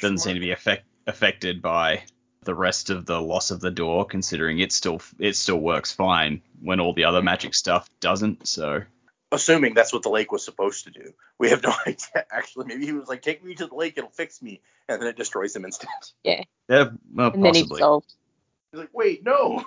[0.00, 2.02] doesn't seem to be affect, affected by
[2.44, 6.42] the rest of the loss of the Dor, considering it still it still works fine
[6.62, 8.46] when all the other magic stuff doesn't.
[8.46, 8.82] So
[9.32, 12.86] assuming that's what the lake was supposed to do we have no idea actually maybe
[12.86, 15.56] he was like take me to the lake it'll fix me and then it destroys
[15.56, 15.88] him instead
[16.22, 16.90] yeah, Yeah.
[17.12, 17.78] well, And then he possibly.
[17.78, 18.14] dissolved.
[18.70, 19.64] he's like wait no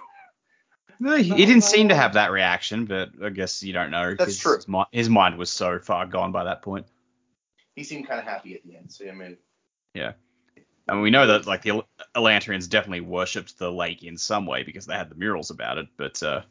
[1.00, 4.16] No, he, he didn't seem to have that reaction, but I guess you don't know.
[4.16, 4.56] That's true.
[4.56, 6.88] His, his mind was so far gone by that point.
[7.78, 9.38] He seemed kind of happy at the end so I mean
[10.90, 14.46] I mean, we know that like the El- Elantrians definitely worshipped the lake in some
[14.46, 15.88] way because they had the murals about it.
[15.98, 16.42] But uh,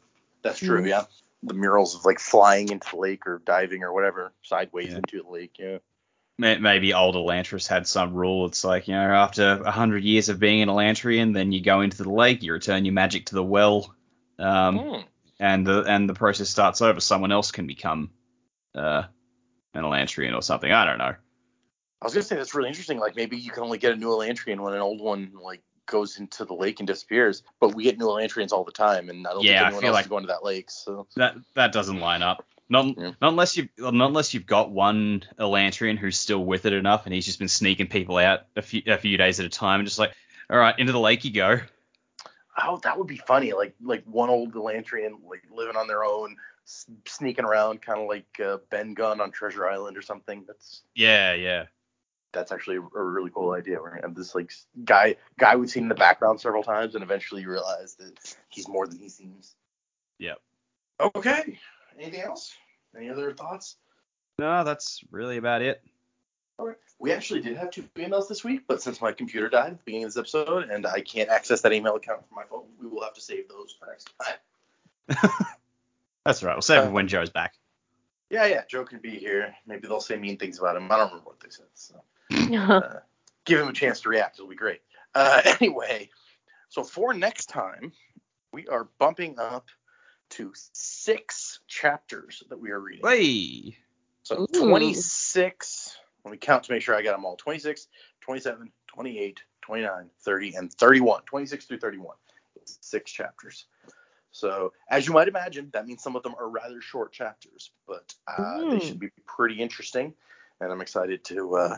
[0.43, 0.87] That's true, Mhm.
[0.89, 1.03] yeah.
[1.41, 4.97] The murals of like flying into the lake or diving or whatever sideways Yeah.
[4.97, 5.77] into the lake, yeah.
[6.37, 8.45] may- maybe old Elantris had some rule.
[8.45, 11.81] It's like you know, after a hundred years of being an Elantrian, then you go
[11.81, 13.95] into the lake, you return your magic to the well,
[14.37, 14.99] um, Hmm.
[15.39, 16.99] and the and the process starts over.
[16.99, 18.11] Someone else can become
[18.75, 19.05] uh,
[19.77, 20.71] an Elantrian or something.
[20.71, 21.15] I don't know.
[22.01, 22.99] I was gonna say that's really interesting.
[22.99, 26.17] Like maybe you can only get a new Elantrian when an old one like goes
[26.19, 27.43] into the lake and disappears.
[27.59, 29.87] But we get new Elantrians all the time, and I don't Yeah, think anyone feel
[29.89, 30.69] else like- is going to that lake.
[30.69, 32.45] So That that doesn't line up.
[32.69, 33.11] Not, Yeah.
[33.21, 37.13] not unless you not unless you've got one Elantrian who's still with it enough, and
[37.15, 39.87] he's just been sneaking people out a few a few days at a time, and
[39.87, 40.11] just like,
[40.49, 41.59] all right, into the lake you go.
[42.63, 43.53] oh, that would be funny.
[43.53, 46.35] Like like one old Elantrian like living on their own,
[47.05, 50.43] sneaking around, kind of like uh, Ben Gunn on Treasure Island or something.
[50.45, 51.65] That's Yeah, yeah.
[52.33, 53.79] that's actually a really cool idea.
[53.79, 54.51] We're gonna have this like
[54.83, 58.67] guy guy we've seen in the background several times, and eventually you realize that he's
[58.67, 59.55] more than he seems.
[60.19, 60.39] Yep.
[60.99, 61.59] Okay.
[61.99, 62.53] Anything else?
[62.95, 63.77] Any other thoughts?
[64.39, 65.81] No, that's really about it.
[66.59, 66.77] All right.
[66.99, 69.83] We actually did have two emails this week, but since my computer died at the
[69.85, 72.87] beginning of this episode and I can't access that email account from my phone, we
[72.87, 75.45] will have to save those for next time.
[76.27, 76.55] That's right.
[76.55, 77.53] We'll save it Uh, when Joe's back.
[78.29, 79.55] Yeah, yeah, Joe can be here.
[79.65, 80.91] Maybe they'll say mean things about him.
[80.91, 81.67] I don't remember what they said.
[81.73, 82.03] So
[82.59, 82.99] uh,
[83.45, 84.37] give him a chance to react.
[84.37, 84.81] It'll be great.
[85.15, 86.09] Uh, anyway,
[86.67, 87.93] so for next time,
[88.51, 89.67] we are bumping up
[90.31, 93.07] to six chapters that we are reading.
[93.07, 93.77] Hey.
[94.23, 94.65] So Ooh.
[94.65, 97.87] 26, let me count to make sure I got them all 26,
[98.19, 101.21] 27, 28, 29, 30, and 31.
[101.25, 102.17] 26 through 31.
[102.65, 103.67] Six chapters.
[104.37, 108.13] So, as you might imagine, that means some of them are rather short chapters, but
[108.27, 110.13] uh, they should be pretty interesting,
[110.61, 111.77] and I'm excited to uh,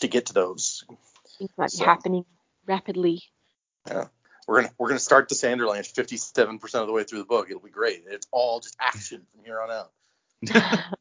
[0.00, 0.84] to get to those.
[1.36, 2.24] Things might be So- happening
[2.64, 3.22] rapidly.
[3.88, 4.04] Yeah,
[4.46, 7.48] We're gonna we're gonna start the Sanderlanche 57% of the way through the book.
[7.50, 8.04] It'll be great.
[8.08, 9.90] It's all just action from here on out.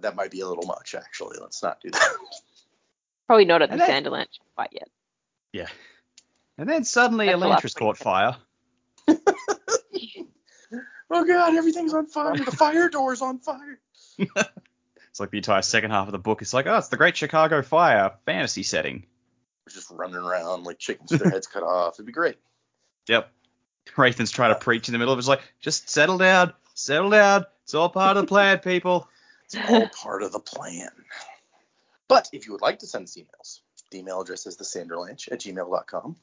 [0.00, 1.38] That might be a little much, actually.
[1.40, 2.08] Let's not do that.
[3.26, 4.88] Probably not at the And then- Sanderlanche quite yet.
[5.52, 5.66] Yeah.
[6.58, 8.36] And then suddenly That's a lot Elantris caught fire.
[11.10, 12.36] Oh god, everything's on fire.
[12.36, 13.80] The fire door's on fire.
[15.18, 16.42] It's like the entire second half of the book.
[16.42, 19.04] It's like, oh, it's the Great Chicago Fire fantasy setting.
[19.66, 21.94] We're just running around like chickens with their heads cut off.
[21.94, 22.36] It'd be great.
[23.08, 23.28] Yep.
[23.96, 25.22] Hrathen's trying to preach in the middle of it.
[25.22, 27.46] It's like, just settle down, settle down.
[27.64, 29.08] It's all part of the plan, people.
[29.46, 30.90] It's all part of the plan.
[32.06, 33.60] But if you would like to send us emails,
[33.90, 36.14] the email address is thesanderlanche at gmail.com.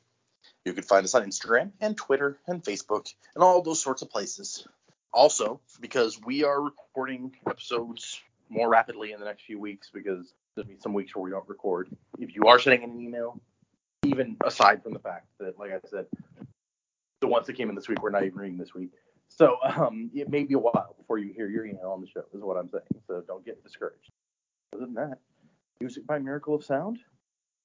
[0.65, 4.09] You can find us on Instagram and Twitter and Facebook and all those sorts of
[4.09, 4.67] places.
[5.13, 10.67] Also, because we are recording episodes more rapidly in the next few weeks because there'll
[10.67, 11.89] be some weeks where we don't record.
[12.19, 13.39] If you are sending an email,
[14.05, 16.05] even aside from the fact that, like I said,
[17.21, 18.91] the ones that came in this week we're not even reading this week.
[19.29, 22.23] So um, it may be a while before you hear your email on the show,
[22.33, 22.83] is what I'm saying.
[23.07, 24.11] So don't get discouraged.
[24.73, 25.19] Other than that,
[25.79, 26.99] music by Miracle of Sound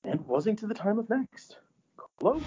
[0.04, 1.58] and Wasing to the Time of Next.
[2.22, 2.38] Hello.